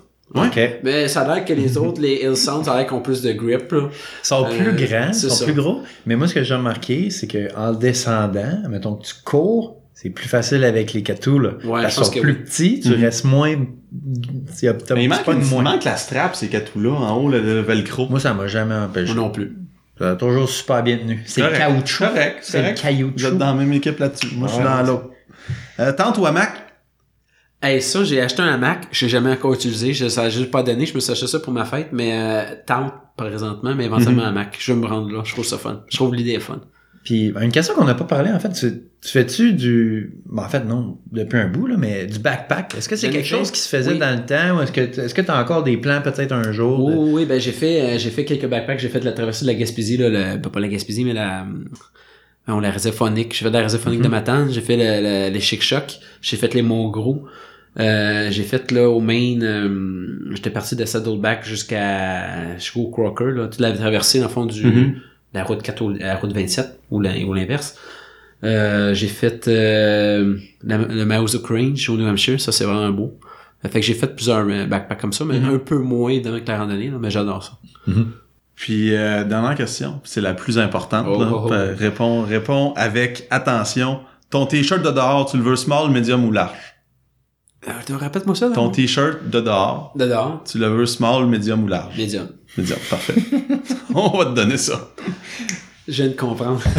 [0.83, 3.01] Mais ça a l'air que les autres, les Hill Sound, ça a l'air qu'ils ont
[3.01, 3.89] plus de grip, là.
[3.91, 5.45] Ils sont Euh, plus grands, ils sont ça.
[5.45, 5.81] plus gros.
[6.05, 10.09] Mais moi, ce que j'ai remarqué, c'est que en descendant, mettons que tu cours, c'est
[10.09, 11.49] plus facile avec les catous, là.
[11.65, 12.43] Ouais, Parce je sont que plus oui.
[12.45, 13.03] petits, tu Mhm.
[13.03, 13.51] restes moins...
[13.53, 15.63] as- Mais il manque, pognes une- il moins.
[15.63, 18.07] manque la strap, ces Catula, en haut, le, le velcro.
[18.09, 19.13] Moi, ça m'a jamais empêché.
[19.13, 19.53] Moi non plus.
[19.99, 21.21] Ça a toujours super bien tenu.
[21.27, 21.57] C'est Correct.
[21.59, 22.05] caoutchouc.
[22.07, 22.69] Correct, C'est le.
[22.69, 22.73] Vous
[23.11, 23.27] caoutchouc.
[23.27, 24.33] êtes dans la même équipe là-dessus.
[24.35, 25.09] Moi, je suis dans l'autre.
[25.79, 26.51] Euh, tente ou hamac?
[27.63, 28.87] Hey, ça, j'ai acheté un hamac.
[28.91, 29.93] Je l'ai jamais encore utilisé.
[29.93, 30.85] Je, ça juste pas donné.
[30.85, 34.29] Je me suis acheté ça pour ma fête, mais euh, tente présentement, mais éventuellement un
[34.29, 34.57] hamac.
[34.59, 35.21] Je vais me rendre là.
[35.23, 35.83] Je trouve ça fun.
[35.89, 36.59] Je trouve l'idée fun.
[37.03, 38.81] Puis une question qu'on n'a pas parlé, en fait, Tu
[39.11, 40.13] fais-tu du.
[40.27, 42.75] Bon, en fait, non, depuis un bout, là, mais du backpack?
[42.77, 43.37] Est-ce que c'est quelque fait.
[43.37, 43.99] chose qui se faisait Oui.
[43.99, 46.51] dans le temps ou est-ce que est-ce que tu as encore des plans peut-être un
[46.51, 46.89] jour?
[46.89, 48.79] de- Oui, ben j'ai fait, euh, j'ai fait quelques backpacks.
[48.79, 51.45] J'ai fait la traversée de la Gaspésie, là, le, pas, pas la Gaspésie, mais la,
[52.47, 53.33] on la réserve phonique.
[53.35, 54.51] J'ai fait de la réserve phonique de Matane.
[54.51, 55.99] J'ai fait le, le- les Chic Chocs.
[56.21, 57.23] J'ai fait les Monts Gros.
[57.79, 63.47] Euh, j'ai fait là au Maine, euh, j'étais parti de Saddleback jusqu'à jusqu'au Crocker, là,
[63.47, 64.95] toute la traversée dans le fond du Mhm.
[65.33, 67.77] la route 4 au- la route 27 ou l'inverse.
[68.43, 73.17] Euh, j'ai fait euh, la- le Mouse Range au New Hampshire, ça c'est vraiment beau.
[73.63, 75.53] Fait que j'ai fait plusieurs euh, backpacks comme ça, mais Mhm.
[75.55, 77.53] un peu moins avec la randonnée, là, mais j'adore ça.
[78.55, 81.05] Puis, euh, dernière question, c'est la plus importante.
[81.09, 81.29] Oh, là.
[81.31, 81.53] oh, oh.
[81.77, 84.01] Réponds, réponds avec attention.
[84.29, 86.70] Ton t-shirt de dehors, tu le veux small, medium ou large?
[87.67, 88.55] Euh, tu répète-moi ça, là?
[88.55, 91.95] Ton t-shirt de dehors, De dehors, tu le veux small, medium ou large?
[91.95, 92.27] médium.
[92.57, 93.13] Medium, parfait.
[93.93, 94.89] On va te donner ça.
[95.87, 96.59] Je viens de comprendre.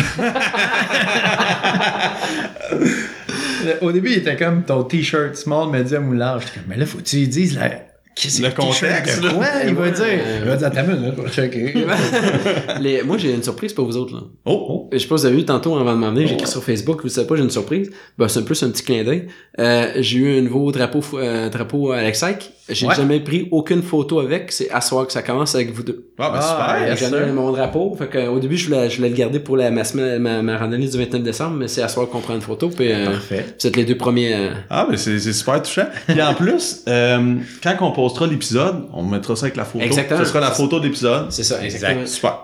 [3.81, 6.43] Au début, il était comme ton t-shirt small, medium ou large.
[6.47, 7.71] J'étais comme, mais là, faut que tu lui dises la...
[8.15, 9.91] qu'est-ce Le contexte, quoi il va Ouais.
[9.93, 10.07] dire.
[10.43, 11.75] Il va dire, attends, minute, je vais checker.
[12.81, 14.21] Les- moi, j'ai une surprise pour vous autres, là.
[14.45, 16.63] Oh, Je sais pas si vous avez vu tantôt avant de m'emmener, j'ai écrit sur
[16.63, 17.91] Facebook, vous savez pas, j'ai une surprise.
[18.19, 19.29] Ben, c'est un peu un petit clin d'œil.
[19.59, 22.53] Euh, j'ai eu un nouveau drapeau, euh, drapeau Alexec.
[22.75, 22.95] J'ai Ouais.
[22.95, 24.53] jamais pris aucune photo avec.
[24.53, 26.07] C'est à soir que ça commence avec vous deux.
[26.19, 26.89] ah, ben Ah, super.
[26.89, 26.99] yes.
[27.27, 27.33] Sir.
[27.35, 27.95] mon drapeau.
[27.99, 30.43] Fait que, au début, je voulais, je voulais le garder pour la, ma, semaine- ma,
[30.43, 32.69] ma randonnée du 29 décembre, mais c'est à soir qu'on prend une photo.
[32.69, 33.45] Puis, euh, Parfait.
[33.61, 34.35] vous êtes les deux premiers.
[34.35, 35.87] euh, Ah, ben c'est c'est super touchant.
[36.09, 39.85] Puis en plus, euh, quand on postera l'épisode, on mettra ça avec la photo.
[39.85, 40.21] Exactement.
[40.21, 41.27] Ce sera la photo de l'épisode.
[41.31, 41.75] c'est ça, Exact.
[41.77, 42.07] exactement.
[42.07, 42.39] Super.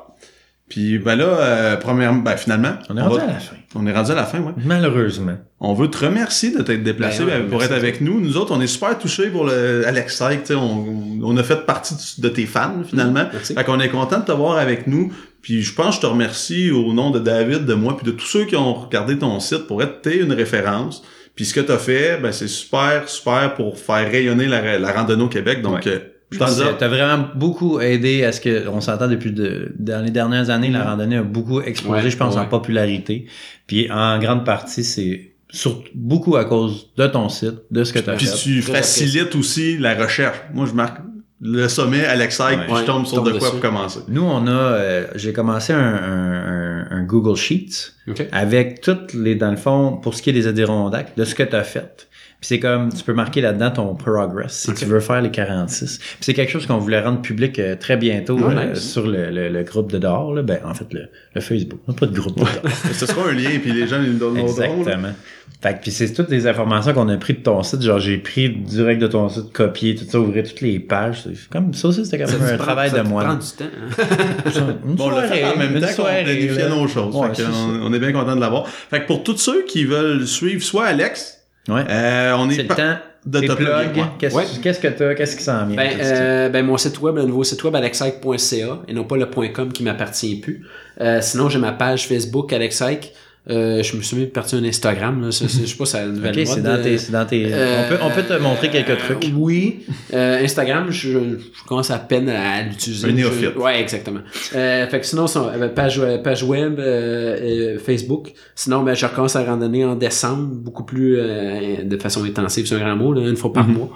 [0.68, 3.56] Puis ben là, euh, premièrement, ben finalement, On est rendu va- à la fin.
[3.74, 4.52] on est rendu à la fin, ouais.
[4.64, 5.36] Malheureusement.
[5.60, 8.20] On veut te remercier de t'être déplacé Ben euh, pour être avec nous.
[8.20, 11.42] Nous autres, on est super touchés pour le Alex Syke, tu sais, on, on a
[11.42, 13.24] fait partie de tes fans finalement.
[13.32, 13.54] Merci.
[13.54, 15.12] Fait qu'on est content de te voir avec nous.
[15.42, 18.10] Puis je pense que je te remercie au nom de David, de moi, puis de
[18.16, 21.02] tous ceux qui ont regardé ton site pour être t'es une référence.
[21.34, 24.92] Puis ce que tu as fait, ben c'est super, super pour faire rayonner la, la
[24.92, 25.62] randonnée au Québec.
[25.62, 26.12] Donc, Ouais.
[26.36, 30.70] T'as vraiment beaucoup aidé à ce que, on s'entend depuis de, dans les dernières années,
[30.70, 30.86] la Mhm.
[30.86, 33.26] randonnée a beaucoup explosé, Ouais, je pense, en popularité.
[33.66, 37.98] Puis en grande partie, c'est surtout beaucoup à cause de ton site, de ce que
[38.00, 38.36] t'as puis fait.
[38.36, 40.36] tu facilites aussi la recherche.
[40.52, 40.98] Moi, je marque
[41.40, 42.66] le sommet Alex Syke, Ouais.
[42.66, 43.50] puis je tombe sur tombe de quoi dessus.
[43.52, 44.00] pour commencer.
[44.08, 48.26] Nous, on a, euh, j'ai commencé un, un- un- Google Sheets OK.
[48.32, 51.44] avec toutes les, dans le fond, pour ce qui est des Adirondacks, de ce que
[51.44, 52.07] tu as fait.
[52.40, 55.98] Puis c'est comme, tu peux marquer là-dedans ton progress si tu veux faire les 46.
[55.98, 58.78] Puis c'est quelque chose qu'on voulait rendre public euh, très bientôt Oh, euh, nice.
[58.92, 60.32] sur le, le- le groupe de dehors.
[60.32, 60.42] Là.
[60.42, 61.80] Ben, en fait, le, le Facebook.
[61.88, 62.72] On n'a pas de groupe de dehors.
[62.92, 64.46] Ce sera un lien, puis les gens ils le donneront.
[64.46, 65.12] Exactement.
[65.60, 67.82] Fait que, puis c'est toutes les informations qu'on a pris de ton site.
[67.82, 71.24] Genre, j'ai pris direct de ton site, copié tout ça, ouvrir toutes les pages.
[71.24, 73.24] C'est comme ça aussi, c'était quand même Ça un travail de ça moi.
[73.24, 73.64] prend du temps.
[73.64, 74.76] hein.
[74.84, 77.16] Bon, on l'a fait en même temps qu'on planifiait nos choses.
[77.16, 77.48] Ouais, Fait ça.
[77.52, 78.68] on, on est bien content de l'avoir.
[78.68, 81.37] Fait que pour tous ceux qui veulent suivre soit Alex,
[81.68, 81.84] Ouais.
[81.88, 82.96] euh, on est, C'est le temps.
[83.26, 84.02] de te ouais.
[84.18, 84.44] Qu'est-ce Ouais.
[84.44, 85.76] que t'as, qu'est-ce qui s'en vient?
[85.76, 89.26] Ben, euh, ben, mon site web, le nouveau site web, alexike.ca, et non pas le
[89.26, 90.64] .com qui m'appartient plus.
[91.00, 93.12] Euh, sinon, j'ai ma page Facebook, Alexike.
[93.50, 95.32] Euh, je me suis mis parti un Instagram, là.
[95.32, 96.46] C'est- Je sais pas, c'est la nouvelle Ok, mode.
[96.46, 98.96] c'est dans tes, c'est dans tes, euh, on peut, on peut te montrer quelques euh,
[98.96, 99.32] trucs.
[99.34, 99.86] Oui.
[100.12, 103.08] Euh, Instagram, je, je commence à peine à l'utiliser.
[103.08, 103.52] Un néophyte.
[103.54, 104.20] Je- Ouais, exactement.
[104.54, 108.32] Euh, fait que sinon, euh, page, page web, euh, euh, Facebook.
[108.54, 112.74] Sinon, ben, je recommence à randonner en décembre, beaucoup plus euh, de façon intensive, c'est
[112.74, 113.74] un grand mot, là, une fois par Mhm.
[113.74, 113.90] mois.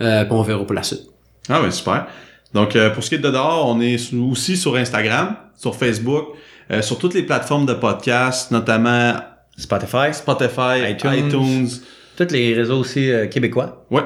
[0.00, 1.02] Euh, puis on verra pour la suite.
[1.48, 2.06] Ah ben super.
[2.54, 6.28] Donc euh, pour ce qui est de dehors, on est aussi sur Instagram, sur Facebook,
[6.72, 9.14] euh, sur toutes les plateformes de podcast, notamment
[9.56, 11.28] Spotify, Spotify, iTunes.
[11.28, 11.68] iTunes.
[12.16, 13.86] tous les réseaux aussi euh, québécois.
[13.90, 14.02] Ouais.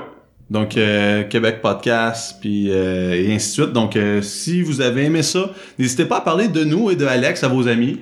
[0.48, 3.72] Donc euh, Québec Podcast, puis et ainsi de suite.
[3.72, 7.42] Donc si vous avez aimé ça, n'hésitez pas à parler de nous et de Alex
[7.42, 7.98] à vos amis.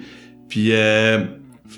[0.48, 1.18] Puis euh,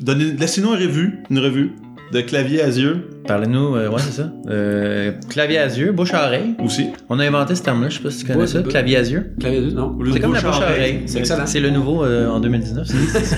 [0.01, 1.72] donnez, laissez-nous une revue, une revue
[2.12, 4.31] de clavier à yeux Parlez-nous, euh, ouais, c'est ça.
[4.49, 6.55] Euh, clavier à yeux, bouche à oreille.
[6.64, 6.89] aussi.
[7.09, 9.03] On a inventé ce terme-là, je sais pas si tu connais Ouais, ça, clavier à
[9.03, 9.35] yeux.
[9.41, 9.97] Clavier deux, non?
[9.99, 11.03] Au lieu C'est comme la bouche à à oreille.
[11.07, 11.47] C'est excellent.
[11.47, 12.87] C'est le nouveau euh, en 2019.
[12.87, 13.37] c'est-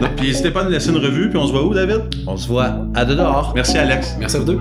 [0.00, 2.00] Donc, puis n'hésitez pas à nous laisser une revue, puis on se voit où David?
[2.26, 3.52] On se voit à dehors.
[3.54, 4.16] Merci Alex.
[4.18, 4.58] Merci à vous deux.